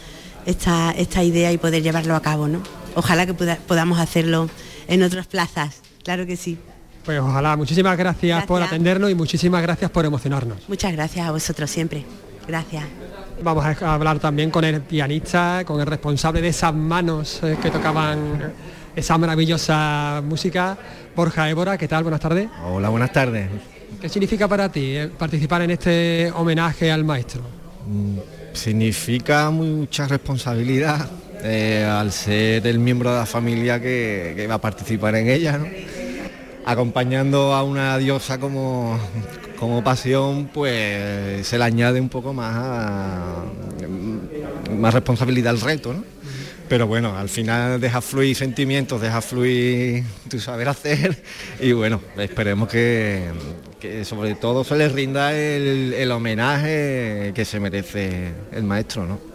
esta, 0.48 0.92
esta 0.98 1.24
idea 1.24 1.52
y 1.52 1.60
poder 1.60 1.84
llevarlo 1.84 2.16
a 2.16 2.22
cabo. 2.24 2.48
¿no? 2.48 2.64
Ojalá 2.96 3.28
que 3.28 3.34
podamos 3.34 4.00
hacerlo 4.00 4.50
en 4.88 5.04
otras 5.04 5.28
plazas, 5.28 5.82
claro 6.04 6.26
que 6.26 6.36
sí. 6.36 6.58
Pues 7.10 7.22
ojalá, 7.22 7.58
muchísimas 7.58 7.98
gracias, 7.98 8.46
por 8.46 8.62
atendernos 8.62 9.10
y 9.10 9.16
muchísimas 9.16 9.64
gracias 9.64 9.90
por 9.90 10.06
emocionarnos. 10.06 10.60
Muchas 10.68 10.94
gracias 10.94 11.28
a 11.28 11.32
vosotros 11.32 11.68
siempre. 11.68 12.06
Gracias. 12.48 12.84
Vamos 13.42 13.66
a 13.66 13.94
hablar 13.96 14.20
también 14.20 14.52
con 14.52 14.64
el 14.64 14.80
pianista, 14.82 15.64
con 15.66 15.82
el 15.82 15.88
responsable 15.88 16.40
de 16.40 16.50
esas 16.50 16.72
manos 16.72 17.40
eh, 17.42 17.58
que 17.60 17.72
tocaban 17.72 18.54
esa 18.96 19.18
maravillosa 19.18 20.22
música, 20.24 20.78
Borja 21.16 21.50
Évora. 21.50 21.80
¿Qué 21.80 21.88
tal? 21.88 22.04
Buenas 22.04 22.22
tardes. 22.22 22.48
Hola, 22.64 22.90
buenas 22.90 23.12
tardes. 23.12 23.50
¿Qué 24.00 24.08
significa 24.08 24.48
para 24.48 24.72
ti 24.72 24.96
eh, 24.96 25.08
participar 25.08 25.64
en 25.64 25.72
este 25.72 26.32
homenaje 26.36 26.92
al 26.92 27.04
maestro? 27.04 27.42
Mm, 27.88 28.20
significa 28.54 29.50
mucha 29.50 30.08
responsabilidad 30.08 31.10
eh, 31.42 31.88
al 31.90 32.12
ser 32.12 32.68
el 32.68 32.80
miembro 32.80 33.12
de 33.12 33.20
la 33.20 33.26
familia 33.26 33.82
que, 33.82 34.46
va 34.48 34.56
a 34.56 34.62
participar 34.62 35.16
en 35.16 35.30
ella, 35.30 35.60
acompañando 36.72 37.54
a 37.54 37.64
una 37.64 37.98
diosa 37.98 38.40
como, 38.40 39.00
como 39.58 39.84
pasión, 39.84 40.50
pues 40.54 41.48
se 41.48 41.58
le 41.58 41.64
añade 41.64 42.00
un 42.00 42.10
poco 42.10 42.34
más, 42.34 43.44
más 44.78 44.94
responsabilidad 44.94 45.52
al 45.52 45.62
reto. 45.62 45.94
¿no? 45.94 46.04
pero 46.70 46.86
bueno, 46.86 47.18
al 47.18 47.28
final 47.28 47.82
deja 47.82 48.00
fluir 48.00 48.36
sentimientos, 48.36 49.02
deja 49.02 49.22
fluir 49.22 50.04
tu 50.30 50.40
saber 50.40 50.70
hacer 50.70 51.22
y 51.60 51.72
bueno, 51.72 52.00
esperemos 52.18 52.70
que, 52.70 53.26
sobre 54.04 54.36
todo 54.36 54.64
se 54.64 54.78
le 54.78 54.88
rinda 54.88 55.34
el, 55.34 56.12
homenaje 56.12 57.32
que 57.34 57.44
se 57.44 57.60
merece 57.60 58.32
el 58.52 58.64
maestro, 58.64 59.06
¿no? 59.06 59.29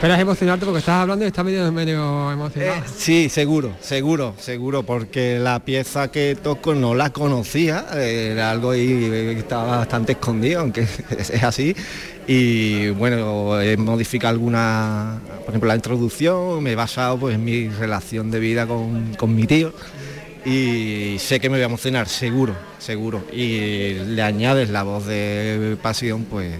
Esperas 0.00 0.18
emocionarte 0.18 0.64
porque 0.64 0.78
estás 0.78 1.02
hablando 1.02 1.26
y 1.26 1.28
estás 1.28 1.44
medio, 1.44 1.70
medio 1.70 2.32
emocionado. 2.32 2.78
Eh, 2.78 2.82
sí, 2.96 3.28
seguro, 3.28 3.76
seguro, 3.82 4.34
seguro, 4.38 4.82
porque 4.82 5.38
la 5.38 5.62
pieza 5.62 6.10
que 6.10 6.38
toco 6.42 6.74
no 6.74 6.94
la 6.94 7.10
conocía, 7.10 7.84
era 7.92 8.50
algo 8.50 8.72
que 8.72 9.32
estaba 9.32 9.76
bastante 9.76 10.12
escondido, 10.12 10.60
aunque 10.60 10.86
es 11.18 11.42
así, 11.42 11.76
y 12.26 12.88
bueno, 12.88 13.60
he 13.60 13.76
modificado 13.76 14.30
alguna, 14.30 15.20
por 15.40 15.50
ejemplo 15.50 15.68
la 15.68 15.76
introducción, 15.76 16.62
me 16.62 16.72
he 16.72 16.76
basado 16.76 17.18
pues, 17.18 17.34
en 17.34 17.44
mi 17.44 17.68
relación 17.68 18.30
de 18.30 18.40
vida 18.40 18.66
con, 18.66 19.34
mi 19.34 19.46
tío 19.46 19.74
y 20.46 21.16
sé 21.18 21.40
que 21.40 21.50
me 21.50 21.58
voy 21.58 21.62
a 21.62 21.66
emocionar, 21.66 22.08
seguro, 22.08 22.54
seguro. 22.78 23.22
Y 23.34 23.96
le 24.06 24.22
añades 24.22 24.70
la 24.70 24.82
voz 24.82 25.04
de 25.04 25.76
pasión, 25.82 26.24
pues 26.24 26.58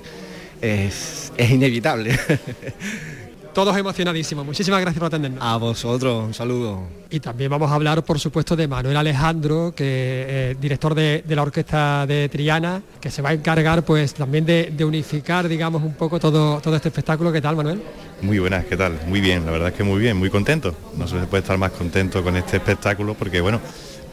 es, 0.61 1.33
es 1.39 1.51
inevitable. 1.51 2.19
todos 3.53 3.77
emocionadísimos. 3.77 4.45
Muchísimas 4.45 4.81
gracias 4.81 4.99
por 4.99 5.07
atendernos. 5.07 5.43
A 5.43 5.57
vosotros, 5.57 6.25
un 6.25 6.35
saludo. 6.35 6.83
Y 7.11 7.21
también 7.21 7.51
vamos 7.51 7.71
a 7.71 7.75
hablar, 7.75 8.05
por 8.05 8.19
supuesto, 8.21 8.57
de 8.57 8.69
Manuel 8.69 8.97
Alejandro, 8.97 9.73
que 9.75 9.85
eh, 10.29 10.57
director 10.61 10.95
de, 10.95 11.25
la 11.27 11.43
Orquesta 11.43 12.07
de 12.07 12.29
Triana, 12.29 12.83
que 13.01 13.11
se 13.11 13.23
va 13.23 13.31
a 13.31 13.33
encargar 13.33 13.85
pues 13.85 14.15
también 14.15 14.45
de, 14.47 14.85
unificar, 14.85 15.49
digamos, 15.49 15.83
un 15.83 15.95
poco 15.95 16.21
todo, 16.21 16.61
todo 16.61 16.77
este 16.77 16.89
espectáculo. 16.89 17.33
¿Qué 17.33 17.41
tal, 17.41 17.57
Manuel? 17.57 17.83
Muy 18.23 18.39
buenas, 18.39 18.65
¿qué 18.67 18.77
tal? 18.77 18.99
Muy 19.07 19.21
bien, 19.21 19.45
la 19.45 19.53
verdad 19.53 19.69
es 19.69 19.75
que 19.75 19.85
muy 19.85 19.99
bien, 19.99 20.17
muy 20.17 20.31
contento. 20.31 20.75
No 20.97 21.09
se 21.09 21.17
puede 21.27 21.43
estar 21.43 21.59
más 21.59 21.73
contento 21.73 22.23
con 22.23 22.37
este 22.37 22.59
espectáculo 22.59 23.15
porque, 23.15 23.41
bueno, 23.41 23.61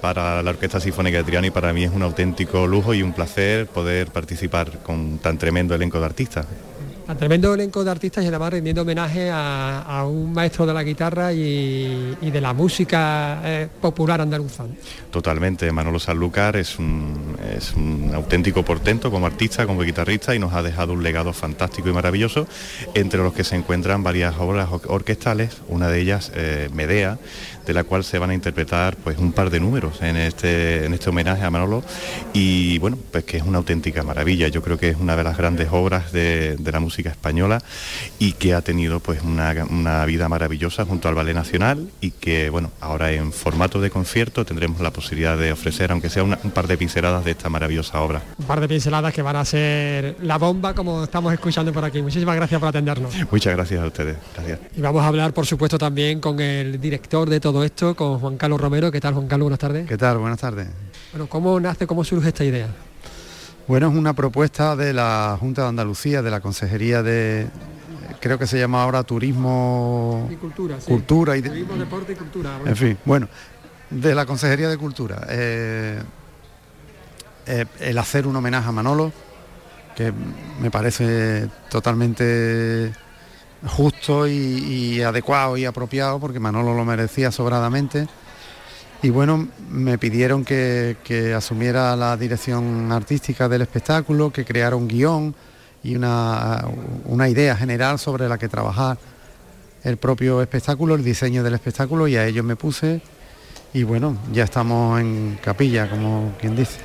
para 0.02 0.42
la 0.44 0.52
Orquesta 0.52 0.80
Sinfónica 0.80 1.18
de 1.18 1.24
Triana 1.24 1.48
y 1.48 1.52
para 1.52 1.74
mí 1.74 1.84
es 1.84 1.92
un 1.92 2.04
auténtico 2.04 2.68
lujo 2.68 2.94
y 2.94 3.04
un 3.04 3.14
placer 3.14 3.68
poder 3.68 4.08
participar 4.08 4.80
con 4.84 5.20
tan 5.20 5.38
tremendo 5.38 5.76
elenco 5.76 6.00
de 6.00 6.06
artistas 6.06 6.46
a 7.08 7.16
tremendo 7.16 7.53
elenco 7.53 7.84
de 7.84 7.91
artistas 7.91 8.24
y 8.24 8.28
además 8.28 8.51
rendiendo 8.51 8.82
homenaje 8.82 9.30
a, 9.32 10.05
un 10.08 10.34
maestro 10.34 10.66
de 10.66 10.74
la 10.74 10.84
guitarra 10.84 11.34
y, 11.34 12.16
de 12.22 12.41
la 12.41 12.53
música 12.53 13.41
eh, 13.43 13.68
popular 13.82 14.22
andaluza. 14.22 14.66
Totalmente, 15.10 15.72
Manolo 15.72 15.99
Sanlúcar 15.99 16.58
es 16.58 16.78
un, 16.78 17.38
es 17.55 17.74
un 17.74 18.12
auténtico 18.14 18.64
portento 18.64 19.10
como 19.10 19.26
artista, 19.26 19.66
como 19.66 19.82
guitarrista 19.82 20.36
y 20.36 20.39
nos 20.39 20.53
ha 20.53 20.62
dejado 20.62 20.93
un 20.93 21.03
legado 21.03 21.34
fantástico 21.34 21.89
y 21.89 21.93
maravilloso, 21.93 22.47
entre 22.93 23.22
los 23.22 23.34
que 23.34 23.43
se 23.43 23.55
encuentran 23.55 24.03
varias 24.03 24.36
obras 24.38 24.70
orquestales, 24.88 25.58
una 25.70 25.88
de 25.89 26.01
ellas 26.01 26.32
eh, 26.36 26.70
Medea, 26.74 27.18
de 27.68 27.74
la 27.74 27.84
cual 27.84 28.05
se 28.05 28.18
van 28.18 28.30
a 28.30 28.34
interpretar 28.34 28.95
pues 28.95 29.18
un 29.18 29.34
par 29.34 29.49
de 29.49 29.59
números 29.59 30.01
en 30.01 30.15
este, 30.15 30.86
en 30.86 30.93
este 30.93 31.09
homenaje 31.09 31.43
a 31.43 31.51
Manolo 31.51 31.84
y 32.34 32.80
bueno, 32.80 32.97
pues 33.11 33.26
que 33.26 33.38
es 33.38 33.43
una 33.43 33.57
auténtica 33.57 34.03
maravilla. 34.03 34.47
Yo 34.47 34.61
creo 34.61 34.78
que 34.78 34.89
es 34.89 34.97
una 34.97 35.18
de 35.18 35.24
las 35.26 35.38
grandes 35.38 35.68
obras 35.72 36.13
de, 36.13 36.57
la 36.72 36.80
música 36.80 37.09
española 37.09 37.61
y 38.20 38.34
que 38.34 38.53
ha 38.53 38.61
tenido 38.61 38.99
pues 38.99 39.22
una, 39.22 40.05
vida 40.05 40.30
maravillosa 40.30 40.86
junto 40.86 41.09
al 41.09 41.15
Ballet 41.15 41.34
Nacional 41.34 41.89
y 41.99 42.11
que 42.11 42.49
bueno, 42.49 42.72
ahora 42.80 43.11
en 43.11 43.34
formato 43.34 43.82
de 43.82 43.89
concierto 43.89 44.45
tendremos 44.45 44.80
la 44.80 44.91
posibilidad 44.91 45.38
de 45.38 45.51
ofrecer, 45.51 45.91
aunque 45.91 46.09
sea 46.09 46.24
un 46.24 46.36
par 46.53 46.68
de 46.68 46.78
pinceladas 46.78 47.26
de 47.26 47.32
esta 47.32 47.49
maravillosa 47.49 47.99
obra. 47.99 48.22
Un 48.38 48.45
par 48.45 48.61
de 48.61 48.68
pinceladas 48.68 49.13
que 49.13 49.22
van 49.22 49.36
a 49.36 49.43
ser 49.43 50.15
la 50.22 50.38
bomba 50.38 50.74
como 50.74 51.03
estamos 51.03 51.34
escuchando 51.34 51.74
por 51.74 51.84
aquí. 51.84 52.01
Muchísimas 52.01 52.36
gracias 52.36 52.59
por 52.59 52.70
atendernos. 52.70 53.13
Muchas 53.30 53.53
gracias 53.55 53.82
a 53.82 53.88
ustedes. 53.88 54.18
Gracias. 54.36 54.59
Y 54.78 54.82
vamos 54.82 55.03
a 55.03 55.07
hablar 55.07 55.34
por 55.34 55.45
supuesto 55.45 55.78
también 55.78 56.22
con 56.22 56.39
el 56.39 56.80
director 56.80 57.30
de 57.30 57.39
todo 57.39 57.57
esto 57.64 57.95
con 57.95 58.20
Juan 58.20 58.38
Carlos 58.38 58.60
Romero. 58.60 58.91
¿Qué 58.91 58.99
tal, 58.99 59.14
Juan 59.14 59.28
Carlos? 59.28 59.45
Buenas 59.45 59.60
tardes. 59.60 59.88
¿Qué 59.88 59.97
tal? 59.97 60.18
Buenas 60.18 60.39
tardes. 60.39 60.68
Bueno, 61.12 61.28
¿cómo 61.28 61.60
nace, 61.60 61.88
cómo 61.88 62.03
surge 62.03 62.30
esta 62.30 62.43
idea? 62.43 62.68
Bueno, 63.68 63.89
es 63.89 63.95
una 63.95 64.14
propuesta 64.14 64.76
de 64.76 64.93
la 64.93 65.38
Junta 65.39 65.64
de 65.64 65.70
Andalucía, 65.70 66.22
de 66.22 66.32
la 66.32 66.39
Consejería 66.39 67.03
de, 67.03 67.47
creo 68.20 68.39
que 68.39 68.47
se 68.47 68.60
llama 68.60 68.84
ahora 68.84 69.03
Turismo 69.03 70.28
y 70.32 70.36
Cultura. 70.36 70.78
Cultura 70.78 71.38
y 71.38 71.41
Turismo, 71.41 71.76
Deporte 71.76 72.14
y 72.14 72.16
Cultura. 72.16 72.60
En 72.66 72.76
fin, 72.76 72.97
bueno, 73.05 73.28
de 73.89 74.16
la 74.16 74.26
Consejería 74.26 74.70
de 74.70 74.78
Cultura. 74.78 75.26
Eh, 75.30 76.01
eh, 77.45 77.66
el 77.80 77.97
hacer 77.97 78.28
un 78.28 78.36
homenaje 78.36 78.70
a 78.70 78.72
Manolo, 78.72 79.12
que 79.95 80.14
me 80.62 80.70
parece 80.72 81.49
totalmente 81.70 82.91
justo 83.66 84.28
y, 84.28 85.01
adecuado 85.01 85.58
y 85.58 85.66
apropiado 85.66 86.20
porque 86.20 86.39
Manolo 86.39 86.74
lo 86.74 86.86
merecía 86.86 87.32
sobradamente. 87.32 88.08
Y 89.01 89.10
bueno, 89.10 89.47
me 89.70 89.97
pidieron 89.97 90.43
que, 90.43 90.95
asumiera 91.36 91.95
la 91.95 92.18
dirección 92.18 92.91
artística 92.91 93.47
del 93.47 93.62
espectáculo, 93.62 94.32
que 94.32 94.45
creara 94.45 94.76
un 94.76 94.88
guion 94.88 95.36
y 95.84 95.95
una, 95.95 96.66
una 97.05 97.30
idea 97.30 97.55
general 97.55 97.99
sobre 97.99 98.28
la 98.28 98.38
que 98.38 98.47
trabajar 98.47 98.97
el 99.84 99.97
propio 99.97 100.41
espectáculo, 100.41 100.95
el 100.95 101.03
diseño 101.03 101.43
del 101.43 101.53
espectáculo 101.53 102.08
y 102.08 102.18
a 102.18 102.26
ello 102.26 102.43
me 102.43 102.55
puse 102.55 103.01
y 103.74 103.84
bueno, 103.84 104.18
ya 104.32 104.43
estamos 104.43 104.99
en 104.99 105.38
capilla, 105.41 105.89
como 105.89 106.34
quien 106.39 106.55
dice. 106.55 106.80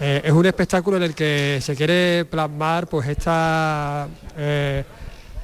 Eh, 0.00 0.22
es 0.24 0.32
un 0.32 0.44
espectáculo 0.44 0.96
en 0.96 1.04
el 1.04 1.14
que 1.14 1.60
se 1.62 1.76
quiere 1.76 2.24
plasmar 2.24 2.88
pues 2.88 3.08
esta 3.08 4.08
eh, 4.36 4.84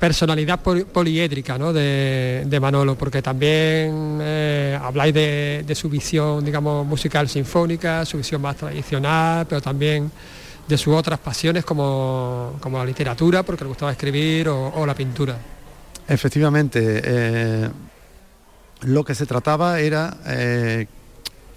personalidad 0.01 0.61
poliédrica 0.61 1.59
de, 1.59 2.59
Manolo, 2.61 2.97
porque 2.97 3.21
también 3.21 4.19
eh, 4.23 4.79
habláis 4.83 5.13
de, 5.13 5.75
su 5.75 5.91
visión, 5.91 6.43
digamos, 6.43 6.87
musical 6.87 7.29
sinfónica, 7.29 8.07
su 8.07 8.17
visión 8.17 8.41
más 8.41 8.57
tradicional, 8.57 9.47
pero 9.47 9.61
también 9.61 10.11
de 10.67 10.79
sus 10.79 10.95
otras 10.95 11.19
pasiones 11.19 11.65
como, 11.67 12.59
la 12.73 12.85
literatura, 12.85 13.43
porque 13.43 13.65
le 13.65 13.69
gustaba 13.69 13.93
escribir, 13.93 14.49
o, 14.49 14.87
la 14.87 14.95
pintura. 14.95 15.37
Efectivamente, 16.09 17.71
lo 18.81 19.05
que 19.05 19.15
se 19.15 19.27
trataba 19.27 19.81
era 19.81 20.17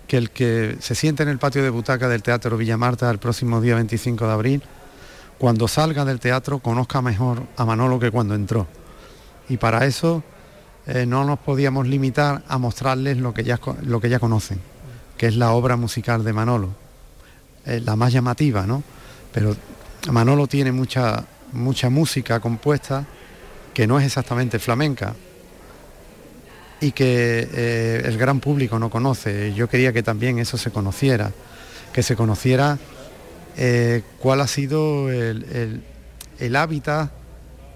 que 0.08 0.18
el 0.18 0.32
que 0.32 0.78
se 0.80 0.96
siente 0.96 1.24
en 1.24 1.30
el 1.30 1.40
patio 1.40 1.64
de 1.64 1.70
butaca 1.70 2.10
del 2.10 2.22
Teatro 2.22 2.58
Villa 2.58 2.78
Marta 2.78 3.10
el 3.10 3.20
próximo 3.20 3.62
día 3.62 3.76
25 3.76 4.28
de 4.28 4.32
abril, 4.32 4.64
cuando 5.38 5.68
salga 5.68 6.06
del 6.06 6.20
teatro 6.20 6.60
conozca 6.60 7.02
mejor 7.02 7.44
a 7.58 7.66
Manolo 7.66 8.00
que 8.00 8.12
cuando 8.12 8.36
entró. 8.36 8.68
Y 9.50 9.58
para 9.58 9.86
eso 9.86 10.24
eh, 10.88 11.06
no 11.06 11.26
nos 11.26 11.40
podíamos 11.40 11.88
limitar 11.88 12.44
a 12.48 12.58
mostrarles 12.58 13.18
lo 13.18 13.34
que 13.34 13.44
ya, 13.44 13.60
lo 13.82 14.00
que 14.00 14.20
conocen, 14.20 14.60
que 15.18 15.28
es 15.28 15.36
la 15.36 15.52
obra 15.52 15.76
musical 15.76 16.24
de 16.24 16.34
Manolo, 16.34 16.70
eh, 17.66 17.82
la 17.84 17.96
más 17.96 18.14
llamativa, 18.14 18.66
¿no? 18.66 18.84
Pero 19.32 19.56
Manolo 20.12 20.48
tiene 20.48 20.72
mucha, 20.72 21.26
mucha 21.52 21.90
música 21.90 22.40
compuesta 22.40 23.06
que 23.74 23.88
no 23.88 24.00
es 24.00 24.06
exactamente 24.06 24.60
flamenca, 24.60 25.14
y 26.84 26.92
que 26.92 27.48
eh, 27.54 28.02
el 28.06 28.18
gran 28.18 28.42
público 28.42 28.78
no 28.78 28.90
conoce. 28.90 29.54
Yo 29.54 29.70
quería 29.70 29.94
que 29.94 30.04
también 30.04 30.38
eso 30.40 30.58
se 30.58 30.70
conociera, 30.70 31.32
que 31.94 32.04
se 32.04 32.16
conociera 32.18 32.78
eh, 33.58 34.04
cuál 34.20 34.42
ha 34.42 34.48
sido 34.48 35.12
el, 35.12 35.84
hábitat 36.56 37.12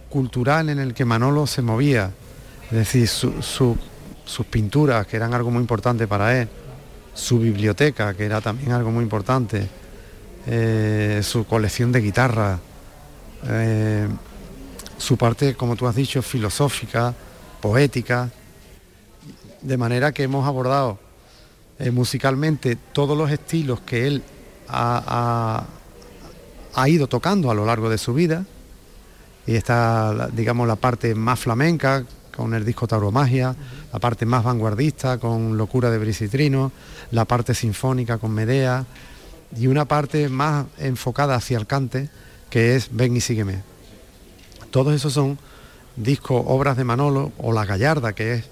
cultural 0.09 0.69
en 0.69 0.79
el 0.79 0.93
que 0.93 1.05
Manolo 1.05 1.47
se 1.47 1.61
movía, 1.61 2.11
es 2.65 2.77
decir, 2.77 3.07
sus 3.07 4.45
pinturas, 4.49 5.07
que 5.07 5.15
eran 5.15 5.33
algo 5.33 5.51
muy 5.51 5.61
importante 5.61 6.07
para 6.07 6.41
él, 6.41 6.47
su 7.13 7.39
biblioteca, 7.39 8.13
que 8.13 8.25
era 8.25 8.41
también 8.41 8.71
algo 8.71 8.91
muy 8.91 9.03
importante, 9.03 9.67
eh, 10.45 11.21
su 11.23 11.45
colección 11.45 11.91
de 11.91 12.01
guitarras, 12.01 12.59
su 14.97 15.15
parte, 15.15 15.53
como 15.55 15.75
tú 15.75 15.87
has 15.87 15.95
dicho, 15.95 16.21
filosófica, 16.21 17.13
poética, 17.61 18.29
de 19.61 19.77
manera 19.77 20.11
que 20.11 20.23
hemos 20.23 20.47
abordado 20.47 20.99
eh, 21.79 21.91
musicalmente 21.91 22.75
todos 22.75 23.17
los 23.17 23.29
estilos 23.29 23.81
que 23.81 24.07
él 24.07 24.23
ha, 24.69 25.65
ido 26.87 27.07
tocando 27.07 27.51
a 27.51 27.53
lo 27.53 27.65
largo 27.65 27.89
de 27.89 27.97
su 27.97 28.13
vida. 28.13 28.45
Y 29.45 29.55
está, 29.55 30.29
digamos, 30.33 30.67
la 30.67 30.75
parte 30.75 31.15
más 31.15 31.39
flamenca 31.39 32.03
con 32.35 32.53
el 32.53 32.65
disco 32.65 32.87
Tauromagia, 32.87 33.55
la 33.91 33.99
parte 33.99 34.25
más 34.25 34.43
vanguardista 34.43 35.17
con 35.17 35.57
Locura 35.57 35.89
de 35.89 35.97
Brisitrino, 35.97 36.71
la 37.11 37.25
parte 37.25 37.53
sinfónica 37.53 38.17
con 38.17 38.31
Medea 38.31 38.85
y 39.57 39.67
una 39.67 39.85
parte 39.85 40.29
más 40.29 40.65
enfocada 40.77 41.35
hacia 41.35 41.57
el 41.57 41.65
cante 41.65 42.09
que 42.49 42.75
es 42.75 42.89
Ven 42.91 43.15
y 43.15 43.21
sígueme. 43.21 43.61
Todos 44.71 44.93
esos 44.93 45.13
son 45.13 45.39
discos, 45.95 46.43
obras 46.45 46.77
de 46.77 46.83
Manolo 46.83 47.31
o 47.37 47.53
La 47.53 47.65
Gallarda, 47.65 48.13
que 48.13 48.35
es 48.35 48.45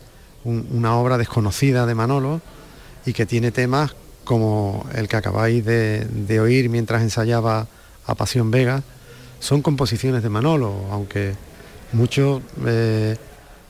una 0.43 0.95
obra 0.95 1.17
desconocida 1.17 1.85
de 1.85 1.95
Manolo 1.95 2.41
y 3.05 3.13
que 3.13 3.25
tiene 3.25 3.51
temas 3.51 3.95
como 4.25 4.85
el 4.93 5.07
que 5.07 5.15
acabáis 5.15 5.63
de, 5.63 6.39
oír 6.41 6.69
mientras 6.69 7.01
ensayaba 7.01 7.67
a 8.05 8.15
Pasión 8.15 8.51
Vega, 8.51 8.83
son 9.39 9.61
composiciones 9.61 10.23
de 10.23 10.29
Manolo, 10.29 10.87
aunque 10.91 11.33
muchos 11.93 12.41
eh, 12.65 13.15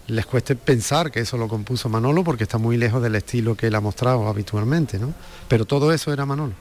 les 0.07 0.25
cueste 0.25 0.55
pensar 0.55 1.11
que 1.11 1.19
eso 1.19 1.37
lo 1.37 1.47
compuso 1.47 1.89
Manolo 1.89 2.23
porque 2.23 2.43
está 2.43 2.57
muy 2.57 2.77
lejos 2.77 3.01
del 3.01 3.15
estilo 3.15 3.55
que 3.55 3.67
él 3.67 3.75
ha 3.75 3.81
mostrado 3.81 4.27
habitualmente, 4.27 4.97
¿no? 4.97 5.13
Pero 5.47 5.65
todo 5.65 5.91
eso 5.91 6.11
era 6.11 6.25
Manolo. 6.25 6.53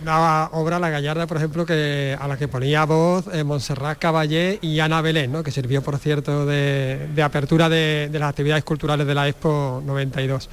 Una 0.00 0.46
obra, 0.52 0.78
La 0.80 0.90
Gallarda, 0.90 1.26
por 1.26 1.36
ejemplo, 1.36 1.64
que, 1.64 2.16
a 2.18 2.26
la 2.26 2.36
que 2.36 2.48
ponía 2.48 2.84
voz 2.84 3.26
eh, 3.32 3.44
Montserrat 3.44 3.98
Caballé 3.98 4.58
y 4.60 4.80
Ana 4.80 5.00
Belén, 5.00 5.30
¿no? 5.30 5.42
que 5.42 5.52
sirvió, 5.52 5.82
por 5.82 5.98
cierto, 5.98 6.44
de, 6.44 7.22
apertura 7.22 7.68
de, 7.68 8.10
las 8.12 8.30
actividades 8.30 8.64
culturales 8.64 9.06
de 9.06 9.14
la 9.14 9.28
Expo 9.28 9.82
92. 9.84 10.48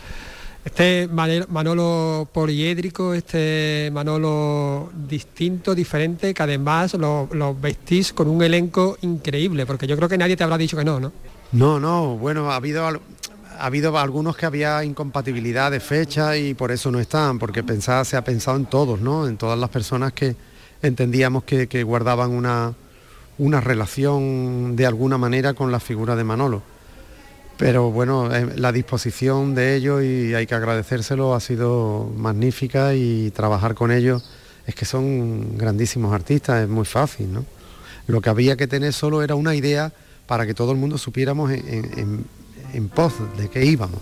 Este 0.66 1.08
Manolo 1.08 2.28
poliédrico, 2.34 3.14
este 3.14 3.90
Manolo 3.94 4.92
distinto, 5.08 5.74
diferente, 5.74 6.34
que 6.34 6.44
además 6.44 6.94
lo, 6.96 7.56
vestís 7.60 8.12
con 8.12 8.28
un 8.28 8.44
elenco 8.44 8.98
increíble, 9.02 9.66
porque 9.66 9.88
yo 9.88 9.96
creo 9.96 10.10
que 10.10 10.18
nadie 10.18 10.36
te 10.36 10.44
habrá 10.44 10.58
dicho 10.58 10.76
que 10.76 10.84
no, 10.84 11.00
¿no? 11.00 11.14
No, 11.52 11.80
no, 11.80 12.18
bueno, 12.18 12.52
ha 12.52 12.58
habido 12.58 12.86
ha 13.60 13.66
habido 13.66 13.98
algunos 13.98 14.38
que 14.38 14.46
había 14.46 14.84
incompatibilidad 14.86 15.70
de 15.70 15.82
fecha 15.82 16.38
y 16.38 16.54
por 16.54 16.72
eso 16.72 16.92
no 16.92 17.00
están, 17.00 17.40
porque 17.40 17.62
pensaba, 17.62 18.06
se 18.06 18.16
ha 18.16 18.24
pensado 18.24 18.56
en 18.56 18.66
todos, 18.66 19.02
¿no? 19.02 19.28
En 19.28 19.38
todas 19.38 19.60
las 19.60 19.70
personas 19.70 20.14
que 20.14 20.36
entendíamos 20.82 21.44
que, 21.44 21.84
guardaban 21.84 22.32
una, 22.32 22.74
una 23.38 23.60
relación 23.60 24.78
de 24.78 24.86
alguna 24.86 25.18
manera 25.18 25.54
con 25.54 25.72
la 25.72 25.82
figura 25.82 26.16
de 26.16 26.24
Manolo. 26.24 26.62
Pero 27.60 27.92
bueno, 27.92 28.34
eh, 28.34 28.54
la 28.56 28.72
disposición 28.72 29.54
de 29.54 29.76
ellos 29.76 30.02
y 30.02 30.34
hay 30.34 30.48
que 30.48 30.56
agradecérselo 30.56 31.36
ha 31.36 31.42
sido 31.42 32.10
magnífica 32.16 32.96
y 32.96 33.32
trabajar 33.32 33.76
con 33.76 33.92
ellos 33.92 34.24
es 34.66 34.76
que 34.76 34.86
son 34.86 35.58
grandísimos 35.58 36.14
artistas, 36.14 36.64
es 36.64 36.70
muy 36.70 36.86
fácil, 36.86 37.34
¿no? 37.34 37.46
Lo 38.08 38.22
que 38.22 38.30
había 38.30 38.56
que 38.56 38.68
tener 38.68 38.94
solo 38.94 39.22
era 39.24 39.36
una 39.36 39.56
idea 39.56 39.92
para 40.26 40.46
que 40.46 40.54
todo 40.54 40.72
el 40.72 40.78
mundo 40.78 40.98
supiéramos 40.98 41.52
en, 41.52 42.26
en 42.74 42.90
pos 42.90 43.14
de 43.38 43.50
qué 43.50 43.66
íbamos. 43.66 44.00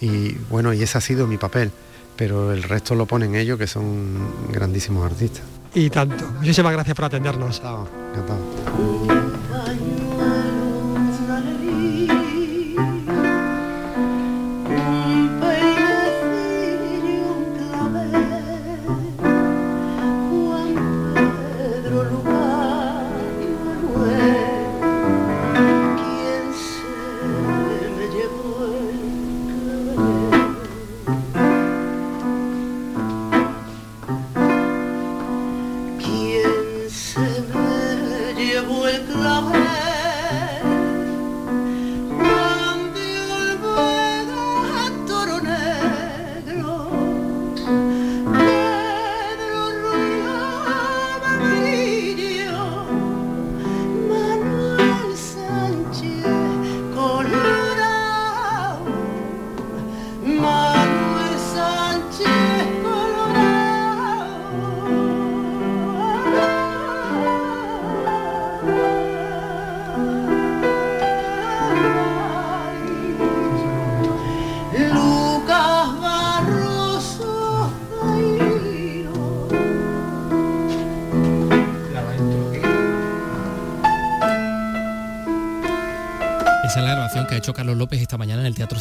Y 0.00 0.32
bueno, 0.50 0.72
y 0.72 0.82
ese 0.82 0.98
ha 0.98 1.00
sido 1.00 1.28
mi 1.28 1.36
papel, 1.36 1.70
pero 2.16 2.52
el 2.52 2.64
resto 2.64 2.96
lo 2.96 3.06
ponen 3.06 3.36
ellos, 3.36 3.58
que 3.58 3.68
son 3.68 4.50
grandísimos 4.50 5.04
artistas. 5.08 5.44
Y 5.72 5.88
tanto. 5.88 6.26
Muchísimas 6.40 6.72
gracias 6.72 6.96
por 6.96 7.04
atendernos. 7.04 7.62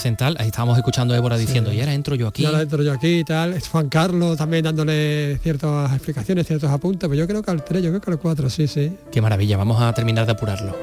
Central, 0.02 0.36
ahí 0.40 0.48
estábamos 0.48 0.78
escuchando 0.78 1.14
a 1.14 1.18
Évora 1.18 1.38
diciendo, 1.38 1.72
y 1.72 1.80
ahora 1.80 1.94
entro 1.94 2.16
yo 2.16 2.28
aquí. 2.28 2.44
Y 2.44 2.46
ahora 2.46 2.62
entro 2.62 2.84
yo 2.84 2.92
aquí 2.92 3.20
y 3.20 3.24
tal. 3.24 3.60
Juan 3.72 3.90
Carlos 3.90 4.38
también 4.38 4.64
dándole 4.64 5.38
ciertas 5.42 5.92
explicaciones, 5.94 6.48
ciertos 6.48 6.70
apuntes, 6.70 7.08
pero 7.08 7.20
yo 7.20 7.28
creo 7.28 7.42
que 7.42 7.52
al 7.52 7.64
3, 7.64 7.84
yo 7.84 7.90
creo 7.90 8.02
que 8.02 8.12
al 8.12 8.20
4, 8.20 8.50
sí, 8.50 8.68
sí. 8.68 8.98
Qué 9.12 9.22
maravilla, 9.22 9.58
vamos 9.58 9.82
a 9.82 9.94
terminar 9.94 10.26
de 10.26 10.32
apurarlo. 10.34 10.76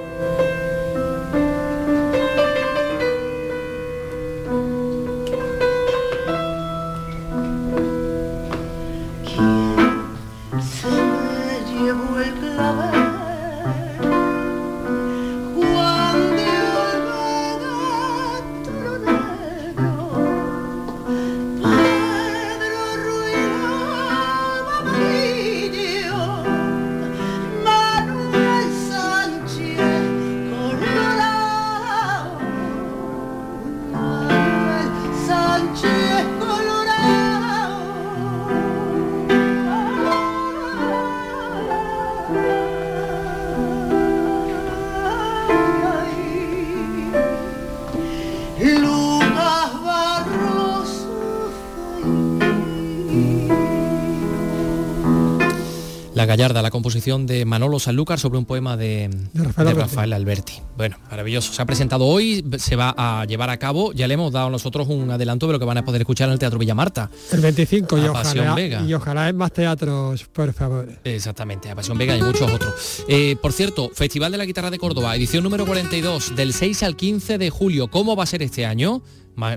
De 57.09 57.47
Manolo 57.47 57.79
Sanlúcar 57.79 58.21
sobre 58.21 58.39
un 58.39 58.45
poema 58.45 58.77
de, 58.77 59.09
Rafael, 59.33 60.13
Alberti. 60.13 60.61
Bueno, 60.77 60.99
maravilloso. 61.11 61.55
Se 61.55 61.63
ha 61.63 61.65
presentado 61.65 62.05
hoy, 62.05 62.45
se 62.59 62.77
va 62.77 62.95
a 62.99 63.25
llevar 63.25 63.49
a 63.49 63.57
cabo, 63.57 63.95
ya 63.95 64.07
le 64.07 64.13
hemos 64.13 64.31
dado 64.31 64.49
a 64.49 64.51
nosotros 64.51 64.89
un 64.89 65.11
adelanto 65.11 65.47
de 65.47 65.55
lo 65.55 65.59
que 65.59 65.65
van 65.65 65.79
a 65.79 65.87
poder 65.87 66.03
escuchar 66.03 66.29
en 66.29 66.35
el 66.35 66.39
Teatro 66.39 66.59
Villa 66.59 66.75
Marta. 66.75 67.11
El 67.33 67.41
25 67.41 67.97
y 67.97 68.01
ojalá, 68.03 68.83
y 68.87 68.93
ojalá 68.93 69.29
en 69.31 69.37
más 69.39 69.53
teatros, 69.53 70.25
por 70.25 70.53
favor. 70.53 70.87
Exactamente, 71.03 71.71
a 71.71 71.75
Pasión 71.75 71.97
Vega 71.97 72.15
y 72.15 72.23
muchos 72.23 72.53
otros. 72.53 73.05
Eh, 73.09 73.37
por 73.41 73.55
cierto, 73.55 73.91
Festival 73.95 74.31
de 74.31 74.37
la 74.37 74.45
Guitarra 74.45 74.71
de 74.71 74.79
Córdoba, 74.79 75.17
edición 75.17 75.43
número 75.45 75.65
42, 75.65 76.37
del 76.37 76.53
6 76.53 76.83
al 76.83 76.95
15 76.95 77.39
de 77.39 77.49
julio. 77.49 77.89
¿Cómo 77.89 78.17
va 78.17 78.25
a 78.25 78.27
ser 78.27 78.43
este 78.43 78.67
año? 78.67 79.03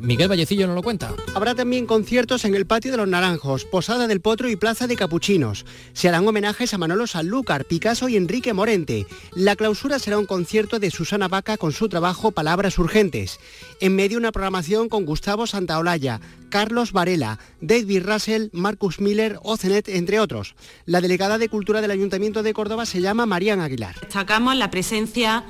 Miguel 0.02 0.30
Vallecillo 0.30 0.68
no 0.68 0.76
lo 0.76 0.84
cuenta. 0.84 1.14
Habrá 1.34 1.56
también 1.56 1.88
conciertos 1.88 2.46
en 2.46 2.54
el 2.54 2.68
Patio 2.68 2.92
de 2.92 2.98
los 2.98 3.08
Naranjos, 3.08 3.66
Posada 3.66 4.08
del 4.08 4.22
Potro 4.22 4.50
y 4.50 4.56
Plaza 4.56 4.86
de 4.86 4.96
Capuchinos. 4.96 5.66
Se 5.94 6.08
harán 6.08 6.28
homenajes 6.28 6.74
a 6.74 6.78
Manolo 6.78 7.08
Sanlúcar, 7.08 7.66
Picasso 7.66 8.08
y 8.08 8.16
Enrique 8.16 8.54
Morente. 8.54 9.08
La 9.34 9.56
clausura 9.56 9.98
será 9.98 10.20
un 10.20 10.28
concierto 10.28 10.78
de 10.78 10.92
Susana 10.92 11.28
Vaca 11.28 11.58
con 11.58 11.72
su 11.72 11.90
trabajo 11.90 12.32
Palabras 12.32 12.78
Urgentes. 12.78 13.40
En 13.80 13.96
medio 13.96 14.20
una 14.20 14.32
programación 14.32 14.88
con 14.88 15.06
Gustavo 15.06 15.48
Santaolalla, 15.48 16.22
Carlos 16.50 16.92
Varela, 16.92 17.40
David 17.60 18.04
Russell, 18.06 18.50
Marcus 18.54 19.00
Miller 19.00 19.40
o 19.42 19.58
entre 19.64 20.20
otros. 20.20 20.56
La 20.86 21.02
delegada 21.02 21.38
de 21.38 21.50
Cultura 21.50 21.82
del 21.82 21.92
Ayuntamiento 21.92 22.44
de 22.44 22.54
Córdoba 22.54 22.86
se 22.86 23.02
llama 23.02 23.26
Marían 23.26 23.62
Aguilar. 23.62 23.96
Destacamos 24.02 24.56
la 24.56 24.70
presencia 24.70 25.44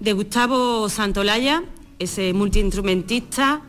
de 0.00 0.12
Gustavo 0.12 0.88
Santolaya, 0.88 1.64
ese 2.00 2.32
multiinstrumentista 2.32 3.62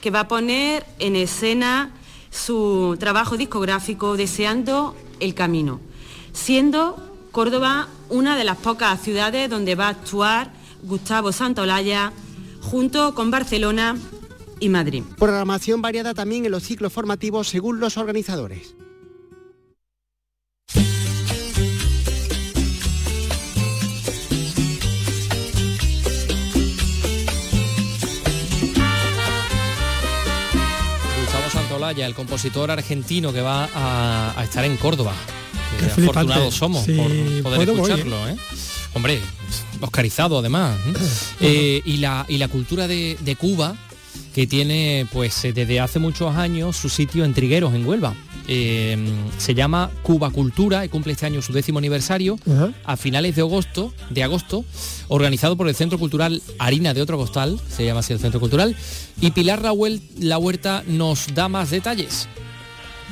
que 0.00 0.10
va 0.10 0.20
a 0.20 0.28
poner 0.28 0.86
en 0.98 1.16
escena 1.16 1.92
su 2.30 2.96
trabajo 2.98 3.36
discográfico 3.36 4.16
Deseando 4.16 4.96
el 5.20 5.34
Camino, 5.34 5.80
siendo 6.32 6.96
Córdoba 7.32 7.88
una 8.08 8.36
de 8.36 8.44
las 8.44 8.56
pocas 8.56 9.00
ciudades 9.00 9.50
donde 9.50 9.74
va 9.74 9.86
a 9.86 9.90
actuar 9.90 10.52
Gustavo 10.82 11.32
Santolaya 11.32 12.12
junto 12.60 13.14
con 13.14 13.30
Barcelona 13.30 13.96
y 14.60 14.68
Madrid. 14.68 15.02
Programación 15.18 15.82
variada 15.82 16.14
también 16.14 16.44
en 16.44 16.52
los 16.52 16.62
ciclos 16.62 16.92
formativos 16.92 17.48
según 17.48 17.80
los 17.80 17.96
organizadores. 17.96 18.74
El 31.92 32.14
compositor 32.14 32.70
argentino 32.70 33.32
que 33.32 33.40
va 33.40 33.68
a, 33.74 34.42
estar 34.44 34.64
en 34.64 34.76
Córdoba. 34.76 35.12
Qué 35.78 35.86
afortunados 35.86 36.54
somos 36.54 36.84
por 36.84 37.42
poder 37.42 37.68
escucharlo, 37.68 38.28
¿eh? 38.28 38.36
Hombre, 38.94 39.20
oscarizado 39.80 40.38
además. 40.38 40.76
¿eh? 41.40 41.82
y, 41.84 41.96
la, 41.98 42.24
y 42.28 42.38
la 42.38 42.48
cultura 42.48 42.86
de, 42.86 43.16
de 43.20 43.36
Cuba, 43.36 43.76
que 44.34 44.46
tiene 44.46 45.06
pues 45.12 45.42
desde 45.42 45.80
hace 45.80 45.98
muchos 45.98 46.34
años 46.36 46.76
su 46.76 46.88
sitio 46.88 47.24
en 47.24 47.34
Trigueros, 47.34 47.74
en 47.74 47.86
Huelva. 47.86 48.14
Eh, 48.46 48.96
se 49.38 49.54
llama 49.54 49.90
Cuba 50.02 50.30
Cultura 50.30 50.84
y 50.84 50.88
cumple 50.88 51.12
este 51.12 51.26
año 51.26 51.40
su 51.40 51.52
décimo 51.52 51.78
aniversario 51.78 52.38
a 52.84 52.96
finales 52.96 53.36
de 53.36 53.42
agosto, 53.42 53.92
de 54.10 54.22
agosto, 54.22 54.64
organizado 55.08 55.56
por 55.56 55.68
el 55.68 55.74
Centro 55.74 55.98
Cultural 55.98 56.42
Harina 56.58 56.94
de 56.94 57.02
Otro 57.02 57.16
Costal, 57.16 57.58
se 57.68 57.84
llama 57.84 58.00
así 58.00 58.12
el 58.12 58.18
Centro 58.18 58.40
Cultural, 58.40 58.76
y 59.20 59.30
Pilar 59.30 59.62
Raúl 59.62 60.00
La 60.18 60.38
Huerta 60.38 60.82
nos 60.86 61.34
da 61.34 61.48
más 61.48 61.70
detalles. 61.70 62.28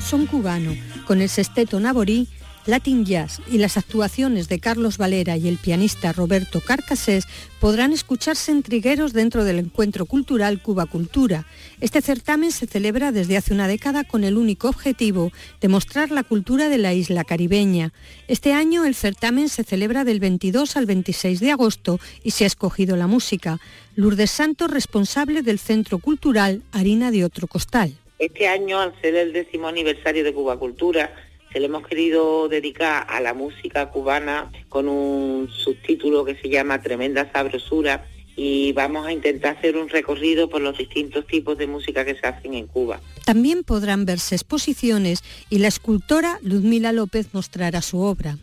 Son 0.07 0.26
cubano, 0.26 0.74
con 1.07 1.20
el 1.20 1.28
sexteto 1.28 1.80
Naborí 1.80 2.28
Latin 2.67 3.05
Jazz 3.05 3.41
y 3.51 3.59
las 3.59 3.77
actuaciones 3.77 4.49
de 4.49 4.61
Carlos 4.61 4.97
Valera 4.97 5.37
y 5.37 5.49
el 5.49 5.59
pianista 5.59 6.13
Roberto 6.13 6.61
Carcasés 6.61 7.25
podrán 7.61 7.93
escucharse 7.93 8.53
en 8.53 8.63
Trigueros 8.63 9.13
dentro 9.13 9.45
del 9.45 9.59
encuentro 9.59 10.07
cultural 10.07 10.63
Cuba 10.63 10.87
Cultura. 10.87 11.45
Este 11.81 12.01
certamen 12.01 12.53
se 12.53 12.67
celebra 12.67 13.11
desde 13.11 13.37
hace 13.37 13.53
una 13.53 13.67
década 13.67 14.05
con 14.05 14.23
el 14.23 14.37
único 14.37 14.69
objetivo 14.69 15.33
de 15.61 15.69
mostrar 15.69 16.13
la 16.13 16.23
cultura 16.23 16.69
de 16.69 16.79
la 16.79 16.95
isla 16.95 17.25
caribeña. 17.25 17.93
Este 18.29 18.53
año 18.53 18.85
el 18.85 18.95
certamen 18.95 19.49
se 19.49 19.65
celebra 19.65 20.05
del 20.05 20.21
22 20.21 20.77
al 20.77 20.87
26 20.87 21.41
de 21.41 21.51
agosto 21.51 21.99
y 22.23 22.31
se 22.31 22.45
ha 22.45 22.47
escogido 22.47 22.97
la 22.97 23.09
música. 23.09 23.59
Lourdes 23.97 24.31
Santos, 24.31 24.71
responsable 24.71 25.43
del 25.43 25.59
Centro 25.59 25.99
Cultural 25.99 26.63
Harina 26.71 27.11
de 27.11 27.25
Otro 27.25 27.49
Costal. 27.49 27.93
Este 28.21 28.47
año, 28.47 28.79
al 28.79 28.95
ser 29.01 29.17
el 29.17 29.33
décimo 29.33 29.67
aniversario 29.67 30.23
de 30.23 30.33
Cuba 30.33 30.57
Cultura, 30.57 31.13
se 31.53 31.61
le 31.61 31.67
hemos 31.67 31.87
querido 31.87 32.49
dedicar 32.49 33.07
a 33.09 33.21
la 33.21 33.35
música 33.35 33.91
cubana 33.91 34.51
con 34.69 34.89
un 34.89 35.49
subtítulo 35.51 36.25
que 36.25 36.37
se 36.37 36.49
llama 36.49 36.81
Tremenda 36.81 37.31
Sabrosura 37.33 38.07
y 38.37 38.73
vamos 38.73 39.07
a 39.07 39.13
intentar 39.13 39.59
hacer 39.59 39.77
un 39.77 39.89
recorrido 39.89 40.49
por 40.49 40.63
los 40.63 40.79
distintos 40.79 41.27
tipos 41.27 41.59
de 41.59 41.67
música 41.67 42.05
que 42.05 42.15
se 42.15 42.27
hacen 42.27 42.55
en 42.55 42.67
Cuba. 42.67 43.01
También 43.27 43.63
podrán 43.63 44.07
verse 44.07 44.35
exposiciones 44.35 45.23
y 45.51 45.59
la 45.59 45.69
escultora 45.69 46.39
Luzmila 46.43 46.93
López 46.93 47.29
mostrará 47.33 47.83
su 47.83 48.01
obra. 48.01 48.39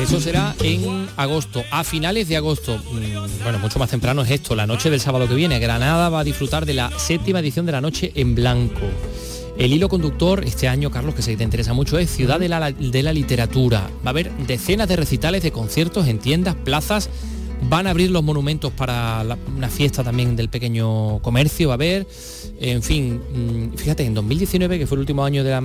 Eso 0.00 0.18
será 0.18 0.54
en 0.62 1.08
agosto, 1.18 1.62
a 1.70 1.84
finales 1.84 2.26
de 2.26 2.36
agosto. 2.36 2.78
Mm, 2.78 3.42
bueno, 3.42 3.58
mucho 3.58 3.78
más 3.78 3.90
temprano 3.90 4.22
es 4.22 4.30
esto, 4.30 4.56
la 4.56 4.66
noche 4.66 4.88
del 4.88 4.98
sábado 4.98 5.28
que 5.28 5.34
viene. 5.34 5.58
Granada 5.58 6.08
va 6.08 6.20
a 6.20 6.24
disfrutar 6.24 6.64
de 6.64 6.72
la 6.72 6.90
séptima 6.98 7.40
edición 7.40 7.66
de 7.66 7.72
la 7.72 7.82
Noche 7.82 8.10
en 8.14 8.34
Blanco. 8.34 8.80
El 9.58 9.74
hilo 9.74 9.90
conductor 9.90 10.42
este 10.44 10.68
año, 10.68 10.90
Carlos, 10.90 11.14
que 11.14 11.20
se 11.20 11.36
te 11.36 11.44
interesa 11.44 11.74
mucho, 11.74 11.98
es 11.98 12.10
Ciudad 12.10 12.40
de 12.40 12.48
la, 12.48 12.72
de 12.72 13.02
la 13.02 13.12
Literatura. 13.12 13.90
Va 14.04 14.06
a 14.06 14.10
haber 14.10 14.32
decenas 14.46 14.88
de 14.88 14.96
recitales 14.96 15.42
de 15.42 15.52
conciertos 15.52 16.08
en 16.08 16.18
tiendas, 16.18 16.54
plazas 16.54 17.10
Van 17.68 17.86
a 17.86 17.90
abrir 17.90 18.10
los 18.10 18.22
monumentos 18.22 18.72
para 18.72 19.24
una 19.56 19.68
fiesta 19.68 20.02
también 20.02 20.34
del 20.34 20.48
pequeño 20.48 21.18
comercio, 21.20 21.68
va 21.68 21.74
a 21.74 21.76
haber. 21.76 22.06
En 22.58 22.82
fin, 22.82 23.20
mm, 23.72 23.76
fíjate, 23.76 24.04
en 24.04 24.14
2019, 24.14 24.78
que 24.78 24.86
fue 24.86 24.96
el 24.96 25.00
último 25.00 25.24
año 25.24 25.44
de 25.44 25.50
la, 25.50 25.62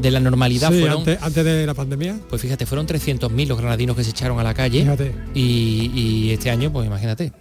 de 0.00 0.10
la 0.10 0.20
normalidad, 0.20 0.68
fueron, 0.68 1.04
antes, 1.20 1.44
de 1.44 1.66
la 1.66 1.74
pandemia. 1.74 2.18
Pues 2.28 2.42
fíjate, 2.42 2.66
fueron 2.66 2.86
300.000 2.86 3.46
los 3.46 3.58
granadinos 3.58 3.96
que 3.96 4.04
se 4.04 4.10
echaron 4.10 4.38
a 4.38 4.42
la 4.42 4.54
calle. 4.54 4.80
Fíjate. 4.82 5.14
Y, 5.34 6.30
este 6.30 6.50
año, 6.50 6.72
pues 6.72 6.86
imagínate. 6.86 7.32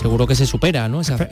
Seguro 0.00 0.26
que 0.26 0.34
se 0.34 0.46
supera, 0.46 0.88
¿no? 0.88 1.00
Esa, 1.00 1.16
que, 1.16 1.28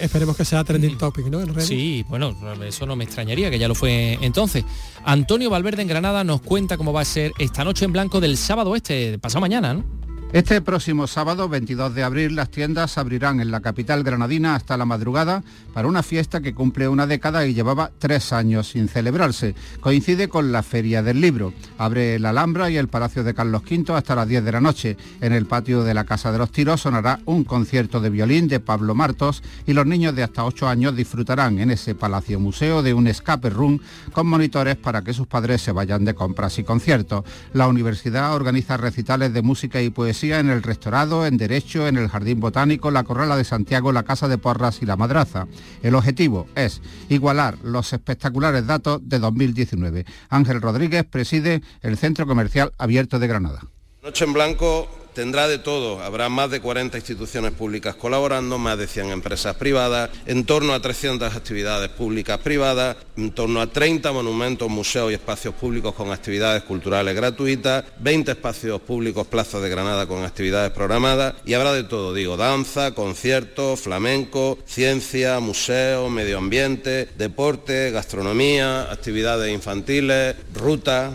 esperemos 0.00 0.36
que 0.36 0.44
sea 0.44 0.64
trending 0.64 0.98
topic, 0.98 1.26
¿no? 1.26 1.40
sí, 1.60 2.04
bueno, 2.08 2.36
eso 2.66 2.84
no 2.84 2.96
me 2.96 3.04
extrañaría, 3.04 3.48
que 3.48 3.58
ya 3.58 3.68
lo 3.68 3.74
fue 3.74 4.18
entonces. 4.20 4.64
Antonio 5.04 5.48
Valverde 5.50 5.82
en 5.82 5.88
Granada 5.88 6.24
nos 6.24 6.42
cuenta 6.42 6.76
cómo 6.76 6.92
va 6.92 7.02
a 7.02 7.04
ser 7.04 7.32
esta 7.38 7.64
noche 7.64 7.84
en 7.84 7.92
blanco 7.92 8.20
del 8.20 8.36
sábado 8.36 8.74
este, 8.74 9.18
pasado 9.18 9.40
mañana, 9.40 9.72
¿no? 9.72 9.99
Este 10.32 10.60
próximo 10.60 11.08
sábado, 11.08 11.48
22 11.48 11.92
de 11.92 12.04
abril, 12.04 12.36
las 12.36 12.52
tiendas 12.52 12.98
abrirán 12.98 13.40
en 13.40 13.50
la 13.50 13.58
capital 13.58 14.04
granadina 14.04 14.54
hasta 14.54 14.76
la 14.76 14.84
madrugada 14.84 15.42
para 15.74 15.88
una 15.88 16.04
fiesta 16.04 16.40
que 16.40 16.54
cumple 16.54 16.86
una 16.86 17.08
década 17.08 17.44
y 17.46 17.52
llevaba 17.52 17.90
tres 17.98 18.32
años 18.32 18.68
sin 18.68 18.86
celebrarse. 18.86 19.56
Coincide 19.80 20.28
con 20.28 20.52
la 20.52 20.62
Feria 20.62 21.02
del 21.02 21.20
Libro. 21.20 21.52
Abre 21.78 22.20
la 22.20 22.30
Alhambra 22.30 22.70
y 22.70 22.76
el 22.76 22.86
Palacio 22.86 23.24
de 23.24 23.34
Carlos 23.34 23.62
V 23.68 23.92
hasta 23.92 24.14
las 24.14 24.28
10 24.28 24.44
de 24.44 24.52
la 24.52 24.60
noche. 24.60 24.96
En 25.20 25.32
el 25.32 25.46
patio 25.46 25.82
de 25.82 25.94
la 25.94 26.04
Casa 26.04 26.30
de 26.30 26.38
los 26.38 26.52
Tiros 26.52 26.82
sonará 26.82 27.18
un 27.24 27.42
concierto 27.42 28.00
de 28.00 28.10
violín 28.10 28.46
de 28.46 28.60
Pablo 28.60 28.94
Martos 28.94 29.42
y 29.66 29.72
los 29.72 29.84
niños 29.84 30.14
de 30.14 30.22
hasta 30.22 30.44
8 30.44 30.68
años 30.68 30.94
disfrutarán 30.94 31.58
en 31.58 31.72
ese 31.72 31.96
Palacio 31.96 32.38
Museo 32.38 32.84
de 32.84 32.94
un 32.94 33.08
escape 33.08 33.50
room 33.50 33.80
con 34.12 34.28
monitores 34.28 34.76
para 34.76 35.02
que 35.02 35.12
sus 35.12 35.26
padres 35.26 35.60
se 35.60 35.72
vayan 35.72 36.04
de 36.04 36.14
compras 36.14 36.56
y 36.60 36.62
conciertos. 36.62 37.24
La 37.52 37.66
universidad 37.66 38.32
organiza 38.32 38.76
recitales 38.76 39.32
de 39.32 39.42
música 39.42 39.82
y 39.82 39.90
poesía 39.90 40.19
en 40.22 40.50
el 40.50 40.62
Restaurado, 40.62 41.24
en 41.24 41.38
Derecho, 41.38 41.88
en 41.88 41.96
el 41.96 42.08
Jardín 42.08 42.40
Botánico, 42.40 42.90
la 42.90 43.04
Corrala 43.04 43.36
de 43.36 43.44
Santiago, 43.44 43.90
la 43.90 44.02
Casa 44.02 44.28
de 44.28 44.36
Porras 44.38 44.82
y 44.82 44.86
la 44.86 44.96
Madraza. 44.96 45.46
El 45.82 45.94
objetivo 45.94 46.46
es 46.54 46.82
igualar 47.08 47.56
los 47.62 47.92
espectaculares 47.92 48.66
datos 48.66 49.00
de 49.02 49.18
2019. 49.18 50.04
Ángel 50.28 50.60
Rodríguez 50.60 51.04
preside 51.04 51.62
el 51.80 51.96
Centro 51.96 52.26
Comercial 52.26 52.72
Abierto 52.76 53.18
de 53.18 53.28
Granada. 53.28 53.60
Noche 54.02 54.24
en 54.24 54.32
Blanco 54.34 54.88
tendrá 55.20 55.48
de 55.48 55.58
todo. 55.58 56.02
Habrá 56.02 56.30
más 56.30 56.50
de 56.50 56.60
40 56.62 56.96
instituciones 56.96 57.52
públicas 57.52 57.94
colaborando, 57.94 58.56
más 58.56 58.78
de 58.78 58.86
100 58.86 59.10
empresas 59.10 59.54
privadas, 59.54 60.08
en 60.24 60.46
torno 60.46 60.72
a 60.72 60.80
300 60.80 61.36
actividades 61.36 61.90
públicas 61.90 62.38
privadas, 62.38 62.96
en 63.18 63.30
torno 63.32 63.60
a 63.60 63.66
30 63.66 64.12
monumentos, 64.12 64.70
museos 64.70 65.10
y 65.10 65.14
espacios 65.14 65.54
públicos 65.54 65.94
con 65.94 66.10
actividades 66.10 66.62
culturales 66.62 67.14
gratuitas, 67.14 67.84
20 67.98 68.30
espacios 68.30 68.80
públicos, 68.80 69.26
plazas 69.26 69.60
de 69.60 69.68
Granada 69.68 70.06
con 70.06 70.24
actividades 70.24 70.70
programadas 70.70 71.34
y 71.44 71.52
habrá 71.52 71.74
de 71.74 71.84
todo, 71.84 72.14
digo, 72.14 72.38
danza, 72.38 72.94
conciertos, 72.94 73.80
flamenco, 73.80 74.56
ciencia, 74.64 75.38
museo, 75.40 76.08
medio 76.08 76.38
ambiente, 76.38 77.10
deporte, 77.18 77.90
gastronomía, 77.90 78.90
actividades 78.90 79.52
infantiles, 79.52 80.34
rutas. 80.54 81.12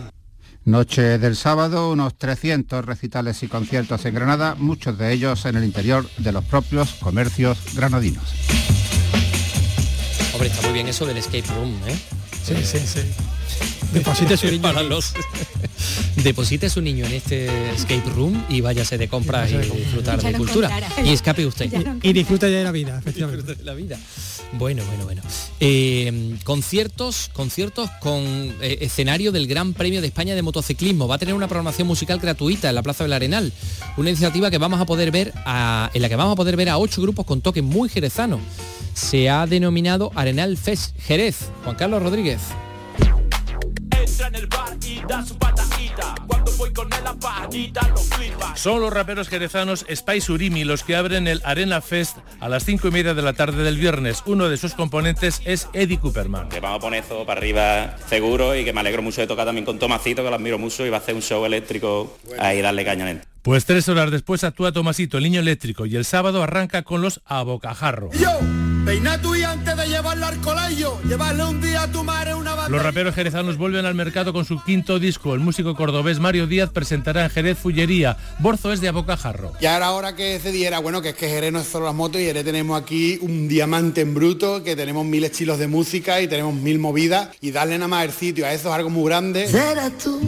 Noche 0.66 1.18
del 1.18 1.36
sábado, 1.36 1.92
unos 1.92 2.18
300 2.18 2.84
recitales 2.84 3.40
y 3.44 3.46
conciertos 3.46 4.04
en 4.04 4.16
Granada, 4.16 4.56
muchos 4.58 4.98
de 4.98 5.12
ellos 5.12 5.46
en 5.46 5.54
el 5.54 5.62
interior 5.62 6.10
de 6.18 6.32
los 6.32 6.44
propios 6.44 6.94
comercios 6.94 7.56
granadinos. 7.76 8.34
Hombre, 10.32 10.48
está 10.48 10.62
muy 10.62 10.72
bien 10.72 10.88
eso 10.88 11.06
del 11.06 11.18
escape 11.18 11.44
room, 11.54 11.72
¿eh? 11.86 11.96
Sí, 12.42 12.56
sí, 12.64 12.80
sí. 12.80 13.35
Deposite 13.96 14.36
su 14.36 14.46
niño. 14.46 14.62
Para 14.62 14.82
los- 14.82 15.12
Deposite 16.16 16.70
su 16.70 16.80
niño 16.80 17.06
en 17.06 17.12
este 17.12 17.46
escape 17.74 18.10
room 18.14 18.42
y 18.48 18.60
váyase 18.60 18.98
de 18.98 19.08
compras 19.08 19.50
y 19.50 19.56
disfrutar 19.58 20.20
Ya 20.20 20.32
de 20.32 20.38
cultura. 20.38 20.68
encontrará. 20.68 21.08
Y 21.08 21.12
escape 21.12 21.46
usted. 21.46 21.70
Y 22.02 22.12
disfruta 22.12 22.48
ya 22.48 22.58
de 22.58 22.64
la 22.64 22.72
vida, 22.72 22.98
efectivamente. 22.98 23.54
de 23.54 23.64
la 23.64 23.74
vida. 23.74 23.98
Bueno, 24.52 24.82
bueno, 24.86 25.04
bueno. 25.04 25.22
Eh, 25.60 26.36
conciertos, 26.44 27.30
conciertos 27.32 27.90
con 28.00 28.22
eh, 28.24 28.78
escenario 28.80 29.32
del 29.32 29.46
Gran 29.46 29.74
Premio 29.74 30.00
de 30.00 30.06
España 30.06 30.34
de 30.34 30.42
Motociclismo. 30.42 31.08
Va 31.08 31.16
a 31.16 31.18
tener 31.18 31.34
una 31.34 31.48
programación 31.48 31.86
musical 31.88 32.18
gratuita 32.18 32.68
en 32.68 32.74
la 32.74 32.82
Plaza 32.82 33.04
del 33.04 33.12
Arenal. 33.12 33.52
Una 33.96 34.10
iniciativa 34.10 34.50
que 34.50 34.58
vamos 34.58 34.80
a 34.80 34.86
poder 34.86 35.10
ver 35.10 35.32
a- 35.44 35.90
en 35.94 36.00
la 36.02 36.08
que 36.08 36.16
vamos 36.16 36.32
a 36.32 36.36
poder 36.36 36.56
ver 36.56 36.68
a 36.70 36.78
ocho 36.78 37.02
grupos 37.02 37.26
con 37.26 37.40
toques 37.40 37.62
muy 37.62 37.88
jerezanos. 37.88 38.40
Se 38.94 39.28
ha 39.28 39.46
denominado 39.46 40.10
Arenal 40.14 40.56
Fest 40.56 40.96
Jerez. 41.06 41.36
Juan 41.64 41.76
Carlos 41.76 42.02
Rodríguez. 42.02 42.40
Entra 44.16 44.28
en 44.28 44.34
el 44.36 44.46
bar 44.46 44.74
y 44.82 45.02
da 45.06 45.22
su 45.22 45.36
patadita. 45.36 46.14
Cuando 46.26 46.50
voy 46.52 46.72
con 46.72 46.90
él 46.90 47.06
a 47.06 47.12
pagadita 47.12 47.86
lo 47.88 47.98
flipa. 47.98 48.56
Son 48.56 48.80
los 48.80 48.90
raperos 48.90 49.28
jerezanos 49.28 49.84
Spice 49.94 50.32
Urimi 50.32 50.64
los 50.64 50.84
que 50.84 50.96
abren 50.96 51.28
el 51.28 51.42
Arena 51.44 51.82
Fest 51.82 52.16
a 52.40 52.48
las 52.48 52.64
cinco 52.64 52.88
y 52.88 52.92
media 52.92 53.12
de 53.12 53.20
la 53.20 53.34
tarde 53.34 53.62
del 53.62 53.76
viernes. 53.76 54.22
Uno 54.24 54.48
de 54.48 54.56
sus 54.56 54.72
componentes 54.72 55.42
es 55.44 55.68
Eddie 55.74 55.98
Cooperman. 55.98 56.48
Que 56.48 56.60
vamos 56.60 56.78
a 56.78 56.80
poner 56.80 57.04
eso 57.04 57.26
para 57.26 57.40
arriba 57.40 57.98
seguro 58.08 58.56
y 58.56 58.64
que 58.64 58.72
me 58.72 58.80
alegro 58.80 59.02
mucho 59.02 59.20
de 59.20 59.26
tocar 59.26 59.44
también 59.44 59.66
con 59.66 59.78
Tomasito, 59.78 60.24
que 60.24 60.30
lo 60.30 60.36
admiro 60.36 60.58
mucho 60.58 60.86
y 60.86 60.88
va 60.88 60.96
a 60.96 61.00
hacer 61.00 61.14
un 61.14 61.20
show 61.20 61.44
eléctrico 61.44 62.16
ahí 62.38 62.62
darle 62.62 62.86
caña 62.86 63.04
a 63.04 63.10
él. 63.10 63.20
Pues 63.42 63.66
tres 63.66 63.86
horas 63.90 64.10
después 64.10 64.44
actúa 64.44 64.72
Tomasito, 64.72 65.18
el 65.18 65.24
niño 65.24 65.40
eléctrico, 65.40 65.84
y 65.84 65.94
el 65.94 66.06
sábado 66.06 66.42
arranca 66.42 66.84
con 66.84 67.02
los 67.02 67.20
a 67.26 67.42
bocajarro. 67.42 68.10
Yo, 68.14 68.30
peina 68.86 69.20
tu 69.20 69.34
y 69.34 69.42
antes 69.42 69.76
de 69.76 69.88
llevarla 69.88 70.28
al 70.28 70.40
colegio, 70.40 71.00
llevarle 71.02 71.44
un 71.44 71.60
día 71.60 71.82
a 71.82 71.90
tu 71.90 72.04
madre 72.04 72.36
una 72.36 72.54
banda. 72.54 72.68
Los 72.68 72.80
raperos 72.84 73.16
jerezanos 73.16 73.58
vuelven 73.58 73.84
al 73.84 73.96
mercado 73.96 74.32
con 74.32 74.44
su 74.44 74.62
quinto 74.62 75.00
disco. 75.00 75.34
El 75.34 75.40
músico 75.40 75.74
cordobés 75.74 76.20
Mario 76.20 76.46
Díaz 76.46 76.70
presentará 76.70 77.24
en 77.24 77.30
Jerez 77.30 77.58
Fullería. 77.58 78.16
Borzo 78.38 78.72
es 78.72 78.80
de 78.80 78.86
a 78.86 78.92
bocajarro. 78.92 79.52
Ya 79.60 79.76
era 79.76 79.90
hora 79.90 80.14
que 80.14 80.38
se 80.38 80.52
diera, 80.52 80.78
bueno, 80.78 81.02
que 81.02 81.08
es 81.08 81.14
que 81.16 81.28
Jerez 81.28 81.52
no 81.52 81.58
es 81.58 81.66
solo 81.66 81.86
las 81.86 81.96
motos 81.96 82.20
y 82.20 82.26
Jerez 82.26 82.44
tenemos 82.44 82.80
aquí 82.80 83.18
un 83.22 83.48
diamante 83.48 84.02
en 84.02 84.14
bruto, 84.14 84.62
que 84.62 84.76
tenemos 84.76 85.04
mil 85.04 85.24
estilos 85.24 85.58
de 85.58 85.66
música 85.66 86.20
y 86.20 86.28
tenemos 86.28 86.54
mil 86.54 86.78
movidas 86.78 87.30
y 87.40 87.50
darle 87.50 87.78
nada 87.78 87.88
más 87.88 88.04
el 88.04 88.12
sitio 88.12 88.46
a 88.46 88.52
eso 88.52 88.68
es 88.68 88.74
algo 88.74 88.88
muy 88.88 89.06
grande. 89.06 89.48
Serás 89.48 89.98
tú 89.98 90.20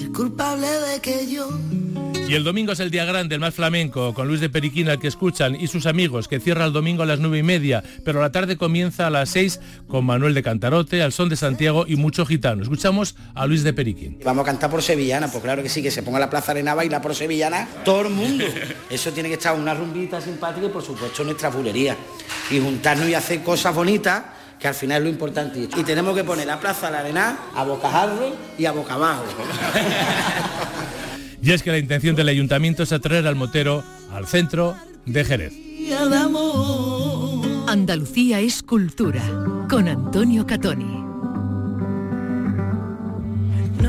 el 0.00 0.12
culpable 0.12 0.66
de 0.66 1.00
que 1.00 1.30
yo 1.30 1.46
Y 2.26 2.34
el 2.34 2.42
domingo 2.42 2.72
es 2.72 2.80
el 2.80 2.90
día 2.90 3.04
grande, 3.04 3.34
el 3.34 3.40
más 3.40 3.54
flamenco, 3.54 4.14
con 4.14 4.26
Luis 4.26 4.40
de 4.40 4.48
Periquín 4.48 4.88
al 4.88 4.98
que 4.98 5.08
escuchan 5.08 5.54
y 5.54 5.66
sus 5.66 5.84
amigos, 5.84 6.26
que 6.26 6.40
cierra 6.40 6.64
el 6.64 6.72
domingo 6.72 7.02
a 7.02 7.06
las 7.06 7.18
nueve 7.18 7.38
y 7.38 7.42
media, 7.42 7.84
pero 8.02 8.22
la 8.22 8.32
tarde 8.32 8.56
comienza 8.56 9.06
a 9.06 9.10
las 9.10 9.28
seis 9.28 9.60
con 9.88 10.06
Manuel 10.06 10.32
de 10.32 10.42
Cantarote, 10.42 11.02
al 11.02 11.12
son 11.12 11.28
de 11.28 11.36
Santiago 11.36 11.84
y 11.86 11.96
mucho 11.96 12.24
gitano. 12.24 12.62
Escuchamos 12.62 13.14
a 13.34 13.46
Luis 13.46 13.62
de 13.62 13.74
Periquín. 13.74 14.20
Vamos 14.24 14.42
a 14.42 14.46
cantar 14.46 14.70
por 14.70 14.82
sevillana, 14.82 15.28
pues 15.30 15.44
claro 15.44 15.62
que 15.62 15.68
sí, 15.68 15.82
que 15.82 15.90
se 15.90 16.02
ponga 16.02 16.18
la 16.18 16.30
Plaza 16.30 16.52
Arena 16.52 16.72
a 16.72 16.76
bailar 16.76 17.02
por 17.02 17.14
sevillana 17.14 17.68
todo 17.84 18.02
el 18.02 18.10
mundo. 18.10 18.46
Eso 18.90 19.12
tiene 19.12 19.28
que 19.28 19.34
estar 19.34 19.54
una 19.54 19.74
rumbita 19.74 20.18
simpática 20.18 20.66
y 20.66 20.70
por 20.70 20.82
supuesto 20.82 21.24
nuestra 21.24 21.50
bulería. 21.50 21.94
Y 22.50 22.58
juntarnos 22.58 23.06
y 23.06 23.14
hacer 23.14 23.42
cosas 23.42 23.74
bonitas, 23.74 24.22
que 24.58 24.66
al 24.66 24.74
final 24.74 25.02
es 25.02 25.04
lo 25.04 25.10
importante. 25.10 25.68
Y 25.76 25.82
tenemos 25.84 26.16
que 26.16 26.24
poner 26.24 26.46
la 26.46 26.58
Plaza 26.58 26.90
la 26.90 27.00
Arena 27.00 27.38
a 27.54 27.64
bocajarro 27.64 28.34
y 28.56 28.64
a 28.64 28.72
boca 28.72 28.94
abajo. 28.94 29.24
Y 31.44 31.52
es 31.52 31.62
que 31.62 31.70
la 31.70 31.76
intención 31.76 32.16
del 32.16 32.28
ayuntamiento 32.28 32.84
es 32.84 32.92
atraer 32.92 33.26
al 33.26 33.36
motero 33.36 33.84
al 34.10 34.26
centro 34.26 34.74
de 35.04 35.24
Jerez. 35.26 35.52
Andalucía 37.66 38.40
es 38.40 38.62
cultura 38.62 39.20
con 39.68 39.86
Antonio 39.86 40.46
Catoni. 40.46 41.04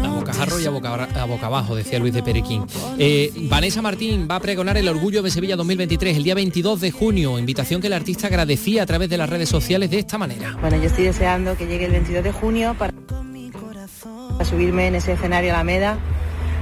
A 0.03 0.09
bocajarro 0.09 0.59
y 0.59 0.65
a 0.65 0.69
boca, 0.69 0.93
a 1.05 1.25
boca 1.25 1.45
abajo, 1.45 1.77
decía 1.77 1.97
Luis 1.97 2.13
de 2.13 2.23
Periquín. 2.23 2.65
Eh, 2.97 3.31
Vanessa 3.43 3.81
Martín 3.81 4.27
va 4.29 4.35
a 4.35 4.41
pregonar 4.41 4.75
el 4.75 4.89
Orgullo 4.89 5.23
de 5.23 5.31
Sevilla 5.31 5.55
2023 5.55 6.17
el 6.17 6.23
día 6.23 6.35
22 6.35 6.81
de 6.81 6.91
junio, 6.91 7.39
invitación 7.39 7.79
que 7.79 7.87
el 7.87 7.93
artista 7.93 8.27
agradecía 8.27 8.83
a 8.83 8.85
través 8.85 9.09
de 9.09 9.17
las 9.17 9.29
redes 9.29 9.47
sociales 9.47 9.89
de 9.91 9.99
esta 9.99 10.17
manera. 10.17 10.57
Bueno, 10.59 10.75
yo 10.75 10.87
estoy 10.87 11.05
deseando 11.05 11.55
que 11.55 11.67
llegue 11.67 11.85
el 11.85 11.91
22 11.93 12.21
de 12.21 12.33
junio 12.33 12.75
para, 12.77 12.91
para 12.91 14.43
subirme 14.43 14.87
en 14.87 14.95
ese 14.95 15.13
escenario 15.13 15.53
Alameda 15.53 15.97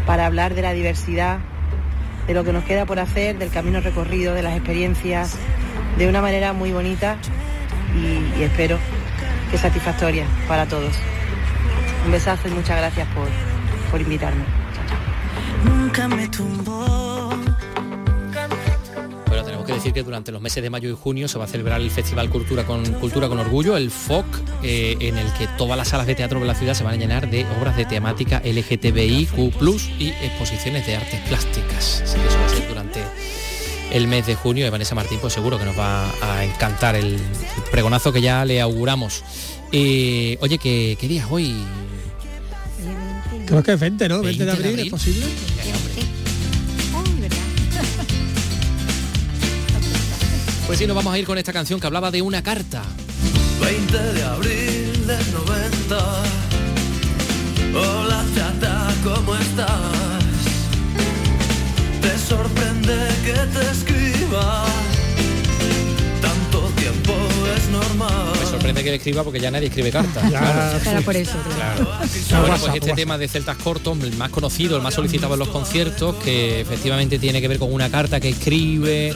para 0.06 0.26
hablar 0.26 0.54
de 0.54 0.62
la 0.62 0.74
diversidad, 0.74 1.40
de 2.28 2.34
lo 2.34 2.44
que 2.44 2.54
nos 2.54 2.64
queda 2.64 2.86
por 2.86 3.00
hacer, 3.00 3.38
del 3.38 3.50
camino 3.50 3.82
recorrido, 3.82 4.34
de 4.34 4.44
las 4.44 4.56
experiencias, 4.56 5.38
de 5.98 6.08
una 6.08 6.22
manera 6.22 6.54
muy 6.54 6.72
bonita 6.72 7.18
y, 7.96 8.44
espero 8.44 8.78
que 9.52 9.58
satisfactoria 9.58 10.26
para 10.48 10.66
todos. 10.66 10.94
Un 12.06 12.12
besazo 12.12 12.48
y 12.48 12.52
muchas 12.52 12.78
gracias 12.78 13.08
por, 13.10 13.28
por 13.92 14.02
invitarme. 14.02 14.44
nunca 15.66 16.08
me. 16.08 16.30
Tenemos 19.64 19.82
que 19.82 19.88
decir 19.88 19.94
que 19.94 20.04
durante 20.04 20.32
los 20.34 20.42
meses 20.42 20.62
de 20.62 20.70
mayo 20.70 20.90
y 20.90 20.94
junio 20.94 21.30
se 21.30 21.38
va 21.38 21.46
a 21.46 21.48
celebrar 21.48 21.80
el 21.80 21.90
Festival 21.90 22.30
Cultura 22.30 22.66
con 22.66 22.84
Cultura 22.96 23.30
con 23.30 23.40
Orgullo, 23.40 23.78
el 23.78 23.92
FOC, 23.92 24.26
eh, 24.62 24.98
en 25.00 25.18
el 25.18 25.32
que 25.34 25.48
todas 25.58 25.78
las 25.78 25.88
salas 25.88 26.06
de 26.06 26.16
teatro 26.16 26.42
de 26.42 26.46
la 26.46 26.54
ciudad 26.54 26.74
se 26.74 26.84
van 26.84 26.96
a 26.96 26.98
llenar 26.98 27.30
de 27.30 27.46
obras 27.58 27.78
de 27.78 27.86
temática 27.86 28.42
LGTBIQ+, 28.44 29.38
y 30.00 30.10
exposiciones 30.10 30.86
de 30.86 30.98
artes 30.98 31.18
plásticas. 31.30 32.02
Así 32.04 32.20
que 32.20 32.28
eso 32.28 32.38
va 32.40 32.46
a 32.46 32.50
ser 32.50 32.68
durante 32.68 33.04
el 33.94 34.08
mes 34.08 34.28
de 34.28 34.36
junio 34.36 34.68
y 34.68 34.70
Vanessa 34.70 34.96
Martín 34.96 35.20
pues 35.22 35.32
seguro 35.32 35.58
que 35.58 35.64
nos 35.64 35.80
va 35.80 36.12
a 36.22 36.44
encantar 36.44 36.98
el, 36.98 37.18
pregonazo 37.72 38.12
que 38.12 38.22
ya 38.22 38.44
le 38.44 38.60
auguramos. 38.60 39.24
Eh, 39.72 40.38
oye, 40.42 40.58
¿qué, 40.58 40.98
¿qué 41.00 41.08
día 41.08 41.22
es 41.22 41.28
hoy? 41.32 41.56
Creo 43.46 43.64
que 43.64 43.72
es 43.72 43.80
20, 43.80 44.10
¿no? 44.10 44.22
20, 44.22 44.28
20 44.28 44.44
de 44.44 44.46
de 44.46 44.52
abril, 44.52 44.68
abril. 44.72 44.86
¿es 44.88 44.92
posible? 44.92 45.26
Pues 50.66 50.80
sí, 50.80 50.88
nos 50.88 50.96
vamos 50.96 51.14
a 51.14 51.20
ir 51.20 51.26
con 51.26 51.38
esta 51.38 51.54
canción 51.54 51.80
que 51.80 51.88
hablaba 51.88 52.10
de 52.12 52.22
una 52.22 52.42
carta. 52.42 52.84
20 53.62 53.98
de 53.98 54.24
abril 54.24 55.08
del 55.08 55.34
90. 55.34 56.24
Hola 57.76 58.24
chata, 58.36 58.94
¿cómo 59.04 59.36
estás? 59.36 59.70
Te 62.02 62.18
sorprende 62.18 62.96
que 63.26 63.34
te 63.34 63.72
escriba. 63.72 64.66
Tanto 66.22 66.60
tiempo 66.78 67.14
es 67.58 67.68
normal. 67.70 68.34
Me 68.40 68.46
sorprende 68.46 68.84
que 68.84 68.90
le 68.92 68.96
escriba 68.98 69.24
porque 69.24 69.40
ya 69.40 69.52
nadie 69.52 69.68
escribe 69.68 69.92
cartas. 69.92 70.24
Ya, 70.32 70.40
claro. 70.40 70.80
Será 70.84 71.02
por 71.02 71.16
eso. 71.16 71.38
Claro. 71.56 71.86
Por 71.86 71.98
Bueno, 71.98 72.08
pues 72.08 72.52
este 72.54 72.80
WhatsApp. 72.80 72.96
tema 72.96 73.18
de 73.18 73.28
celtas 73.28 73.58
cortos, 73.58 73.98
el 74.02 74.14
más 74.18 74.30
conocido, 74.30 74.78
el 74.78 74.82
más 74.84 74.94
solicitado 74.94 75.34
en 75.34 75.40
los 75.40 75.50
conciertos, 75.50 76.16
que 76.24 76.62
efectivamente 76.62 77.20
tiene 77.20 77.42
que 77.42 77.48
ver 77.48 77.60
con 77.60 77.72
una 77.74 77.90
carta 77.90 78.20
que 78.20 78.30
escribe, 78.30 79.14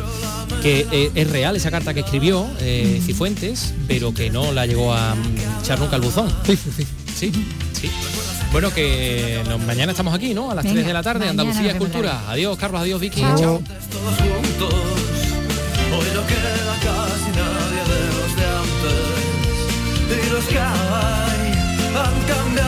que 0.67 0.85
eh, 0.91 1.11
es 1.15 1.29
real 1.31 1.55
esa 1.55 1.71
carta 1.71 1.93
que 1.93 2.01
escribió 2.01 2.45
eh, 2.59 3.01
Cifuentes, 3.05 3.73
pero 3.87 4.13
que 4.13 4.29
no 4.29 4.51
la 4.51 4.65
llegó 4.65 4.93
a 4.93 5.15
mm, 5.15 5.61
echar 5.63 5.79
nunca 5.79 5.95
al 5.95 6.01
buzón. 6.01 6.27
Sí, 6.45 6.57
sí, 6.57 6.71
sí. 7.15 7.31
Sí, 7.79 7.89
Bueno, 8.51 8.73
que 8.73 9.41
nos- 9.47 9.61
mañana 9.61 9.91
estamos 9.93 10.13
aquí, 10.13 10.33
¿no? 10.33 10.51
A 10.51 10.55
las 10.55 10.65
Venga, 10.65 10.75
3 10.75 10.87
de 10.87 10.93
la 10.93 11.03
tarde, 11.03 11.29
Andalucía 11.29 11.61
vemos. 11.71 11.77
Cultura. 11.87 12.29
Adiós, 12.29 12.57
Carlos, 12.57 12.81
adiós, 12.81 12.99
Vicky. 12.99 13.21
Chao. 13.21 13.37
Chao. 13.39 13.61
Todos 13.91 14.17
juntos. 14.17 14.73
Hoy 15.93 16.07
no 16.13 16.27
queda 16.27 16.75
casi 16.83 17.29
nadie 17.31 17.81
de 17.93 18.01
los 18.17 18.35
de 18.35 18.45
antes. 18.59 20.27
Y 20.27 20.29
los 20.33 20.45
que 20.47 20.59
hay 20.59 21.51
han 21.95 22.17
cambiado, 22.27 22.66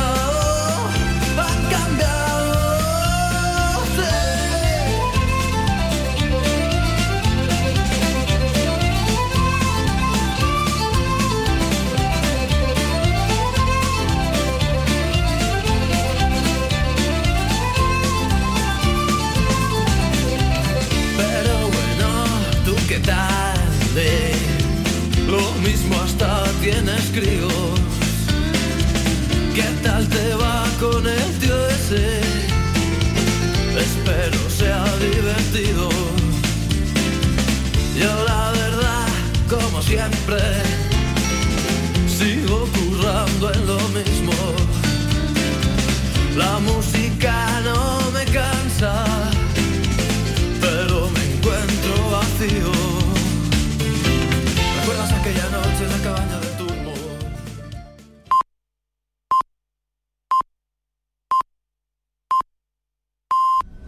¿Qué 29.54 29.66
tal 29.84 30.08
te 30.08 30.36
va 30.36 30.64
con 30.80 31.06
el 31.06 31.40
tío 31.40 31.68
ese? 31.68 32.22
Espero 33.78 34.50
sea 34.50 34.86
divertido. 35.00 35.90
Yo 38.00 38.24
la 38.26 38.52
verdad, 38.52 39.08
como 39.50 39.82
siempre, 39.82 40.40
sigo 42.08 42.70
currando 42.78 43.54
en 43.54 43.68
lo 43.68 43.80
mismo. 43.90 44.34
La 46.38 46.58
música 46.60 46.99